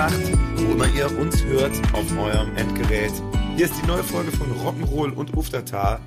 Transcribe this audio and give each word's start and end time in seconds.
Abend, 0.00 0.24
gute 0.24 0.36
Nacht, 0.36 0.56
wo 0.56 0.72
immer 0.72 0.88
ihr 0.94 1.18
uns 1.18 1.44
hört 1.44 1.76
auf 1.92 2.16
eurem 2.16 2.56
Endgerät. 2.56 3.12
Hier 3.56 3.66
ist 3.66 3.74
die 3.82 3.86
neue 3.86 4.02
Folge 4.02 4.32
von 4.32 4.50
Rock'n'Roll 4.52 5.10
und 5.12 5.36
Uftatar. 5.36 6.00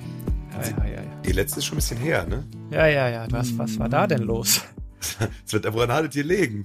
Ja, 0.52 0.62
ja, 0.62 0.84
ja, 0.86 1.02
ja. 1.02 1.20
Die 1.24 1.30
letzte 1.30 1.58
ist 1.60 1.66
schon 1.66 1.76
ein 1.76 1.78
bisschen 1.78 1.98
her, 1.98 2.26
ne? 2.26 2.44
Ja, 2.70 2.86
ja, 2.88 3.08
ja. 3.08 3.26
Was, 3.30 3.56
was 3.56 3.78
war 3.78 3.88
da 3.88 4.06
denn 4.08 4.22
los? 4.22 4.62
Es 5.46 5.52
wird 5.52 5.72
woran 5.72 5.92
hattet 5.92 6.16
ihr 6.16 6.24
legen? 6.24 6.64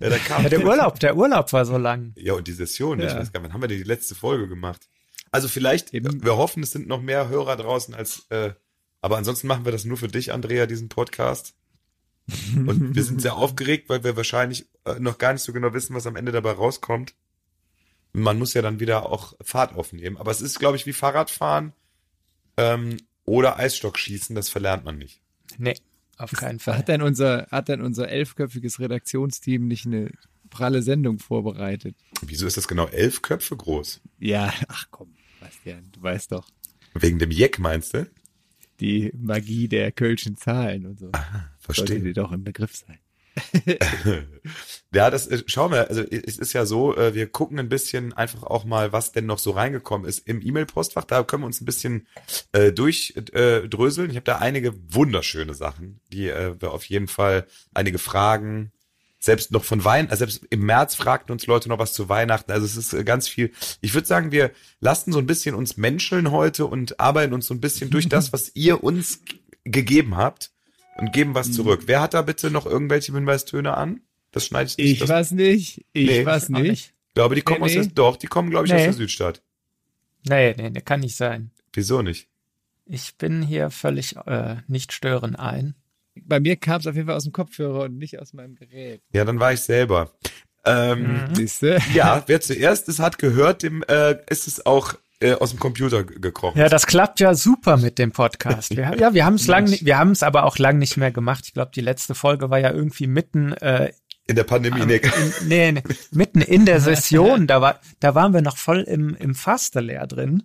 Ja, 0.00 0.08
da 0.08 0.18
kam 0.18 0.42
Ja, 0.42 0.48
der 0.48 0.64
Urlaub, 0.64 0.98
der 0.98 1.16
Urlaub 1.16 1.52
war 1.52 1.64
so 1.64 1.76
lang. 1.78 2.12
Ja, 2.16 2.32
und 2.32 2.48
die 2.48 2.52
Session, 2.52 2.98
ich 2.98 3.04
Ja. 3.06 3.18
weiß 3.18 3.32
gar 3.32 3.40
nicht, 3.40 3.48
wann 3.48 3.52
haben 3.52 3.60
wir 3.62 3.68
denn 3.68 3.78
die 3.78 3.84
letzte 3.84 4.14
Folge 4.16 4.48
gemacht? 4.48 4.88
Also 5.30 5.46
vielleicht, 5.46 5.94
Eben. 5.94 6.24
wir 6.24 6.36
hoffen, 6.36 6.62
es 6.62 6.72
sind 6.72 6.88
noch 6.88 7.00
mehr 7.02 7.28
Hörer 7.28 7.56
draußen 7.56 7.94
als, 7.94 8.26
äh, 8.30 8.50
aber 9.00 9.16
ansonsten 9.18 9.46
machen 9.46 9.64
wir 9.64 9.70
das 9.72 9.84
nur 9.84 9.96
für 9.98 10.08
dich, 10.08 10.32
Andrea, 10.32 10.66
diesen 10.66 10.88
Podcast. 10.88 11.54
Und 12.54 12.94
wir 12.94 13.04
sind 13.04 13.22
sehr 13.22 13.36
aufgeregt, 13.36 13.88
weil 13.88 14.04
wir 14.04 14.16
wahrscheinlich 14.16 14.62
äh, 14.62 14.77
noch 14.98 15.18
gar 15.18 15.32
nicht 15.32 15.42
so 15.42 15.52
genau 15.52 15.72
wissen, 15.74 15.94
was 15.94 16.06
am 16.06 16.16
Ende 16.16 16.32
dabei 16.32 16.52
rauskommt. 16.52 17.14
Man 18.12 18.38
muss 18.38 18.54
ja 18.54 18.62
dann 18.62 18.80
wieder 18.80 19.06
auch 19.10 19.34
Fahrt 19.40 19.74
aufnehmen. 19.74 20.16
Aber 20.16 20.30
es 20.30 20.40
ist, 20.40 20.58
glaube 20.58 20.76
ich, 20.76 20.86
wie 20.86 20.92
Fahrradfahren 20.92 21.72
ähm, 22.56 22.96
oder 23.24 23.58
Eisstockschießen, 23.58 24.34
das 24.34 24.48
verlernt 24.48 24.84
man 24.84 24.98
nicht. 24.98 25.20
Nee, 25.58 25.76
auf 26.16 26.32
keinen 26.32 26.58
Fall. 26.58 26.78
Hat 26.78 26.88
denn 26.88 27.02
unser, 27.02 27.46
hat 27.50 27.68
denn 27.68 27.82
unser 27.82 28.08
elfköpfiges 28.08 28.80
Redaktionsteam 28.80 29.66
nicht 29.68 29.86
eine 29.86 30.10
pralle 30.50 30.82
Sendung 30.82 31.18
vorbereitet? 31.18 31.96
Wieso 32.22 32.46
ist 32.46 32.56
das 32.56 32.66
genau 32.68 32.86
elf 32.86 33.22
Köpfe 33.22 33.56
groß? 33.56 34.00
Ja, 34.18 34.52
ach 34.68 34.86
komm, 34.90 35.14
Bastian, 35.40 35.90
du 35.92 36.02
weißt 36.02 36.32
doch, 36.32 36.48
Wegen 36.94 37.18
dem 37.18 37.30
Jeck, 37.30 37.58
meinst 37.58 37.94
du? 37.94 38.10
die 38.80 39.12
Magie 39.16 39.66
der 39.68 39.90
kölschen 39.92 40.36
Zahlen 40.36 40.86
und 40.86 41.00
so. 41.00 41.06
Sollte 41.06 41.48
Verstehe. 41.58 42.00
dir 42.00 42.12
doch 42.14 42.30
im 42.32 42.44
Begriff 42.44 42.76
sein. 42.76 42.98
Ja, 44.94 45.10
das 45.10 45.28
schauen 45.46 45.72
wir. 45.72 45.88
Also 45.90 46.02
es 46.02 46.38
ist 46.38 46.54
ja 46.54 46.64
so, 46.64 46.96
äh, 46.96 47.14
wir 47.14 47.26
gucken 47.26 47.58
ein 47.58 47.68
bisschen 47.68 48.14
einfach 48.14 48.42
auch 48.42 48.64
mal, 48.64 48.90
was 48.90 49.12
denn 49.12 49.26
noch 49.26 49.38
so 49.38 49.50
reingekommen 49.50 50.08
ist 50.08 50.26
im 50.26 50.40
E-Mail-Postfach. 50.40 51.04
Da 51.04 51.22
können 51.24 51.42
wir 51.42 51.46
uns 51.46 51.60
ein 51.60 51.66
bisschen 51.66 52.06
äh, 52.52 52.72
durchdröseln. 52.72 54.08
Äh, 54.08 54.10
ich 54.10 54.16
habe 54.16 54.24
da 54.24 54.38
einige 54.38 54.72
wunderschöne 54.90 55.52
Sachen, 55.52 56.00
die 56.10 56.28
äh, 56.28 56.54
wir 56.58 56.72
auf 56.72 56.84
jeden 56.84 57.08
Fall 57.08 57.46
einige 57.74 57.98
Fragen. 57.98 58.72
Selbst 59.20 59.50
noch 59.50 59.64
von 59.64 59.84
Weihnachten, 59.84 60.12
also 60.12 60.20
selbst 60.20 60.46
im 60.48 60.64
März 60.64 60.94
fragten 60.94 61.32
uns 61.32 61.46
Leute 61.46 61.68
noch 61.68 61.80
was 61.80 61.92
zu 61.92 62.08
Weihnachten. 62.08 62.52
Also 62.52 62.64
es 62.64 62.76
ist 62.76 62.94
äh, 62.94 63.04
ganz 63.04 63.28
viel. 63.28 63.52
Ich 63.82 63.92
würde 63.92 64.06
sagen, 64.06 64.30
wir 64.32 64.52
lassen 64.80 65.12
so 65.12 65.18
ein 65.18 65.26
bisschen 65.26 65.54
uns 65.54 65.76
menscheln 65.76 66.30
heute 66.30 66.64
und 66.64 66.98
arbeiten 66.98 67.34
uns 67.34 67.46
so 67.46 67.52
ein 67.52 67.60
bisschen 67.60 67.90
durch 67.90 68.08
das, 68.08 68.32
was 68.32 68.52
ihr 68.54 68.82
uns 68.82 69.20
gegeben 69.64 70.16
habt 70.16 70.52
und 70.98 71.12
geben 71.12 71.34
was 71.34 71.52
zurück. 71.52 71.82
Wer 71.86 72.00
hat 72.00 72.14
da 72.14 72.22
bitte 72.22 72.50
noch 72.50 72.66
irgendwelche 72.66 73.12
Hinweistöne 73.12 73.76
an? 73.76 74.00
Das 74.32 74.44
schneide 74.46 74.68
ich 74.70 74.76
nicht. 74.76 74.92
Ich 74.92 74.98
das, 75.00 75.08
weiß 75.08 75.30
nicht, 75.32 75.84
ich 75.92 76.06
Nee. 76.08 76.26
weiß 76.26 76.50
nicht. 76.50 76.92
ich 77.08 77.14
glaube, 77.14 77.34
die 77.34 77.42
kommen 77.42 77.60
Nee, 77.62 77.78
aus 77.78 77.86
der, 77.86 77.94
doch, 77.94 78.16
die 78.16 78.26
kommen, 78.26 78.50
glaube 78.50 78.66
ich, 78.66 78.72
aus 78.74 78.82
der 78.82 78.92
Südstadt. 78.92 79.42
Nee, 80.28 80.54
nee, 80.56 80.70
nee, 80.70 80.80
kann 80.80 81.00
nicht 81.00 81.16
sein. 81.16 81.50
Wieso 81.72 82.02
nicht? 82.02 82.28
Ich 82.86 83.16
bin 83.16 83.42
hier 83.42 83.70
völlig 83.70 84.16
äh, 84.26 84.56
nicht 84.66 84.92
stören 84.92 85.36
ein. 85.36 85.74
Bei 86.22 86.40
mir 86.40 86.56
kam 86.56 86.80
es 86.80 86.86
auf 86.86 86.94
jeden 86.96 87.06
Fall 87.06 87.16
aus 87.16 87.24
dem 87.24 87.32
Kopfhörer 87.32 87.84
und 87.84 87.96
nicht 87.98 88.18
aus 88.18 88.32
meinem 88.32 88.54
Gerät. 88.56 89.00
Ja, 89.12 89.24
dann 89.24 89.38
war 89.40 89.52
ich 89.52 89.60
selber. 89.60 90.10
Ähm, 90.64 91.24
Mhm. 91.36 91.48
Ja, 91.94 92.24
wer 92.26 92.40
zuerst 92.40 92.88
es 92.88 92.98
hat 92.98 93.18
gehört, 93.18 93.62
dem 93.62 93.82
äh, 93.84 94.16
ist 94.28 94.46
es 94.48 94.66
auch 94.66 94.94
äh, 95.20 95.34
aus 95.34 95.50
dem 95.50 95.58
Computer 95.58 96.04
gekrochen. 96.04 96.58
Ja, 96.58 96.68
das 96.68 96.86
klappt 96.86 97.20
ja 97.20 97.34
super 97.34 97.76
mit 97.76 97.98
dem 97.98 98.12
Podcast. 98.12 98.70
Wir, 98.76 98.94
ja, 98.96 99.14
wir 99.14 99.24
haben 99.24 99.34
es 99.34 99.46
lang, 99.46 99.68
wir 99.68 99.98
haben 99.98 100.12
es 100.12 100.22
aber 100.22 100.44
auch 100.44 100.58
lang 100.58 100.78
nicht 100.78 100.96
mehr 100.96 101.10
gemacht. 101.10 101.44
Ich 101.46 101.54
glaube, 101.54 101.72
die 101.74 101.80
letzte 101.80 102.14
Folge 102.14 102.50
war 102.50 102.58
ja 102.58 102.70
irgendwie 102.70 103.06
mitten 103.06 103.52
äh, 103.54 103.92
In 104.26 104.36
der 104.36 104.44
Pandemie, 104.44 104.84
nee. 104.86 104.96
in, 104.96 105.48
nee, 105.48 105.72
nee, 105.72 105.82
mitten 106.12 106.40
in 106.40 106.66
der 106.66 106.80
Session, 106.80 107.46
da 107.48 107.60
war, 107.60 107.80
da 108.00 108.14
waren 108.14 108.32
wir 108.32 108.42
noch 108.42 108.56
voll 108.56 108.82
im, 108.82 109.16
im 109.16 109.34
Faste-Lehr 109.34 110.06
drin. 110.06 110.44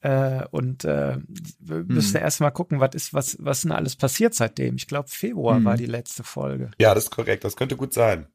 Äh, 0.00 0.44
und 0.50 0.84
äh, 0.84 1.16
wir 1.58 1.84
müssen 1.84 2.16
erst 2.16 2.40
mal 2.40 2.50
gucken, 2.50 2.80
was 2.80 2.94
ist, 2.94 3.14
was, 3.14 3.36
was 3.40 3.62
denn 3.62 3.72
alles 3.72 3.96
passiert 3.96 4.34
seitdem. 4.34 4.76
Ich 4.76 4.86
glaube, 4.86 5.08
Februar 5.08 5.64
war 5.64 5.76
die 5.76 5.86
letzte 5.86 6.22
Folge. 6.22 6.70
Ja, 6.78 6.94
das 6.94 7.04
ist 7.04 7.10
korrekt. 7.10 7.44
Das 7.44 7.56
könnte 7.56 7.76
gut 7.76 7.92
sein. 7.92 8.28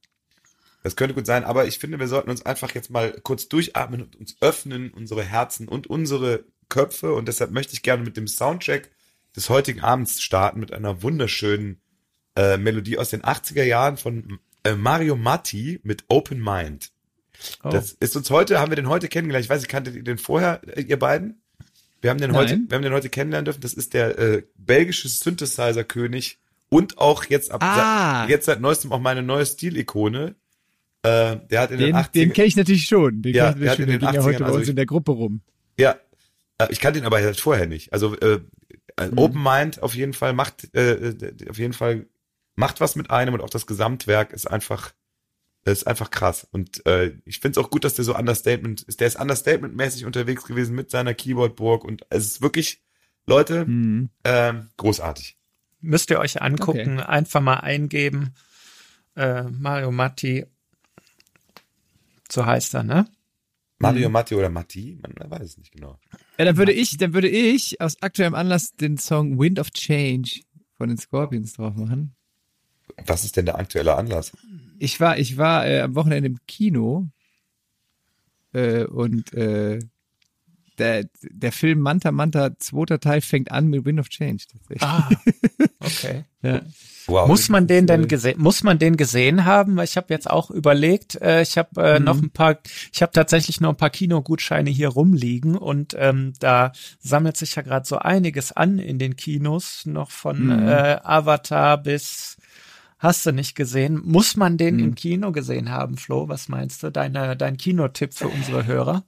Das 0.83 0.95
könnte 0.95 1.13
gut 1.13 1.25
sein, 1.25 1.43
aber 1.43 1.67
ich 1.67 1.77
finde, 1.77 1.99
wir 1.99 2.07
sollten 2.07 2.29
uns 2.29 2.45
einfach 2.45 2.73
jetzt 2.73 2.89
mal 2.89 3.11
kurz 3.23 3.47
durchatmen 3.47 4.01
und 4.01 4.15
uns 4.15 4.35
öffnen, 4.41 4.91
unsere 4.91 5.23
Herzen 5.23 5.67
und 5.67 5.87
unsere 5.87 6.45
Köpfe. 6.69 7.13
Und 7.13 7.27
deshalb 7.27 7.51
möchte 7.51 7.73
ich 7.73 7.83
gerne 7.83 8.03
mit 8.03 8.17
dem 8.17 8.27
Soundcheck 8.27 8.89
des 9.35 9.49
heutigen 9.49 9.81
Abends 9.81 10.21
starten, 10.21 10.59
mit 10.59 10.73
einer 10.73 11.03
wunderschönen 11.03 11.81
äh, 12.35 12.57
Melodie 12.57 12.97
aus 12.97 13.09
den 13.09 13.21
80er 13.21 13.63
Jahren 13.63 13.97
von 13.97 14.39
äh, 14.63 14.75
Mario 14.75 15.15
Matti 15.15 15.79
mit 15.83 16.05
Open 16.07 16.39
Mind. 16.43 16.91
Oh. 17.63 17.69
Das 17.69 17.91
ist 17.93 18.15
uns 18.15 18.29
heute, 18.29 18.59
haben 18.59 18.71
wir 18.71 18.75
den 18.75 18.89
heute 18.89 19.07
kennengelernt. 19.07 19.45
Ich 19.45 19.49
weiß, 19.49 19.61
ich 19.61 19.67
kanntet 19.67 19.95
ihr 19.95 20.03
den 20.03 20.17
vorher, 20.17 20.61
äh, 20.77 20.81
ihr 20.81 20.97
beiden? 20.99 21.41
Wir 22.01 22.09
haben 22.09 22.19
den 22.19 22.33
heute, 22.33 22.53
Nein. 22.53 22.65
wir 22.69 22.75
haben 22.77 22.83
den 22.83 22.93
heute 22.93 23.09
kennenlernen 23.09 23.45
dürfen. 23.45 23.61
Das 23.61 23.73
ist 23.73 23.93
der 23.93 24.17
äh, 24.17 24.43
belgische 24.55 25.07
Synthesizer-König 25.07 26.39
und 26.69 26.97
auch 26.97 27.25
jetzt 27.25 27.51
ab 27.51 27.61
Ah. 27.63 28.21
seit, 28.21 28.29
jetzt 28.29 28.45
seit 28.45 28.61
neuestem 28.61 28.91
auch 28.91 28.99
meine 28.99 29.21
neue 29.21 29.45
Stilikone. 29.45 30.35
Äh, 31.03 31.37
der 31.49 31.61
hat 31.61 31.71
in 31.71 31.77
den, 31.79 31.87
Den, 31.87 31.95
80 31.95 32.11
den 32.13 32.33
kenne 32.33 32.47
ich 32.47 32.55
natürlich 32.55 32.85
schon. 32.85 33.21
Den 33.21 33.33
Ja, 33.33 33.53
der 33.53 33.69
hat 33.71 33.77
schon. 33.77 33.85
in 33.85 33.89
Der 33.91 33.99
den 33.99 34.07
ging 34.07 34.13
ja 34.15 34.21
80ern, 34.21 34.23
heute 34.23 34.39
bei 34.39 34.45
also 34.45 34.57
uns 34.57 34.63
ich- 34.65 34.69
in 34.69 34.75
der 34.75 34.85
Gruppe 34.85 35.11
rum. 35.11 35.41
Ja, 35.79 35.95
äh, 36.59 36.67
ich 36.69 36.79
kannte 36.79 36.99
ihn 36.99 37.05
aber 37.05 37.17
halt 37.21 37.39
vorher 37.39 37.65
nicht. 37.67 37.91
Also 37.93 38.15
äh, 38.19 38.39
äh, 38.97 39.07
Mhm. 39.09 39.17
Open 39.17 39.41
Mind 39.43 39.81
auf 39.81 39.95
jeden 39.95 40.13
Fall 40.13 40.33
macht 40.33 40.73
äh, 40.75 40.93
äh, 40.93 41.49
auf 41.49 41.57
jeden 41.57 41.73
Fall 41.73 42.05
macht 42.55 42.81
was 42.81 42.95
mit 42.95 43.09
einem 43.09 43.33
und 43.33 43.41
auch 43.41 43.49
das 43.49 43.65
Gesamtwerk 43.65 44.31
ist 44.33 44.45
einfach 44.45 44.91
ist 45.63 45.85
einfach 45.87 46.09
krass 46.11 46.47
und 46.51 46.85
äh, 46.87 47.13
ich 47.25 47.39
finde 47.39 47.59
es 47.59 47.63
auch 47.65 47.69
gut, 47.69 47.83
dass 47.83 47.93
der 47.93 48.03
so 48.05 48.15
Understatement 48.15 48.81
ist. 48.81 48.99
Der 48.99 49.07
ist 49.07 49.19
Understatement-mäßig 49.19 50.05
unterwegs 50.05 50.43
gewesen 50.43 50.75
mit 50.75 50.89
seiner 50.91 51.13
Keyboardburg 51.13 51.83
und 51.83 52.01
es 52.09 52.25
ist 52.25 52.41
wirklich 52.41 52.81
Leute 53.27 53.65
Mhm. 53.65 54.09
ähm, 54.23 54.69
großartig. 54.77 55.37
Müsst 55.79 56.09
ihr 56.09 56.19
euch 56.19 56.41
angucken, 56.41 56.99
einfach 56.99 57.41
mal 57.41 57.57
eingeben. 57.59 58.33
Äh, 59.15 59.43
Mario 59.43 59.91
Matti, 59.91 60.45
so 62.31 62.45
heißt 62.45 62.73
er, 62.75 62.83
ne? 62.83 63.07
Mario 63.79 64.09
Mhm. 64.09 64.13
Matti 64.13 64.35
oder 64.35 64.49
Matti, 64.49 64.99
man 65.01 65.31
weiß 65.31 65.41
es 65.41 65.57
nicht 65.57 65.71
genau. 65.71 65.99
Ja, 66.37 66.45
dann 66.45 66.57
würde 66.57 66.71
ich, 66.71 66.97
dann 66.97 67.13
würde 67.13 67.29
ich 67.29 67.81
aus 67.81 68.01
aktuellem 68.01 68.35
Anlass 68.35 68.75
den 68.75 68.97
Song 68.97 69.39
Wind 69.39 69.59
of 69.59 69.71
Change 69.71 70.41
von 70.77 70.89
den 70.89 70.97
Scorpions 70.97 71.53
drauf 71.53 71.75
machen. 71.75 72.15
Was 73.07 73.23
ist 73.23 73.37
denn 73.37 73.45
der 73.45 73.57
aktuelle 73.57 73.95
Anlass? 73.95 74.31
Ich 74.77 74.99
war, 74.99 75.17
ich 75.17 75.37
war 75.37 75.65
äh, 75.65 75.81
am 75.81 75.95
Wochenende 75.95 76.27
im 76.27 76.37
Kino 76.47 77.07
äh, 78.53 78.83
und 78.83 79.33
äh, 79.33 79.79
der, 80.77 81.05
der 81.21 81.51
Film 81.51 81.79
Manta 81.79 82.11
Manta 82.11 82.57
zweiter 82.57 82.99
Teil 82.99 83.21
fängt 83.21 83.51
an 83.51 83.67
mit 83.67 83.85
Wind 83.85 83.99
of 83.99 84.09
Change. 84.09 84.43
Tatsächlich. 84.51 84.83
Ah, 84.83 85.09
okay. 85.79 86.25
Ja. 86.43 86.61
Wow. 87.05 87.27
Muss 87.27 87.49
man 87.49 87.67
den 87.67 87.85
denn 87.85 88.07
gesehen, 88.07 88.41
muss 88.41 88.63
man 88.63 88.79
den 88.79 88.97
gesehen 88.97 89.45
haben? 89.45 89.75
Weil 89.75 89.83
ich 89.83 89.95
habe 89.95 90.07
jetzt 90.11 90.27
auch 90.27 90.49
überlegt, 90.49 91.21
äh, 91.21 91.43
ich 91.43 91.55
habe 91.55 91.69
äh, 91.79 91.99
Mhm. 91.99 92.05
noch 92.05 92.19
ein 92.19 92.31
paar, 92.31 92.57
ich 92.91 93.03
habe 93.03 93.11
tatsächlich 93.11 93.61
noch 93.61 93.69
ein 93.69 93.77
paar 93.77 93.91
Kinogutscheine 93.91 94.71
hier 94.71 94.89
rumliegen 94.89 95.55
und 95.55 95.95
ähm, 95.99 96.33
da 96.39 96.71
sammelt 96.99 97.37
sich 97.37 97.53
ja 97.55 97.61
gerade 97.61 97.85
so 97.87 97.97
einiges 97.99 98.51
an 98.51 98.79
in 98.79 98.97
den 98.97 99.15
Kinos, 99.17 99.85
noch 99.85 100.09
von 100.09 100.45
Mhm. 100.45 100.51
äh, 100.67 100.97
Avatar 101.03 101.77
bis 101.77 102.37
Hast 102.97 103.25
du 103.25 103.31
nicht 103.31 103.55
gesehen? 103.55 103.99
Muss 104.03 104.35
man 104.37 104.57
den 104.57 104.75
Mhm. 104.77 104.83
im 104.83 104.95
Kino 104.95 105.31
gesehen 105.31 105.69
haben, 105.71 105.97
Flo? 105.97 106.27
Was 106.27 106.49
meinst 106.49 106.83
du? 106.83 106.91
Deine, 106.91 107.35
dein 107.35 107.57
Kinotipp 107.57 108.13
für 108.13 108.27
unsere 108.29 108.65
Hörer? 108.67 109.03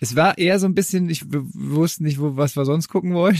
Es 0.00 0.14
war 0.14 0.36
eher 0.36 0.58
so 0.58 0.66
ein 0.66 0.74
bisschen, 0.74 1.08
ich 1.08 1.30
wir 1.32 1.44
wussten 1.54 2.04
nicht, 2.04 2.20
wo, 2.20 2.36
was 2.36 2.56
wir 2.56 2.64
sonst 2.64 2.88
gucken 2.88 3.14
wollen. 3.14 3.38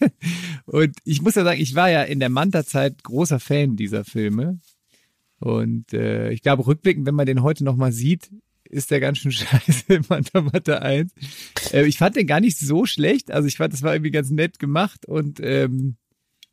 und 0.66 0.96
ich 1.04 1.22
muss 1.22 1.36
ja 1.36 1.44
sagen, 1.44 1.60
ich 1.60 1.74
war 1.74 1.90
ja 1.90 2.02
in 2.02 2.20
der 2.20 2.30
Manta-Zeit 2.30 3.04
großer 3.04 3.38
Fan 3.38 3.76
dieser 3.76 4.04
Filme. 4.04 4.58
Und 5.38 5.92
äh, 5.92 6.30
ich 6.30 6.42
glaube, 6.42 6.66
rückblickend, 6.66 7.06
wenn 7.06 7.14
man 7.14 7.26
den 7.26 7.42
heute 7.42 7.64
nochmal 7.64 7.92
sieht, 7.92 8.30
ist 8.64 8.90
der 8.90 9.00
ganz 9.00 9.18
schön 9.18 9.32
scheiße 9.32 10.00
Manta 10.08 10.40
Manta 10.40 10.78
1. 10.78 11.12
Äh, 11.72 11.86
ich 11.86 11.98
fand 11.98 12.16
den 12.16 12.26
gar 12.26 12.40
nicht 12.40 12.58
so 12.58 12.86
schlecht. 12.86 13.30
Also 13.30 13.46
ich 13.46 13.56
fand, 13.56 13.72
das 13.72 13.82
war 13.82 13.94
irgendwie 13.94 14.10
ganz 14.10 14.30
nett 14.30 14.58
gemacht 14.58 15.06
und 15.06 15.38
ähm, 15.40 15.96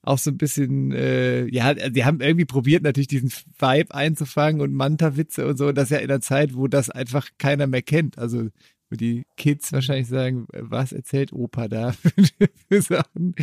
auch 0.04 0.18
so 0.18 0.32
ein 0.32 0.38
bisschen, 0.38 0.92
äh, 0.92 1.46
ja, 1.48 1.74
die 1.74 2.06
haben 2.06 2.22
irgendwie 2.22 2.46
probiert, 2.46 2.84
natürlich 2.84 3.08
diesen 3.08 3.32
Vibe 3.60 3.94
einzufangen 3.94 4.62
und 4.62 4.74
Manta-Witze 4.74 5.48
und 5.48 5.58
so. 5.58 5.72
Das 5.72 5.86
ist 5.86 5.92
ja 5.92 5.98
in 5.98 6.08
der 6.08 6.22
Zeit, 6.22 6.56
wo 6.56 6.68
das 6.68 6.90
einfach 6.90 7.30
keiner 7.38 7.68
mehr 7.68 7.84
kennt. 7.84 8.18
Also 8.18 8.50
wo 8.92 8.96
die 8.96 9.24
Kids 9.38 9.72
wahrscheinlich 9.74 10.08
sagen, 10.08 10.46
was 10.54 10.92
erzählt 10.92 11.34
Opa 11.34 11.68
da 11.68 11.94
für 12.70 12.82
Sachen. 12.82 13.34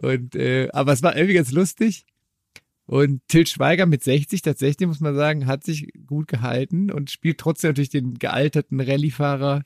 Und 0.00 0.34
äh, 0.36 0.68
aber 0.72 0.92
es 0.92 1.02
war 1.02 1.16
irgendwie 1.16 1.34
ganz 1.34 1.52
lustig. 1.52 2.06
Und 2.86 3.20
Til 3.26 3.46
Schweiger 3.46 3.84
mit 3.86 4.04
60 4.04 4.42
tatsächlich, 4.42 4.86
muss 4.86 5.00
man 5.00 5.16
sagen, 5.16 5.46
hat 5.46 5.64
sich 5.64 5.88
gut 6.06 6.28
gehalten 6.28 6.92
und 6.92 7.10
spielt 7.10 7.38
trotzdem 7.38 7.70
natürlich 7.70 7.88
den 7.90 8.14
gealterten 8.14 8.80
Rallye-Fahrer, 8.80 9.64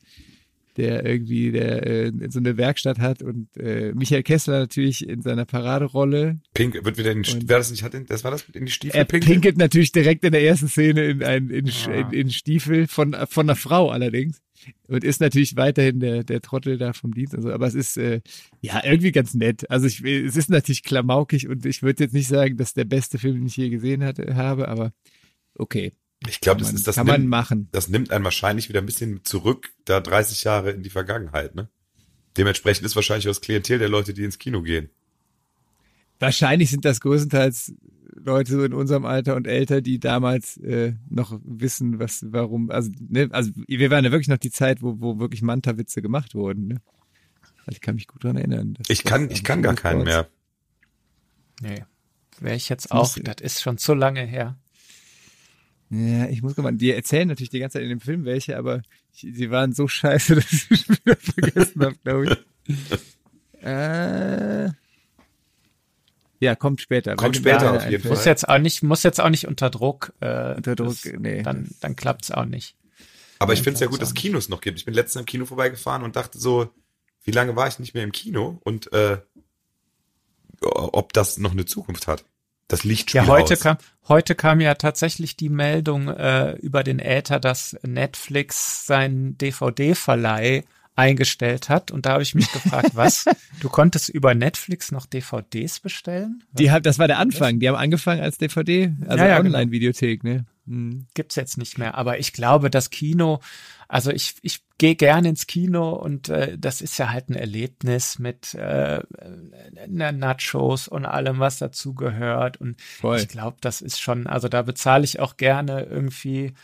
der 0.79 1.05
irgendwie 1.05 1.51
der, 1.53 1.87
äh, 1.87 2.13
so 2.31 2.39
eine 2.39 2.57
Werkstatt 2.57 2.99
hat. 2.99 3.23
Und 3.23 3.55
äh, 3.59 3.93
Michael 3.93 4.23
Kessler 4.23 4.61
natürlich 4.61 5.07
in 5.07 5.21
seiner 5.21 5.45
Paraderolle. 5.45 6.41
Pink 6.55 6.83
wird 6.83 6.97
wieder 6.97 7.13
in 7.13 7.23
die, 7.23 7.47
wer 7.47 7.59
das 7.59 7.71
nicht 7.71 7.83
hat, 7.83 7.93
das 8.09 8.25
war 8.25 8.31
das 8.31 8.47
in 8.55 8.65
die 8.65 8.73
Stiefel 8.73 8.97
Er 8.97 9.05
pinkeln? 9.05 9.33
pinkelt 9.35 9.59
natürlich 9.59 9.93
direkt 9.93 10.25
in 10.25 10.33
der 10.33 10.43
ersten 10.43 10.69
Szene 10.69 11.05
in 11.05 11.23
ein 11.23 11.51
in, 11.51 11.69
Ah. 11.89 11.91
in, 11.93 12.13
in 12.13 12.31
Stiefel 12.31 12.87
von 12.87 13.15
von 13.29 13.47
einer 13.51 13.57
Frau 13.57 13.91
allerdings 13.91 14.41
und 14.89 15.05
ist 15.05 15.21
natürlich 15.21 15.57
weiterhin 15.57 16.01
der 16.01 16.25
der 16.25 16.41
Trottel 16.41 16.79
da 16.79 16.93
vom 16.93 17.13
Dienst 17.15 17.35
und 17.35 17.43
so. 17.43 17.53
Aber 17.53 17.67
es 17.67 17.75
ist 17.75 17.97
äh, 17.97 18.21
ja 18.61 18.83
irgendwie 18.85 19.13
ganz 19.13 19.35
nett. 19.35 19.69
Also 19.71 19.87
ich 19.87 20.03
es 20.05 20.37
ist 20.37 20.51
natürlich 20.51 20.83
klamaukig 20.83 21.49
und 21.49 21.65
ich 21.67 21.83
würde 21.83 22.05
jetzt 22.05 22.13
nicht 22.15 22.29
sagen, 22.29 22.57
dass 22.57 22.75
der 22.75 22.85
beste 22.85 23.19
Film, 23.19 23.37
den 23.37 23.47
ich 23.47 23.57
je 23.57 23.69
gesehen 23.71 24.05
hatte, 24.05 24.35
habe, 24.37 24.69
aber 24.69 24.93
okay. 25.55 25.93
Ich 26.29 26.41
glaube, 26.41 26.61
das 26.61 26.69
man- 26.69 26.77
ist 26.77 26.87
das 26.87 26.97
kann 26.97 27.07
man 27.07 27.21
nimmt, 27.23 27.31
machen. 27.31 27.69
das 27.73 27.89
nimmt 27.89 28.11
einen 28.11 28.25
wahrscheinlich 28.25 28.69
wieder 28.69 28.81
ein 28.81 28.87
bisschen 28.87 29.25
zurück, 29.25 29.71
da 29.87 30.01
30 30.01 30.45
Jahre 30.45 30.71
in 30.73 30.83
die 30.83 30.91
Vergangenheit, 30.91 31.55
ne? 31.55 31.69
Dementsprechend 32.37 32.85
ist 32.87 32.95
wahrscheinlich 32.95 33.27
auch 33.27 33.31
das 33.31 33.41
Klientel 33.41 33.79
der 33.79 33.89
Leute, 33.89 34.13
die 34.15 34.23
ins 34.25 34.39
Kino 34.39 34.63
gehen. 34.63 34.91
Wahrscheinlich 36.19 36.71
sind 36.71 36.85
das 36.85 37.01
größtenteils 37.01 37.73
Leute 38.15 38.53
so 38.53 38.65
in 38.65 38.75
unserem 38.75 39.05
Alter 39.05 39.37
und 39.37 39.47
älter, 39.47 39.81
die 39.81 39.99
damals 39.99 40.57
äh, 40.59 40.95
noch 41.09 41.39
wissen, 41.45 41.99
was, 41.99 42.25
warum, 42.29 42.71
also, 42.71 42.91
ne, 43.09 43.29
also 43.33 43.51
wir 43.67 43.91
waren 43.91 44.05
ja 44.05 44.11
wirklich 44.11 44.29
noch 44.29 44.39
die 44.39 44.51
Zeit, 44.51 44.83
wo, 44.83 45.01
wo 45.01 45.19
wirklich 45.19 45.43
Manta-Witze 45.43 46.03
gemacht 46.03 46.35
wurden, 46.35 46.69
ne? 46.69 46.83
Also 47.67 47.77
ich 47.77 47.81
kann 47.81 47.95
mich 47.95 48.07
gut 48.07 48.25
dran 48.25 48.37
erinnern. 48.37 48.75
dass 48.75 48.89
Ich 48.89 49.05
kann, 49.05 49.31
ich 49.31 49.45
kann 49.45 49.63
gar 49.63 49.75
keinen 49.75 50.05
mehr. 50.05 50.29
Nee. 51.61 51.85
Wäre 52.41 52.57
ich 52.57 52.69
jetzt 52.69 52.87
Das 52.87 52.93
auch, 52.93 53.19
das 53.23 53.37
ist 53.41 53.61
schon 53.61 53.77
zu 53.79 53.95
lange 53.95 54.25
her. 54.25 54.59
Ja, 55.91 56.29
ich 56.29 56.43
muss 56.43 56.57
mal, 56.57 56.73
die 56.73 56.93
erzählen 56.93 57.29
natürlich 57.29 57.51
die 57.51 57.59
ganze 57.59 57.75
Zeit 57.75 57.83
in 57.83 57.91
dem 57.91 58.01
Film 58.01 58.25
welche, 58.25 58.57
aber 58.57 58.83
ich, 59.13 59.27
sie 59.33 59.51
waren 59.51 59.73
so 59.73 59.89
scheiße, 59.89 60.35
dass 60.37 60.53
ich 60.53 60.71
es 60.71 60.89
wieder 60.89 61.17
vergessen 61.17 61.85
habe, 61.85 61.97
glaube 62.03 62.39
ich. 62.67 63.63
äh, 63.63 64.71
ja, 66.41 66.55
kommt 66.57 66.81
später. 66.81 67.15
Kommt 67.17 67.37
später 67.37 67.71
auf 67.73 67.83
jeden 67.85 67.95
einfällt. 67.97 68.05
Muss 68.07 68.25
jetzt 68.25 68.49
auch 68.49 68.59
nicht, 68.59 68.83
muss 68.83 69.03
jetzt 69.03 69.21
auch 69.21 69.29
nicht 69.29 69.47
unter 69.47 69.71
Druck. 69.71 70.13
Äh, 70.21 70.55
Unter 70.57 70.75
Druck, 70.75 70.97
das, 71.03 71.13
nee. 71.19 71.43
Dann, 71.43 71.69
dann 71.81 71.95
klappt's 71.97 72.31
auch 72.31 72.47
nicht. 72.47 72.75
Aber 73.39 73.53
ich 73.53 73.63
finde 73.63 73.75
es 73.75 73.81
ja 73.81 73.87
gut, 73.87 74.03
dass. 74.03 74.15
Kinos 74.15 74.49
noch 74.49 74.61
gibt. 74.61 74.79
Ich 74.79 74.85
bin 74.85 74.95
letztens 74.95 75.21
im 75.21 75.27
Kino 75.27 75.47
vorbeigefahren 75.47 76.03
und 76.03 76.17
dachte 76.17 76.39
so, 76.39 76.69
wie 77.25 77.31
lange 77.31 77.57
war 77.57 77.69
ich 77.69 77.79
nicht 77.79 77.95
mehr 77.95 78.05
im 78.05 78.13
Kino 78.13 78.59
und 78.65 78.93
äh, 78.93 79.19
ob 80.63 81.13
das 81.13 81.39
noch 81.39 81.53
eine 81.53 81.65
Zukunft 81.65 82.07
hat. 82.07 82.25
Das 82.69 82.85
Licht 82.85 83.13
Ja, 83.15 83.27
heute 83.27 83.55
aus. 83.55 83.61
kam, 83.61 83.79
heute 84.09 84.35
kam 84.35 84.61
ja 84.61 84.75
tatsächlich 84.75 85.37
die 85.37 85.49
Meldung 85.49 86.09
äh, 86.09 86.53
über 86.53 86.85
den 86.85 86.99
Äther, 87.01 87.41
dass 87.41 87.77
Netflix 87.83 88.87
seinen 88.87 89.37
DVD-Verleih 89.39 90.65
eingestellt 90.97 91.69
hat. 91.69 91.91
Und 91.91 92.07
da 92.07 92.13
habe 92.13 92.23
ich 92.23 92.35
mich 92.35 92.51
gefragt, 92.53 92.91
was? 92.95 93.25
Du 93.61 93.69
konntest 93.69 94.09
über 94.09 94.35
Netflix 94.35 94.93
noch 94.93 95.07
DVDs 95.07 95.81
bestellen? 95.81 96.43
Die 96.53 96.71
hat, 96.71 96.87
das 96.87 96.99
war 96.99 97.09
der 97.09 97.19
Anfang. 97.19 97.61
Die 97.61 97.69
haben 97.69 97.77
angefangen 97.77 98.23
als 98.23 98.39
DVD, 98.39 98.93
also 99.07 99.19
Ja, 99.19 99.29
ja, 99.29 99.39
genau. 99.39 99.49
Online-Videothek, 99.57 100.25
ne? 100.25 100.45
Hm. 100.67 101.07
gibt's 101.15 101.37
jetzt 101.37 101.59
nicht 101.59 101.79
mehr. 101.79 101.97
Aber 101.97 102.19
ich 102.19 102.33
glaube, 102.33 102.71
das 102.71 102.91
Kino, 102.91 103.41
also 103.89 104.11
ich, 104.13 104.37
ich 104.43 104.61
gehe 104.79 104.95
gerne 104.95 105.31
ins 105.31 105.47
Kino 105.47 105.91
und 105.91 106.29
äh, 106.29 106.57
das 106.57 106.81
ist 106.81 106.97
ja 106.99 107.11
halt 107.11 107.29
ein 107.29 107.35
Erlebnis 107.35 108.19
mit 108.19 108.55
äh, 108.55 108.99
äh, 108.99 109.87
Nachos 109.89 110.87
und 110.87 111.07
allem, 111.07 111.41
was 111.41 111.59
dazu 111.59 111.95
gehört. 111.95 112.59
Und 112.59 112.81
Voll. 112.81 113.19
ich 113.19 113.29
glaube, 113.29 113.57
das 113.61 113.81
ist 113.81 114.01
schon, 114.01 114.27
also 114.27 114.49
da 114.49 114.63
bezahle 114.63 115.05
ich 115.05 115.19
auch 115.19 115.37
gerne 115.37 115.83
irgendwie 115.83 116.55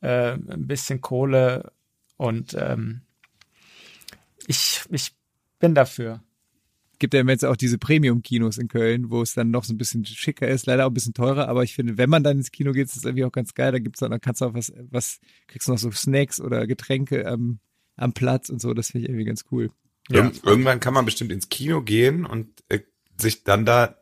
äh, 0.00 0.32
ein 0.32 0.66
bisschen 0.66 1.00
Kohle 1.00 1.72
und 2.16 2.56
ähm, 2.58 3.02
ich, 4.46 4.82
ich 4.90 5.12
bin 5.58 5.74
dafür. 5.74 6.22
Gibt 6.98 7.14
ja 7.14 7.24
jetzt 7.24 7.44
auch 7.44 7.56
diese 7.56 7.78
Premium-Kinos 7.78 8.58
in 8.58 8.68
Köln, 8.68 9.10
wo 9.10 9.22
es 9.22 9.34
dann 9.34 9.50
noch 9.50 9.64
so 9.64 9.74
ein 9.74 9.78
bisschen 9.78 10.04
schicker 10.04 10.46
ist, 10.46 10.66
leider 10.66 10.86
auch 10.86 10.90
ein 10.90 10.94
bisschen 10.94 11.14
teurer, 11.14 11.48
aber 11.48 11.64
ich 11.64 11.74
finde, 11.74 11.98
wenn 11.98 12.10
man 12.10 12.22
dann 12.22 12.38
ins 12.38 12.52
Kino 12.52 12.72
geht, 12.72 12.86
ist 12.86 12.96
es 12.96 13.04
irgendwie 13.04 13.24
auch 13.24 13.32
ganz 13.32 13.54
geil. 13.54 13.72
Da 13.72 13.80
gibt's 13.80 14.00
dann, 14.00 14.12
dann 14.12 14.20
kannst 14.20 14.40
du 14.40 14.44
auch 14.44 14.54
was, 14.54 14.72
was, 14.90 15.18
kriegst 15.48 15.66
du 15.66 15.72
noch 15.72 15.78
so 15.78 15.90
Snacks 15.90 16.40
oder 16.40 16.66
Getränke 16.66 17.26
am, 17.26 17.58
am 17.96 18.12
Platz 18.12 18.50
und 18.50 18.60
so, 18.60 18.72
das 18.72 18.90
finde 18.90 19.04
ich 19.04 19.08
irgendwie 19.10 19.24
ganz 19.24 19.44
cool. 19.50 19.70
Irg 20.10 20.34
irgendwann 20.44 20.80
kann 20.80 20.94
man 20.94 21.04
bestimmt 21.04 21.32
ins 21.32 21.48
Kino 21.48 21.82
gehen 21.82 22.24
und 22.24 22.48
äh, 22.68 22.80
sich 23.16 23.44
dann 23.44 23.64
da 23.64 23.96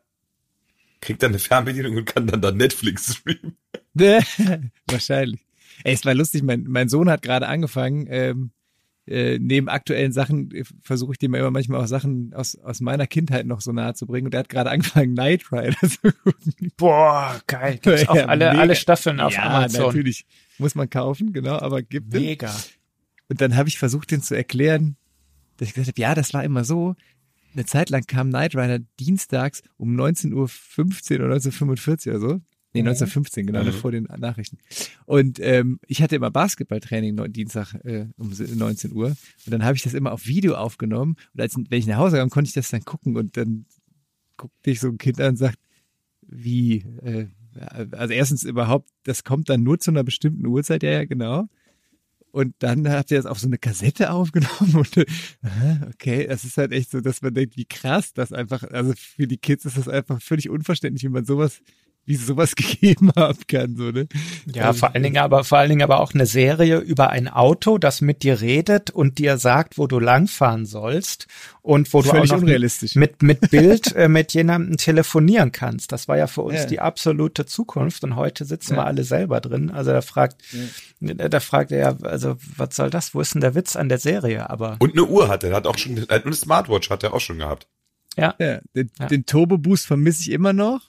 kriegt 1.01 1.23
dann 1.23 1.31
eine 1.31 1.39
Fernbedienung 1.39 1.97
und 1.97 2.05
kann 2.05 2.27
dann 2.27 2.43
da 2.43 2.53
Netflix 2.53 3.15
streamen. 3.17 3.57
Wahrscheinlich. 4.87 5.41
Ey, 5.85 5.95
es 5.95 6.05
war 6.05 6.15
lustig, 6.15 6.43
mein, 6.43 6.65
mein 6.65 6.89
Sohn 6.89 7.09
hat 7.09 7.23
gerade 7.23 7.49
angefangen, 7.49 8.07
ähm, 8.11 8.51
äh, 9.11 9.39
neben 9.41 9.69
aktuellen 9.69 10.13
Sachen 10.13 10.51
äh, 10.53 10.65
versuche 10.81 11.13
ich 11.13 11.19
dem 11.19 11.35
immer 11.35 11.51
manchmal 11.51 11.83
auch 11.83 11.87
Sachen 11.87 12.33
aus, 12.33 12.57
aus 12.57 12.81
meiner 12.81 13.07
Kindheit 13.09 13.45
noch 13.45 13.61
so 13.61 13.73
nahe 13.73 13.95
zu 13.95 14.07
bringen. 14.07 14.27
Und 14.27 14.35
er 14.35 14.41
hat 14.41 14.49
gerade 14.49 14.71
angefangen, 14.71 15.15
Knight 15.15 15.51
Rider 15.53 15.77
zu 15.89 16.13
gucken. 16.13 16.73
Boah, 16.77 17.41
geil. 17.47 17.79
Gibt's 17.83 18.09
auch 18.09 18.15
Ja, 18.15 18.27
alle, 18.27 18.51
mega. 18.51 18.61
alle 18.61 18.77
Staffeln 18.77 19.19
auf 19.19 19.35
ja, 19.35 19.43
Amazon. 19.43 19.87
natürlich. 19.87 20.27
Muss 20.59 20.75
man 20.75 20.89
kaufen, 20.89 21.33
genau, 21.33 21.59
aber 21.59 21.83
gibt 21.83 22.15
es. 22.15 22.21
Mega. 22.21 22.55
Und 23.29 23.41
dann 23.41 23.57
habe 23.57 23.69
ich 23.69 23.79
versucht, 23.79 24.11
den 24.13 24.23
zu 24.23 24.37
erklären, 24.37 24.97
dass 25.57 25.69
ich 25.69 25.75
gesagt 25.75 25.89
habe, 25.97 26.01
ja, 26.01 26.15
das 26.15 26.33
war 26.33 26.45
immer 26.45 26.65
so. 26.65 26.95
Eine 27.53 27.65
Zeit 27.67 27.91
lang 27.91 28.05
kam 28.07 28.31
Knight 28.31 28.55
Rider 28.55 28.79
dienstags 29.01 29.63
um 29.77 29.97
19.15 29.99 31.19
Uhr 31.19 31.27
oder 31.27 31.35
19.45 31.37 32.11
oder 32.11 32.21
so. 32.21 32.41
Nee, 32.73 32.81
1915, 32.81 33.47
genau, 33.47 33.65
Mhm. 33.65 33.73
vor 33.73 33.91
den 33.91 34.05
Nachrichten. 34.05 34.59
Und 35.07 35.41
ähm, 35.41 35.81
ich 35.87 36.03
hatte 36.03 36.17
immer 36.17 36.31
Basketballtraining 36.31 37.33
Dienstag 37.33 37.75
äh, 37.85 38.07
um 38.17 38.31
19 38.31 38.93
Uhr. 38.93 39.09
Und 39.09 39.19
dann 39.47 39.65
habe 39.65 39.77
ich 39.77 39.83
das 39.83 39.95
immer 39.95 40.13
auf 40.13 40.27
Video 40.27 40.55
aufgenommen. 40.55 41.17
Und 41.35 41.41
als 41.41 41.57
wenn 41.57 41.79
ich 41.79 41.87
nach 41.87 41.97
Hause 41.99 42.19
kam, 42.19 42.31
konnte 42.31 42.49
ich 42.49 42.55
das 42.55 42.69
dann 42.71 42.85
gucken. 42.85 43.17
Und 43.17 43.37
dann 43.37 43.67
guckte 44.37 44.71
ich 44.71 44.79
so 44.81 44.89
ein 44.89 44.99
Kind 44.99 45.21
an 45.21 45.31
und 45.31 45.37
sagt, 45.37 45.59
wie, 46.23 46.85
äh, 47.03 47.27
also 47.93 48.15
erstens 48.15 48.45
überhaupt, 48.45 48.89
das 49.03 49.25
kommt 49.25 49.49
dann 49.49 49.65
nur 49.65 49.81
zu 49.81 49.91
einer 49.91 50.05
bestimmten 50.05 50.47
Uhrzeit, 50.47 50.85
ja, 50.85 50.91
ja, 50.93 51.05
genau. 51.05 51.49
Und 52.31 52.55
dann 52.61 52.89
habt 52.89 53.11
ihr 53.11 53.17
das 53.17 53.27
auf 53.27 53.41
so 53.41 53.49
eine 53.49 53.59
Kassette 53.59 54.13
aufgenommen 54.13 54.75
und 54.77 55.05
okay, 55.93 56.29
das 56.29 56.45
ist 56.45 56.57
halt 56.57 56.71
echt 56.71 56.93
so, 56.93 57.01
dass 57.01 57.23
man 57.23 57.35
denkt, 57.35 57.57
wie 57.57 57.65
krass 57.65 58.13
das 58.13 58.33
einfach, 58.33 58.63
also 58.63 58.93
für 58.97 59.27
die 59.27 59.39
Kids 59.39 59.65
ist 59.65 59.77
das 59.77 59.89
einfach 59.89 60.23
völlig 60.23 60.49
unverständlich, 60.49 61.03
wie 61.03 61.09
man 61.09 61.25
sowas, 61.25 61.61
wie 62.11 62.17
es 62.17 62.27
sowas 62.27 62.57
gegeben 62.57 63.13
haben 63.17 63.39
kann, 63.47 63.77
so, 63.77 63.85
ne? 63.93 64.09
Ja, 64.53 64.65
Also, 64.67 64.81
vor 64.81 64.95
allen 64.95 65.05
Dingen 65.05 65.19
aber, 65.19 65.45
vor 65.45 65.59
allen 65.59 65.69
Dingen 65.71 65.83
aber 65.83 66.01
auch 66.01 66.13
eine 66.13 66.27
Serie 66.27 66.79
über 66.79 67.11
ein 67.11 67.29
Auto, 67.29 67.79
das 67.79 68.01
mit 68.01 68.25
dir 68.25 68.41
redet 68.41 68.91
und 68.91 69.19
dir 69.19 69.39
sagt, 69.39 69.79
wo 69.79 69.87
du 69.87 70.01
langfahren 70.01 70.67
sollst 70.67 71.29
und 71.63 71.93
wo 71.95 72.03
du 72.03 72.09
Völlig 72.09 72.31
auch 72.33 72.37
noch 72.37 72.43
unrealistisch. 72.43 72.97
mit, 72.97 73.23
mit 73.23 73.51
Bild 73.51 73.95
äh, 73.95 74.09
mit 74.09 74.35
jemandem 74.35 74.77
telefonieren 74.77 75.53
kannst. 75.53 75.93
Das 75.93 76.09
war 76.09 76.17
ja 76.19 76.27
für 76.27 76.43
uns 76.43 76.61
Ja. 76.61 76.67
die 76.67 76.81
absolute 76.81 77.47
Zukunft 77.47 78.03
und 78.03 78.17
heute 78.17 78.45
sitzen 78.45 78.73
Ja. 78.75 78.81
wir 78.81 78.87
alle 78.87 79.05
selber 79.05 79.41
drin. 79.41 79.71
Also 79.71 79.93
da 79.93 80.01
fragt, 80.03 80.43
da 81.01 81.41
fragt 81.41 81.71
er 81.71 81.79
ja, 81.79 81.97
also 82.03 82.37
was 82.57 82.75
soll 82.75 82.91
das? 82.91 83.15
Wo 83.15 83.21
ist 83.21 83.35
denn 83.35 83.41
der 83.41 83.55
Witz 83.55 83.77
an 83.77 83.89
der 83.89 83.99
Serie? 83.99 84.51
Aber 84.51 84.77
Und 84.81 84.93
eine 84.93 85.05
Uhr 85.05 85.29
hat 85.29 85.45
er, 85.45 85.55
hat 85.55 85.67
auch 85.67 85.79
schon, 85.79 85.97
und 85.99 86.11
eine 86.11 86.35
Smartwatch 86.35 86.91
hat 86.91 87.05
er 87.05 87.15
auch 87.15 87.21
schon 87.21 87.39
gehabt. 87.39 87.69
ja, 88.17 88.35
Ja, 88.39 88.59
den, 88.75 88.91
Ja. 88.99 89.07
den 89.07 89.25
Turbo 89.27 89.57
Boost 89.59 89.87
vermisse 89.87 90.23
ich 90.23 90.31
immer 90.33 90.53
noch 90.53 90.81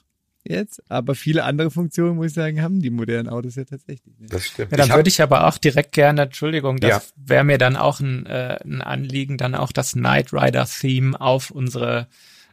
jetzt, 0.44 0.82
aber 0.90 1.14
viele 1.14 1.44
andere 1.44 1.70
Funktionen, 1.70 2.16
muss 2.16 2.26
ich 2.28 2.34
sagen, 2.34 2.62
haben 2.62 2.80
die 2.80 2.90
modernen 2.90 3.28
Autos 3.28 3.54
ja 3.56 3.64
tatsächlich. 3.64 4.18
Ne? 4.18 4.26
Das 4.28 4.46
stimmt. 4.46 4.72
Ja, 4.72 4.78
dann 4.78 4.90
würde 4.90 5.08
ich 5.08 5.20
aber 5.22 5.46
auch 5.46 5.58
direkt 5.58 5.92
gerne, 5.92 6.22
Entschuldigung, 6.22 6.78
das 6.78 6.90
Ja. 6.90 7.02
wäre 7.16 7.44
mir 7.44 7.58
dann 7.58 7.76
auch 7.76 8.00
ein, 8.00 8.26
äh, 8.26 8.58
ein 8.64 8.80
Anliegen, 8.82 9.38
dann 9.38 9.54
auch 9.54 9.72
das 9.72 9.92
Knight 9.92 10.32
Rider 10.32 10.66
Theme 10.66 11.20
auf 11.20 11.50
unsere 11.50 12.08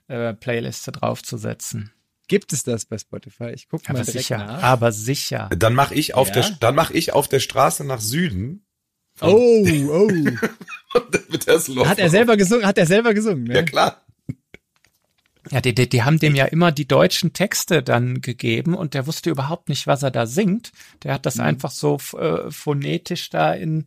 äh, 0.08 0.34
Playliste 0.34 0.92
draufzusetzen. 0.92 1.92
Gibt 2.28 2.54
es 2.54 2.64
das 2.64 2.86
bei 2.86 2.98
Spotify? 2.98 3.50
Ich 3.54 3.68
gucke 3.70 3.84
mal 3.92 4.00
Aber 4.00 4.06
direkt 4.06 4.20
sicher, 4.24 4.38
nach. 4.38 4.62
aber 4.64 4.92
sicher. 4.92 5.50
Dann 5.58 5.74
mache 5.74 5.96
ich 5.96 6.14
auf 6.14 6.28
Ja? 6.30 6.34
der, 6.42 6.50
dann 6.60 6.76
mache 6.76 6.94
ich 6.94 7.14
auf 7.14 7.28
der 7.28 7.40
Straße 7.40 7.84
nach 7.84 8.02
Süden 8.02 8.66
Oh, 9.22 9.66
oh. 9.90 10.08
mit 11.30 11.48
der 11.48 11.60
Slot. 11.60 11.88
Hat 11.88 12.00
er 12.00 12.10
selber 12.10 12.38
gesungen? 12.38 12.66
Hat 12.66 12.78
er 12.78 12.86
selber 12.86 13.14
gesungen? 13.14 13.44
Ne? 13.44 13.56
Ja 13.56 13.64
klar. 13.64 14.06
Ja, 15.52 15.62
die, 15.62 15.74
die, 15.74 15.90
die 15.90 16.04
haben 16.04 16.20
dem 16.20 16.36
ja 16.36 16.46
immer 16.46 16.72
die 16.72 16.88
deutschen 16.88 17.34
Texte 17.34 17.82
dann 17.82 18.22
gegeben 18.22 18.76
und 18.76 18.94
der 18.94 19.08
wusste 19.08 19.30
überhaupt 19.30 19.70
nicht, 19.70 19.88
was 19.88 20.04
er 20.04 20.12
da 20.12 20.26
singt. 20.26 20.72
Der 21.04 21.14
hat 21.14 21.26
das 21.26 21.36
mhm. 21.36 21.44
einfach 21.44 21.72
so 21.72 21.98
äh, 22.18 22.52
phonetisch 22.52 23.30
da 23.30 23.54
in, 23.54 23.86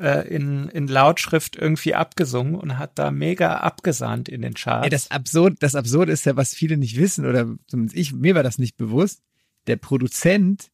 äh, 0.00 0.26
in, 0.28 0.68
in 0.68 0.88
Lautschrift 0.88 1.56
irgendwie 1.56 1.94
abgesungen 1.94 2.56
und 2.56 2.78
hat 2.78 2.98
da 2.98 3.10
mega 3.10 3.58
abgesahnt 3.58 4.28
in 4.28 4.42
den 4.42 4.54
Charts. 4.54 4.86
Ja, 4.86 4.90
das 4.90 5.10
Absurd, 5.10 5.58
das 5.60 5.74
Absurd 5.74 6.08
ist 6.08 6.26
ja, 6.26 6.36
was 6.36 6.54
viele 6.54 6.76
nicht 6.76 6.96
wissen, 6.96 7.24
oder 7.24 7.54
zumindest 7.68 7.96
ich, 7.96 8.12
mir 8.12 8.34
war 8.34 8.42
das 8.42 8.58
nicht 8.58 8.76
bewusst. 8.76 9.22
Der 9.66 9.76
Produzent 9.76 10.70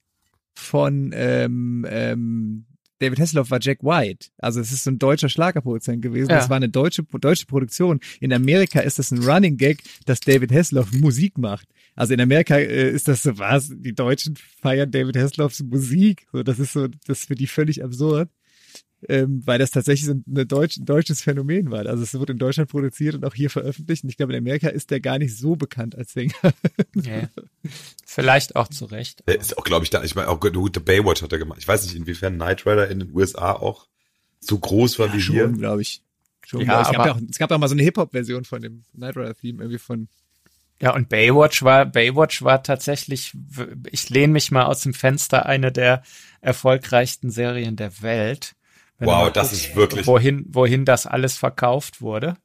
von 0.55 1.11
ähm, 1.15 1.87
ähm, 1.89 2.65
David 2.99 3.21
Hasselhoff 3.21 3.51
war 3.51 3.59
Jack 3.61 3.83
White. 3.83 4.29
Also 4.39 4.61
es 4.61 4.73
ist 4.73 4.85
so 4.85 4.91
ein 4.91 4.99
deutscher 4.99 5.29
Schlagerproduzent 5.29 6.03
gewesen. 6.03 6.31
Ja. 6.31 6.37
Das 6.37 6.49
war 6.49 6.57
eine 6.57 6.69
deutsche, 6.69 7.03
deutsche 7.03 7.47
Produktion. 7.47 8.01
In 8.21 8.33
Amerika 8.33 8.81
ist 8.81 8.99
das 8.99 9.11
ein 9.11 9.23
Running 9.23 9.57
Gag, 9.57 9.83
dass 10.07 10.21
David 10.21 10.53
Hasselhoff 10.53 10.93
Musik 10.93 11.39
macht. 11.39 11.69
Also 11.95 12.15
in 12.15 12.21
Amerika 12.21 12.57
äh, 12.57 12.91
ist 12.91 13.09
das 13.09 13.23
so, 13.23 13.39
was? 13.39 13.71
Die 13.73 13.95
Deutschen 13.95 14.37
feiern 14.61 14.91
David 14.91 15.17
Hasselhoffs 15.17 15.63
Musik. 15.63 16.27
So, 16.33 16.43
das 16.43 16.59
ist 16.59 16.73
so, 16.73 16.89
das 16.89 17.21
ist 17.21 17.27
für 17.27 17.35
die 17.35 17.47
völlig 17.47 17.83
absurd 17.83 18.29
ähm, 19.09 19.43
weil 19.45 19.59
das 19.59 19.71
tatsächlich 19.71 20.07
so 20.07 20.13
ein, 20.13 20.49
Deutsch, 20.49 20.79
ein 20.79 20.85
deutsches 20.85 21.23
Phänomen 21.23 21.71
war. 21.71 21.87
Also 21.87 22.03
es 22.03 22.15
wurde 22.15 22.33
in 22.33 22.39
Deutschland 22.39 22.71
produziert 22.71 23.15
und 23.15 23.25
auch 23.25 23.35
hier 23.35 23.51
veröffentlicht. 23.51 24.05
Und 24.05 24.11
ich 24.11 24.17
glaube, 24.17 24.33
in 24.33 24.39
Amerika 24.39 24.69
ist 24.69 24.91
der 24.91 25.01
gar 25.01 25.19
nicht 25.19 25.37
so 25.37 25.57
bekannt 25.57 25.97
als 25.97 26.13
Sänger. 26.13 26.35
Nee. 26.95 27.29
Vielleicht 28.07 28.57
auch 28.57 28.69
zu 28.69 28.87
Recht. 28.87 29.23
Der 29.27 29.39
ist 29.39 29.59
auch, 29.59 29.65
glaube 29.65 29.85
ich, 29.85 29.91
da, 29.91 30.03
ich 30.03 30.15
meine, 30.15 30.29
auch 30.29 30.41
gute 30.41 30.81
Baywatch 30.81 31.23
hat 31.23 31.33
er 31.33 31.39
gemacht. 31.39 31.59
Ich 31.61 31.69
weiß 31.69 31.85
nicht, 31.85 31.95
inwiefern 31.95 32.37
Knight 32.37 32.67
Rider 32.67 32.89
in 32.89 33.01
den 33.01 33.15
USA 33.15 33.53
auch 33.53 33.87
so 34.41 34.59
groß 34.59 34.99
war 34.99 35.09
ja, 35.09 35.15
wie 35.15 35.21
schon, 35.21 35.35
hier. 35.35 35.49
glaube 35.49 35.83
ich. 35.83 36.03
Schon, 36.47 36.61
ja, 36.61 36.67
glaub 36.67 36.81
ich. 36.83 36.99
Aber, 36.99 37.07
ja 37.07 37.15
auch, 37.15 37.21
es 37.29 37.39
gab 37.39 37.51
auch 37.51 37.59
mal 37.59 37.69
so 37.69 37.75
eine 37.75 37.83
Hip-Hop-Version 37.83 38.45
von 38.45 38.63
dem 38.63 38.85
Knight 38.95 39.17
Rider-Theme 39.17 39.63
irgendwie 39.63 39.79
von 39.79 40.09
ja, 40.81 40.95
und 40.95 41.09
Baywatch 41.09 41.63
war, 41.63 41.87
Baywatch 41.87 42.43
war 42.43 42.63
tatsächlich, 42.63 43.33
ich 43.91 44.11
lehne 44.11 44.35
mich 44.35 44.51
mal 44.51 44.65
aus 44.65 44.81
dem 44.81 44.93
Fenster, 44.93 45.47
eine 45.47 45.73
der 45.73 46.03
erfolgreichsten 46.43 47.31
Serien 47.31 47.77
der 47.77 48.03
Welt. 48.03 48.56
Wow, 48.99 49.31
das 49.31 49.51
guckst, 49.51 49.67
ist 49.67 49.77
wirklich. 49.77 50.07
Wohin, 50.07 50.47
wohin 50.49 50.85
das 50.85 51.07
alles 51.07 51.37
verkauft 51.37 52.01
wurde. 52.01 52.37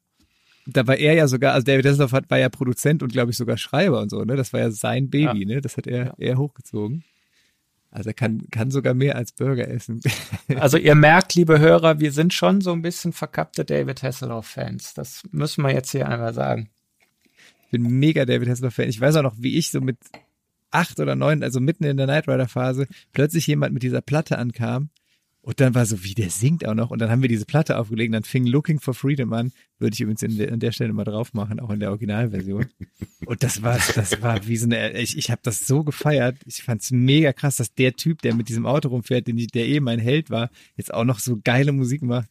Da 0.68 0.86
war 0.86 0.98
er 0.98 1.14
ja 1.14 1.28
sogar, 1.28 1.54
also 1.54 1.66
David 1.66 1.86
Hasselhoff 1.86 2.12
war 2.12 2.38
ja 2.38 2.50
Produzent 2.50 3.02
und 3.02 3.12
glaube 3.12 3.32
ich 3.32 3.38
sogar 3.38 3.58
Schreiber 3.58 4.02
und 4.02 4.10
so, 4.10 4.24
ne? 4.24 4.36
Das 4.36 4.54
war 4.54 4.60
ja 4.60 4.72
sein 4.72 5.10
Baby, 5.10 5.42
ja. 5.42 5.56
ne? 5.56 5.62
Das 5.62 5.78
hat 5.78 5.88
er, 5.88 6.06
ja. 6.06 6.14
er 6.18 6.38
hochgezogen. 6.38 7.04
Also 7.90 8.10
er 8.10 8.14
kann, 8.14 8.48
kann 8.52 8.72
sogar 8.72 8.94
mehr 8.94 9.16
als 9.16 9.34
Burger 9.34 9.68
essen. 9.68 10.00
Also 10.60 10.78
ihr 10.78 10.96
merkt, 10.96 11.36
liebe 11.36 11.60
Hörer, 11.60 12.00
wir 12.00 12.12
sind 12.12 12.34
schon 12.34 12.60
so 12.62 12.74
ein 12.74 12.82
bisschen 12.82 13.14
verkappte 13.14 13.64
David 13.64 14.04
Hasselhoff-Fans. 14.04 14.94
Das 14.94 15.24
müssen 15.32 15.64
wir 15.64 15.74
jetzt 15.74 15.92
hier 15.92 16.08
einmal 16.08 16.34
sagen. 16.34 16.70
Ich 17.66 17.72
bin 17.72 17.84
mega 17.84 18.26
David 18.26 18.50
Hasselhoff-Fan. 18.50 18.90
Ich 18.90 19.00
weiß 19.00 19.16
auch 19.16 19.24
noch, 19.24 19.36
wie 19.38 19.58
ich 19.58 19.72
so 19.72 19.80
mit 19.80 19.98
acht 20.72 21.00
oder 21.00 21.16
neun, 21.16 21.42
also 21.42 21.60
mitten 21.60 21.86
in 21.86 21.98
der 21.98 22.06
Knight 22.06 22.28
Rider-Phase, 22.28 22.88
plötzlich 23.14 23.48
jemand 23.48 23.74
mit 23.74 23.84
dieser 23.84 24.02
Platte 24.02 24.38
ankam 24.38 24.90
und 25.44 25.60
dann 25.60 25.74
war 25.74 25.88
so, 25.88 26.04
wie 26.04 26.14
der 26.14 26.30
singt 26.30 26.68
auch 26.68 26.76
noch. 26.76 26.92
Und 26.92 27.00
dann 27.00 27.10
haben 27.10 27.24
wir 27.24 27.30
diese 27.30 27.46
Platte 27.46 27.80
aufgelegt. 27.80 28.10
Und 28.10 28.14
dann 28.14 28.24
fing 28.24 28.46
Looking 28.46 28.80
for 28.80 28.94
Freedom 28.94 29.34
an. 29.34 29.52
Würde 29.80 29.96
ich 29.96 30.02
übrigens 30.02 30.22
der, 30.22 30.54
an 30.54 30.60
der 30.60 30.72
Stelle 30.72 30.94
mal 30.94 31.04
drauf 31.04 31.34
machen, 31.34 31.60
auch 31.60 31.72
in 31.72 31.80
der 31.80 31.90
Originalversion. 31.90 32.68
Und 33.26 33.42
das 33.42 33.64
war, 33.64 33.80
das 33.96 34.22
war 34.22 34.46
wie 34.46 34.58
so 34.58 34.66
eine, 34.66 35.00
ich, 35.00 35.18
ich 35.18 35.32
habe 35.32 35.42
das 35.44 35.66
so 35.66 35.84
gefeiert. 35.84 36.38
Ich 36.46 36.62
fand's 36.62 36.92
mega 36.92 37.34
krass, 37.34 37.56
dass 37.56 37.74
der 37.74 37.94
Typ, 37.94 38.22
der 38.22 38.36
mit 38.36 38.50
diesem 38.50 38.68
Auto 38.68 38.90
rumfährt, 38.90 39.28
den, 39.28 39.38
der 39.38 39.68
eh 39.68 39.80
mein 39.80 40.00
Held 40.00 40.30
war, 40.30 40.52
jetzt 40.78 40.94
auch 40.94 41.06
noch 41.06 41.18
so 41.18 41.40
geile 41.44 41.72
Musik 41.72 42.04
macht. 42.04 42.30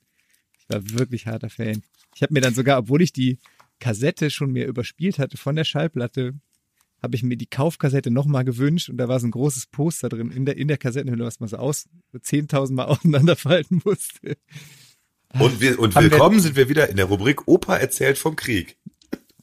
Ich 0.61 0.69
war 0.69 0.89
wirklich 0.91 1.27
harter 1.27 1.51
Fan. 1.51 1.83
Ich 2.15 2.23
habe 2.23 2.33
mir 2.33 2.41
dann 2.41 2.55
sogar, 2.55 2.79
obwohl 2.79 3.03
ich 3.03 3.13
die 3.13 3.39
Kassette 3.81 4.31
schon 4.31 4.53
mir 4.53 4.67
überspielt 4.67 5.19
hatte 5.19 5.37
von 5.37 5.57
der 5.57 5.65
Schallplatte, 5.65 6.35
habe 7.03 7.17
ich 7.17 7.23
mir 7.23 7.37
die 7.37 7.47
Kaufkassette 7.47 8.11
nochmal 8.11 8.45
gewünscht 8.45 8.89
und 8.91 8.99
da 8.99 9.09
war 9.09 9.21
so 9.21 9.27
ein 9.27 9.31
großes 9.31 9.67
Poster 9.67 10.09
drin 10.09 10.31
in 10.31 10.45
der, 10.45 10.57
in 10.57 10.69
der 10.69 10.79
Kassettenhülle, 10.79 11.25
was 11.25 11.41
man 11.41 11.49
so 11.49 11.57
aus, 11.57 11.89
so 12.13 12.19
10.000 12.19 12.73
Mal 12.73 12.85
auseinanderfalten 12.87 13.83
musste. 13.85 14.37
Und, 15.39 15.61
wir, 15.61 15.79
und 15.79 15.95
willkommen 15.95 16.37
wir, 16.37 16.43
sind 16.43 16.57
wir 16.57 16.69
wieder 16.69 16.89
in 16.89 16.97
der 16.97 17.07
Rubrik 17.07 17.47
Opa 17.47 17.77
erzählt 17.77 18.19
vom 18.19 18.37
Krieg. 18.37 18.77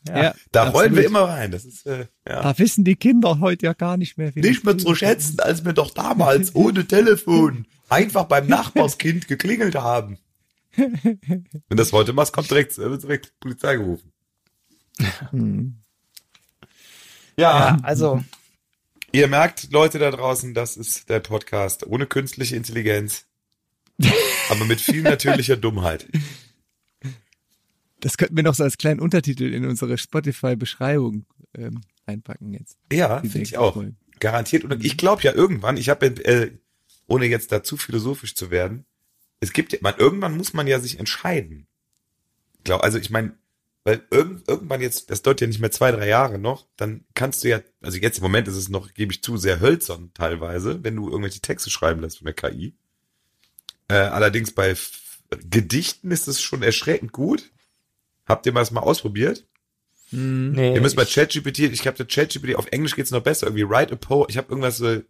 Ja, 0.07 0.23
ja 0.23 0.35
da 0.51 0.63
absolut. 0.63 0.81
rollen 0.81 0.95
wir 0.95 1.05
immer 1.05 1.21
rein. 1.21 1.51
Das 1.51 1.65
ist, 1.65 1.85
äh, 1.85 2.07
ja. 2.27 2.41
Da 2.41 2.57
wissen 2.57 2.83
die 2.83 2.95
Kinder 2.95 3.39
heute 3.39 3.65
ja 3.65 3.73
gar 3.73 3.97
nicht 3.97 4.17
mehr. 4.17 4.35
Wie 4.35 4.41
nicht 4.41 4.65
mehr 4.65 4.77
zu 4.77 4.95
schätzen, 4.95 5.39
als 5.39 5.65
wir 5.65 5.73
doch 5.73 5.91
damals 5.91 6.55
ohne 6.55 6.85
Telefon 6.85 7.67
einfach 7.89 8.25
beim 8.25 8.47
Nachbarskind 8.47 9.27
geklingelt 9.27 9.75
haben. 9.75 10.17
Wenn 10.75 11.77
das 11.77 11.93
heute 11.93 12.13
machst, 12.13 12.33
kommt 12.33 12.51
direkt, 12.51 12.77
wird 12.77 13.03
direkt 13.03 13.33
Polizei 13.39 13.77
gerufen. 13.77 14.11
Hm. 15.31 15.79
Ja, 17.37 17.59
ja, 17.59 17.77
also. 17.83 18.23
Ihr 19.11 19.27
merkt, 19.27 19.71
Leute 19.71 19.99
da 19.99 20.11
draußen, 20.11 20.53
das 20.53 20.75
ist 20.75 21.09
der 21.09 21.19
Podcast 21.19 21.85
ohne 21.87 22.07
künstliche 22.07 22.55
Intelligenz, 22.55 23.25
aber 24.49 24.65
mit 24.65 24.81
viel 24.81 25.01
natürlicher 25.01 25.55
Dummheit. 25.55 26.07
Das 27.99 28.17
könnten 28.17 28.35
wir 28.35 28.43
noch 28.43 28.55
so 28.55 28.63
als 28.63 28.77
kleinen 28.77 28.99
Untertitel 28.99 29.53
in 29.53 29.65
unsere 29.65 29.97
Spotify-Beschreibung 29.97 31.25
ähm, 31.55 31.81
einpacken 32.05 32.53
jetzt. 32.53 32.77
Ja, 32.91 33.21
finde 33.21 33.41
ich 33.41 33.57
auch. 33.57 33.73
Folgen. 33.73 33.97
Garantiert. 34.19 34.63
Und 34.63 34.83
ich 34.83 34.97
glaube 34.97 35.23
ja 35.23 35.33
irgendwann, 35.33 35.77
ich 35.77 35.89
habe, 35.89 36.05
äh, 36.05 36.51
ohne 37.07 37.25
jetzt 37.25 37.51
da 37.51 37.63
zu 37.63 37.77
philosophisch 37.77 38.35
zu 38.35 38.51
werden, 38.51 38.85
es 39.39 39.53
gibt 39.53 39.73
ja, 39.73 39.79
man, 39.81 39.95
irgendwann 39.97 40.35
muss 40.35 40.53
man 40.53 40.67
ja 40.67 40.79
sich 40.79 40.99
entscheiden. 40.99 41.67
Ich 42.57 42.63
glaube, 42.63 42.83
also 42.83 42.97
ich 42.97 43.09
meine, 43.09 43.37
weil 43.87 44.03
irgend, 44.11 44.49
irgendwann 44.49 44.81
jetzt, 44.81 45.11
das 45.11 45.21
dauert 45.21 45.39
ja 45.39 45.47
nicht 45.47 45.61
mehr 45.61 45.71
zwei, 45.71 45.93
drei 45.93 46.09
Jahre 46.09 46.37
noch, 46.37 46.67
dann 46.75 47.05
kannst 47.13 47.45
du 47.45 47.47
ja, 47.47 47.61
also 47.81 47.97
jetzt 47.97 48.17
im 48.17 48.23
Moment 48.23 48.49
ist 48.49 48.57
es 48.57 48.67
noch, 48.67 48.93
gebe 48.93 49.13
ich 49.13 49.23
zu, 49.23 49.37
sehr 49.37 49.61
hölzern 49.61 50.11
teilweise, 50.13 50.83
wenn 50.83 50.97
du 50.97 51.07
irgendwelche 51.07 51.39
Texte 51.39 51.69
schreiben 51.69 52.01
lässt 52.01 52.17
von 52.17 52.25
der 52.25 52.33
KI. 52.33 52.75
Äh, 53.87 53.93
allerdings 53.93 54.51
bei 54.51 54.71
F 54.71 55.21
Gedichten 55.29 56.11
ist 56.11 56.27
es 56.27 56.41
schon 56.41 56.63
erschreckend 56.63 57.13
gut. 57.13 57.49
Habt 58.25 58.45
ihr 58.45 58.51
mal 58.51 58.59
das 58.59 58.71
mal 58.71 58.81
ausprobiert? 58.81 59.47
Hm, 60.09 60.51
nee, 60.51 60.73
Ihr 60.75 60.81
müsst 60.81 60.97
bei 60.97 61.05
ChatGPT, 61.05 61.59
ich 61.59 61.87
habe 61.87 61.95
der 61.95 62.07
ChatGPT, 62.07 62.55
auf 62.57 62.67
Englisch 62.71 62.93
geht's 62.93 63.11
noch 63.11 63.23
besser, 63.23 63.47
irgendwie 63.47 63.69
write 63.69 63.93
a 63.93 63.95
poem, 63.95 64.25
ich 64.27 64.35
habe 64.35 64.49
irgendwas, 64.49 64.81
äh, 64.81 65.03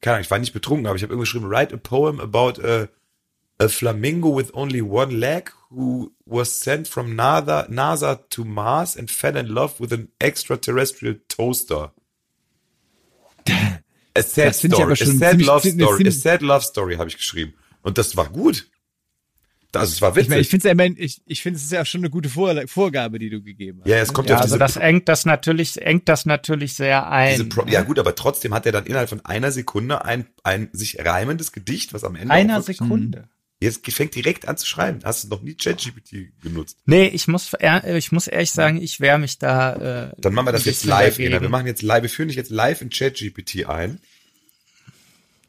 keine 0.00 0.14
Ahnung, 0.16 0.24
ich 0.24 0.30
war 0.32 0.40
nicht 0.40 0.52
betrunken, 0.52 0.88
aber 0.88 0.96
ich 0.96 1.04
habe 1.04 1.12
irgendwie 1.12 1.30
geschrieben, 1.30 1.48
write 1.48 1.72
a 1.72 1.78
poem 1.78 2.18
about 2.18 2.60
a, 2.60 2.88
a 3.60 3.68
flamingo 3.68 4.28
with 4.28 4.50
only 4.54 4.82
one 4.82 5.20
leg 5.20 5.50
who 5.70 6.12
was 6.26 6.52
sent 6.52 6.88
from 6.88 7.16
NASA, 7.16 7.68
NASA 7.70 8.28
to 8.30 8.44
Mars 8.44 8.96
and 8.96 9.10
fell 9.10 9.36
in 9.36 9.54
love 9.54 9.78
with 9.80 9.92
an 9.92 10.08
extraterrestrial 10.20 11.16
toaster. 11.28 11.90
A 14.16 14.22
sad 14.22 14.54
story, 14.54 14.92
a 14.92 14.96
sad 14.96 15.42
love 15.42 15.62
story, 15.62 16.06
a 16.06 16.12
sad 16.12 16.42
love 16.42 16.64
story 16.64 16.96
habe 16.96 17.08
ich 17.08 17.16
geschrieben. 17.16 17.54
Und 17.82 17.98
das 17.98 18.16
war 18.16 18.28
gut. 18.28 18.66
Also 19.76 19.92
es 19.92 20.02
war 20.02 20.14
witzig. 20.14 20.26
Ich, 20.26 20.30
mein, 20.30 20.40
ich 20.40 20.48
finde 20.48 21.02
ich, 21.02 21.22
ich 21.26 21.42
finde 21.42 21.56
es 21.56 21.64
ist 21.64 21.72
ja 21.72 21.84
schon 21.84 22.00
eine 22.02 22.10
gute 22.10 22.28
Vor 22.28 22.54
Vorgabe, 22.66 23.18
die 23.18 23.28
du 23.28 23.42
gegeben 23.42 23.80
hast. 23.80 23.88
Ja, 23.88 23.96
es 23.96 24.12
kommt 24.12 24.28
ja, 24.28 24.36
ja 24.36 24.42
also 24.42 24.56
das 24.56 24.76
engt 24.76 25.08
das 25.08 25.26
natürlich, 25.26 25.82
engt 25.82 26.08
das 26.08 26.26
natürlich 26.26 26.74
sehr 26.74 27.10
ein. 27.10 27.50
ja 27.66 27.82
gut, 27.82 27.98
aber 27.98 28.14
trotzdem 28.14 28.54
hat 28.54 28.66
er 28.66 28.72
dann 28.72 28.86
innerhalb 28.86 29.08
von 29.08 29.24
einer 29.24 29.50
Sekunde 29.50 30.04
ein, 30.04 30.26
ein 30.42 30.68
sich 30.72 31.04
reimendes 31.04 31.52
Gedicht, 31.52 31.92
was 31.92 32.04
am 32.04 32.14
Ende 32.14 32.32
einer 32.32 32.62
Sekunde. 32.62 33.28
Jetzt 33.60 33.90
fängt 33.92 34.14
direkt 34.14 34.46
an 34.46 34.56
zu 34.56 34.66
schreiben. 34.66 35.00
Hast 35.04 35.24
du 35.24 35.28
noch 35.28 35.40
nie 35.42 35.54
ChatGPT 35.54 36.32
genutzt? 36.42 36.78
Nee, 36.84 37.06
ich 37.06 37.28
muss, 37.28 37.52
ich 37.96 38.12
muss 38.12 38.26
ehrlich 38.26 38.50
sagen, 38.50 38.80
ich 38.82 39.00
wehre 39.00 39.18
mich 39.18 39.38
da. 39.38 40.10
Äh, 40.10 40.14
Dann 40.18 40.34
machen 40.34 40.46
wir 40.46 40.52
das 40.52 40.64
jetzt 40.66 40.84
live. 40.84 41.18
Wir 41.18 41.40
machen 41.48 41.66
jetzt 41.66 41.82
live, 41.82 42.02
wir 42.02 42.10
führen 42.10 42.28
dich 42.28 42.36
jetzt 42.36 42.50
live 42.50 42.82
in 42.82 42.90
ChatGPT 42.90 43.66
ein. 43.66 44.00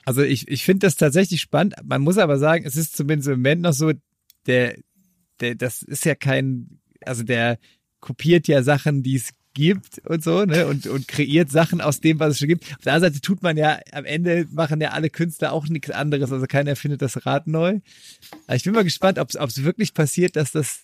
Also 0.06 0.22
ich, 0.22 0.48
ich 0.48 0.64
finde 0.64 0.86
das 0.86 0.96
tatsächlich 0.96 1.42
spannend. 1.42 1.76
Man 1.84 2.04
muss 2.04 2.20
aber 2.20 2.38
sagen, 2.38 2.64
es 2.66 2.76
ist 2.76 2.96
zumindest 2.96 3.28
im 3.28 3.40
Moment 3.40 3.62
noch 3.64 3.74
so, 3.74 3.92
der, 4.46 4.78
der, 5.40 5.56
das 5.56 5.82
ist 5.82 6.06
ja 6.06 6.14
kein, 6.14 6.80
also 7.02 7.24
der 7.24 7.58
kopiert 8.00 8.48
ja 8.48 8.62
Sachen, 8.62 9.02
die 9.02 9.16
es 9.16 9.32
gibt 9.56 10.00
und 10.06 10.24
so, 10.24 10.46
ne, 10.46 10.68
und, 10.68 10.86
und 10.86 11.08
kreiert 11.08 11.50
Sachen 11.50 11.82
aus 11.82 12.02
dem, 12.02 12.20
was 12.20 12.34
es 12.34 12.40
schon 12.40 12.50
gibt. 12.50 12.66
Auf 12.66 12.84
der 12.84 12.94
anderen 12.94 13.14
Seite 13.14 13.22
tut 13.22 13.42
man 13.42 13.58
ja, 13.58 13.80
am 13.92 14.06
Ende 14.06 14.46
machen 14.52 14.80
ja 14.80 14.90
alle 14.92 15.10
Künstler 15.10 15.52
auch 15.52 15.68
nichts 15.68 15.90
anderes, 15.90 16.32
also 16.32 16.46
keiner 16.46 16.72
erfindet 16.72 17.02
das 17.02 17.26
Rad 17.26 17.48
neu. 17.48 17.80
Aber 18.46 18.56
ich 18.56 18.64
bin 18.64 18.74
mal 18.74 18.84
gespannt, 18.84 19.18
ob 19.18 19.30
es 19.32 19.64
wirklich 19.64 19.96
passiert, 19.96 20.36
dass 20.36 20.52
das 20.52 20.84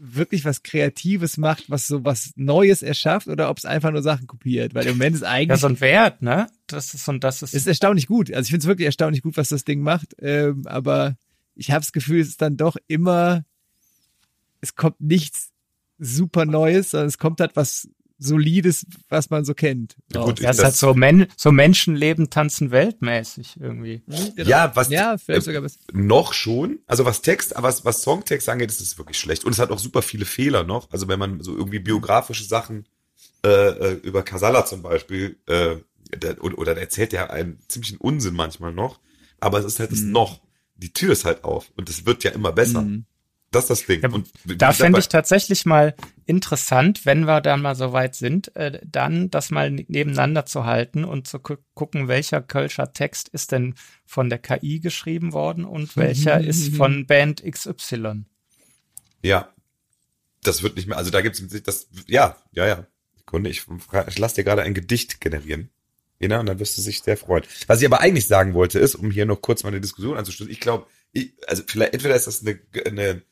wirklich 0.00 0.44
was 0.44 0.62
Kreatives 0.62 1.36
macht, 1.36 1.68
was 1.68 1.86
so 1.86 2.04
was 2.04 2.32
Neues 2.36 2.82
erschafft 2.82 3.26
oder 3.26 3.50
ob 3.50 3.58
es 3.58 3.64
einfach 3.64 3.90
nur 3.90 4.02
Sachen 4.02 4.26
kopiert, 4.26 4.74
weil 4.74 4.86
im 4.86 4.92
Moment 4.92 5.16
ist 5.16 5.24
eigentlich. 5.24 5.48
Ja, 5.48 5.56
so 5.56 5.66
ein 5.66 5.80
Wert, 5.80 6.22
ne? 6.22 6.46
Das 6.66 6.94
ist 6.94 7.08
und 7.08 7.24
das 7.24 7.42
ist. 7.42 7.54
Ist 7.54 7.66
erstaunlich 7.66 8.06
gut. 8.06 8.32
Also 8.32 8.46
ich 8.46 8.50
finde 8.50 8.64
es 8.64 8.66
wirklich 8.66 8.86
erstaunlich 8.86 9.22
gut, 9.22 9.36
was 9.36 9.48
das 9.48 9.64
Ding 9.64 9.82
macht, 9.82 10.14
ähm, 10.20 10.62
aber 10.66 11.16
ich 11.54 11.70
habe 11.70 11.80
das 11.80 11.92
Gefühl, 11.92 12.20
es 12.20 12.28
ist 12.28 12.42
dann 12.42 12.56
doch 12.56 12.76
immer, 12.86 13.44
es 14.60 14.74
kommt 14.74 15.00
nichts 15.00 15.50
super 15.98 16.46
Neues, 16.46 16.90
sondern 16.90 17.08
es 17.08 17.18
kommt 17.18 17.40
halt 17.40 17.54
was 17.54 17.88
Solides, 18.20 18.86
was 19.08 19.30
man 19.30 19.44
so 19.44 19.54
kennt. 19.54 19.96
Ja, 20.14 20.24
gut, 20.24 20.44
das 20.44 20.58
ist 20.58 20.64
halt 20.64 20.74
so, 20.76 20.94
Men 20.94 21.26
so 21.36 21.50
Menschenleben 21.50 22.28
tanzen 22.30 22.70
weltmäßig 22.70 23.58
irgendwie. 23.58 24.02
Genau. 24.36 24.48
Ja, 24.48 24.70
was 24.76 24.90
ja, 24.90 25.16
vielleicht 25.18 25.44
sogar 25.46 25.62
was. 25.62 25.78
noch 25.92 26.32
schon. 26.34 26.78
Also 26.86 27.04
was 27.06 27.22
Text, 27.22 27.54
was, 27.56 27.84
was 27.84 28.02
Songtext 28.02 28.48
angeht, 28.48 28.70
ist 28.70 28.80
es 28.80 28.98
wirklich 28.98 29.18
schlecht. 29.18 29.44
Und 29.44 29.52
es 29.52 29.58
hat 29.58 29.70
auch 29.70 29.78
super 29.78 30.02
viele 30.02 30.26
Fehler 30.26 30.64
noch. 30.64 30.90
Also 30.92 31.08
wenn 31.08 31.18
man 31.18 31.42
so 31.42 31.56
irgendwie 31.56 31.78
biografische 31.78 32.44
Sachen 32.44 32.86
äh, 33.44 33.48
äh, 33.48 33.92
über 34.02 34.22
Casala 34.22 34.66
zum 34.66 34.82
Beispiel, 34.82 35.38
äh, 35.46 35.76
der, 36.14 36.44
oder, 36.44 36.58
oder 36.58 36.74
der 36.74 36.82
erzählt 36.82 37.12
ja 37.14 37.30
einen 37.30 37.58
ziemlichen 37.68 37.96
Unsinn 37.96 38.34
manchmal 38.34 38.72
noch, 38.72 39.00
aber 39.40 39.58
es 39.60 39.64
ist 39.64 39.80
halt 39.80 39.92
das 39.92 40.00
Mhm. 40.00 40.12
noch. 40.12 40.40
Die 40.76 40.92
Tür 40.92 41.12
ist 41.12 41.24
halt 41.24 41.44
auf 41.44 41.70
und 41.76 41.88
es 41.88 42.04
wird 42.04 42.22
ja 42.24 42.30
immer 42.32 42.52
besser. 42.52 42.82
Mhm. 42.82 43.04
Das 43.52 43.64
ist 43.64 43.70
das 43.70 43.86
Ding. 43.86 44.00
Ja, 44.02 44.10
und 44.10 44.30
Da 44.44 44.72
fände 44.72 45.00
ich 45.00 45.08
tatsächlich 45.08 45.66
mal 45.66 45.94
interessant, 46.24 47.04
wenn 47.04 47.24
wir 47.24 47.40
dann 47.40 47.62
mal 47.62 47.74
so 47.74 47.92
weit 47.92 48.14
sind, 48.14 48.54
äh, 48.54 48.80
dann 48.84 49.30
das 49.30 49.50
mal 49.50 49.72
ne- 49.72 49.84
nebeneinander 49.88 50.46
zu 50.46 50.64
halten 50.64 51.04
und 51.04 51.26
zu 51.26 51.40
gu 51.40 51.56
gucken, 51.74 52.06
welcher 52.06 52.42
Kölscher 52.42 52.92
Text 52.92 53.28
ist 53.28 53.50
denn 53.50 53.74
von 54.06 54.28
der 54.30 54.38
KI 54.38 54.78
geschrieben 54.78 55.32
worden 55.32 55.64
und 55.64 55.96
welcher 55.96 56.40
ist 56.40 56.76
von 56.76 57.06
Band 57.06 57.42
XY. 57.42 58.24
Ja. 59.22 59.52
Das 60.42 60.62
wird 60.62 60.76
nicht 60.76 60.86
mehr, 60.86 60.96
also 60.96 61.10
da 61.10 61.20
gibt's 61.20 61.42
das, 61.64 61.88
ja, 62.06 62.36
ja, 62.52 62.66
ja. 62.66 62.86
Sekunde, 63.16 63.50
ich, 63.50 63.64
ich 64.08 64.18
lasse 64.18 64.36
dir 64.36 64.44
gerade 64.44 64.62
ein 64.62 64.74
Gedicht 64.74 65.20
generieren. 65.20 65.70
Ina, 66.20 66.40
und 66.40 66.46
dann 66.46 66.58
wirst 66.58 66.76
du 66.76 66.82
sich 66.82 67.00
sehr 67.02 67.16
freuen. 67.16 67.44
Was 67.66 67.80
ich 67.80 67.86
aber 67.86 68.00
eigentlich 68.00 68.26
sagen 68.26 68.54
wollte, 68.54 68.78
ist, 68.78 68.94
um 68.94 69.10
hier 69.10 69.26
noch 69.26 69.40
kurz 69.40 69.62
mal 69.62 69.70
eine 69.70 69.80
Diskussion 69.80 70.16
anzustoßen, 70.16 70.52
ich 70.52 70.60
glaube, 70.60 70.86
ich, 71.12 71.32
also 71.46 71.62
vielleicht, 71.66 71.94
entweder 71.94 72.14
ist 72.14 72.26
das 72.26 72.42
eine, 72.42 72.58
eine, 72.86 73.22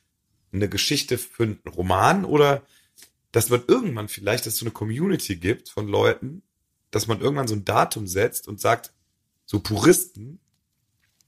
eine 0.52 0.69
Geschichte 0.69 1.19
für 1.19 1.43
einen 1.45 1.61
Roman 1.75 2.25
oder 2.25 2.62
dass 3.33 3.50
man 3.50 3.62
irgendwann 3.67 4.09
vielleicht, 4.09 4.47
dass 4.47 4.55
es 4.55 4.61
so 4.61 4.64
eine 4.67 4.73
Community 4.73 5.37
gibt 5.37 5.69
von 5.69 5.87
Leuten, 5.88 6.43
dass 6.90 7.07
man 7.07 7.21
irgendwann 7.21 7.49
so 7.49 7.55
ein 7.55 7.64
Datum 7.64 8.07
setzt 8.07 8.49
und 8.49 8.61
sagt, 8.61 8.93
so 9.45 9.61
Puristen, 9.61 10.40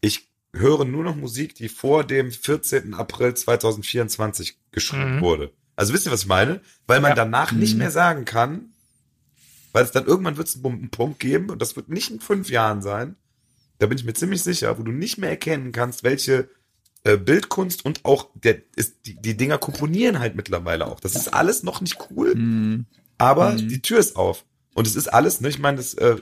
ich 0.00 0.28
höre 0.54 0.84
nur 0.84 1.04
noch 1.04 1.14
Musik, 1.16 1.54
die 1.54 1.68
vor 1.68 2.02
dem 2.04 2.30
14. 2.32 2.94
April 2.94 3.34
2024 3.34 4.56
geschrieben 4.72 5.16
Mhm. 5.16 5.20
wurde. 5.20 5.52
Also 5.76 5.92
wisst 5.92 6.06
ihr, 6.06 6.12
was 6.12 6.22
ich 6.22 6.26
meine? 6.28 6.60
Weil 6.86 7.00
man 7.00 7.10
Ja. 7.10 7.14
danach 7.16 7.52
nicht 7.52 7.72
Mhm. 7.74 7.78
mehr 7.78 7.90
sagen 7.90 8.24
kann, 8.24 8.72
weil 9.72 9.84
es 9.84 9.92
dann 9.92 10.06
irgendwann 10.06 10.36
wird 10.36 10.48
es 10.48 10.56
einen 10.56 10.64
einen 10.74 10.90
Punkt 10.90 11.20
geben 11.20 11.50
und 11.50 11.60
das 11.62 11.76
wird 11.76 11.88
nicht 11.88 12.10
in 12.10 12.20
fünf 12.20 12.50
Jahren 12.50 12.82
sein. 12.82 13.16
Da 13.78 13.86
bin 13.86 13.96
ich 13.96 14.04
mir 14.04 14.14
ziemlich 14.14 14.42
sicher, 14.42 14.78
wo 14.78 14.82
du 14.82 14.92
nicht 14.92 15.18
mehr 15.18 15.30
erkennen 15.30 15.72
kannst, 15.72 16.02
welche 16.02 16.48
äh, 17.04 17.16
Bildkunst 17.16 17.85
und 17.85 18.04
auch 18.04 18.28
der 18.35 18.62
ist 18.76 19.07
die, 19.07 19.14
die 19.21 19.37
Dinger 19.37 19.59
komponieren 19.59 20.19
halt 20.19 20.37
mittlerweile 20.37 20.87
auch. 20.87 21.00
Das 21.00 21.14
ist 21.16 21.33
alles 21.33 21.62
noch 21.62 21.80
nicht 21.80 21.99
cool, 22.11 22.35
Mhm. 22.35 22.87
aber 23.19 23.52
Mhm. 23.52 23.69
die 23.69 23.83
Tür 23.83 23.99
ist 23.99 24.16
auf. 24.16 24.45
Und 24.75 24.87
es 24.87 24.97
ist 24.97 25.09
alles, 25.09 25.40
ne, 25.40 25.49
ich 25.49 25.59
meine, 25.59 25.78
das, 25.78 25.95
äh, 25.95 26.16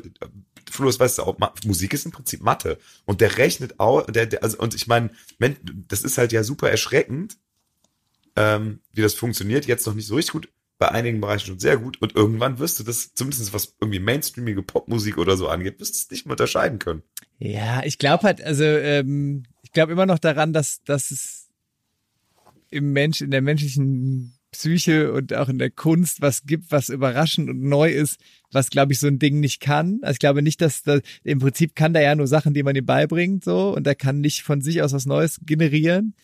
Flo, 0.71 0.87
das 0.87 1.01
weißt 1.01 1.19
du 1.19 1.23
auch, 1.23 1.39
Ma 1.39 1.53
Musik 1.65 1.93
ist 1.95 2.05
im 2.07 2.13
Prinzip 2.13 2.43
Mathe. 2.43 2.79
Und 3.07 3.21
der 3.21 3.39
rechnet 3.39 3.79
auch, 3.81 4.07
der, 4.07 4.27
der, 4.27 4.43
also, 4.43 4.59
und 4.59 4.75
ich 4.75 4.87
meine, 4.87 5.11
das 5.89 6.03
ist 6.05 6.19
halt 6.19 6.33
ja 6.33 6.43
super 6.45 6.71
erschreckend, 6.71 7.37
ähm, 8.37 8.81
wie 8.93 9.03
das 9.03 9.15
funktioniert. 9.15 9.67
Jetzt 9.67 9.87
noch 9.87 9.95
nicht 9.95 10.07
so 10.07 10.15
richtig 10.15 10.33
gut, 10.33 10.49
bei 10.79 10.89
einigen 10.91 11.21
Bereichen 11.21 11.47
schon 11.47 11.59
sehr 11.59 11.77
gut. 11.77 12.01
Und 12.01 12.15
irgendwann 12.15 12.59
wirst 12.59 12.79
du 12.79 12.85
das, 12.85 13.13
zumindest 13.15 13.53
was 13.53 13.75
irgendwie 13.81 13.99
mainstreamige 13.99 14.63
Popmusik 14.63 15.19
oder 15.19 15.37
so 15.37 15.49
angeht, 15.49 15.81
wirst 15.81 15.95
du 15.95 15.99
es 15.99 16.11
nicht 16.11 16.27
mehr 16.27 16.33
unterscheiden 16.35 16.79
können. 16.79 17.03
Ja, 17.39 17.83
ich 17.85 17.99
glaube 17.99 18.23
halt, 18.25 18.43
also 18.43 18.63
ähm, 18.65 19.45
glaube 19.79 19.93
immer 19.93 20.07
noch 20.07 20.19
daran, 20.19 20.53
dass, 20.53 20.83
dass 20.83 21.13
es 21.13 21.47
im 22.69 22.93
Mensch, 22.93 23.21
in 23.21 23.31
der 23.31 23.43
menschlichen 23.43 24.35
Psyche 24.51 25.13
und 25.13 25.33
auch 25.33 25.49
in 25.49 25.59
der 25.59 25.71
Kunst 25.71 26.21
was 26.21 26.47
gibt, 26.47 26.73
was 26.73 26.89
überraschend 26.89 27.49
und 27.49 27.63
neu 27.63 27.89
ist, 27.89 28.19
was 28.51 28.71
glaube 28.71 28.93
ich 28.93 28.99
so 28.99 29.07
ein 29.07 29.21
Ding 29.21 29.39
nicht 29.39 29.61
kann. 29.61 30.01
Also 30.03 30.15
ich 30.15 30.19
glaube 30.19 30.43
nicht, 30.43 30.61
dass 30.63 30.83
da, 30.83 30.99
im 31.23 31.39
Prinzip 31.39 31.77
kann 31.77 31.93
der 31.93 32.03
ja 32.03 32.17
nur 32.17 32.27
Sachen, 32.27 32.55
die 32.55 32.65
man 32.65 32.75
ihm 32.75 32.87
beibringt, 32.87 33.45
so 33.45 33.73
und 33.73 33.87
er 33.87 33.95
kann 33.95 34.21
nicht 34.21 34.43
von 34.43 34.63
sich 34.63 34.83
aus 34.83 34.93
was 34.93 35.07
Neues 35.07 35.39
generieren. 35.47 36.15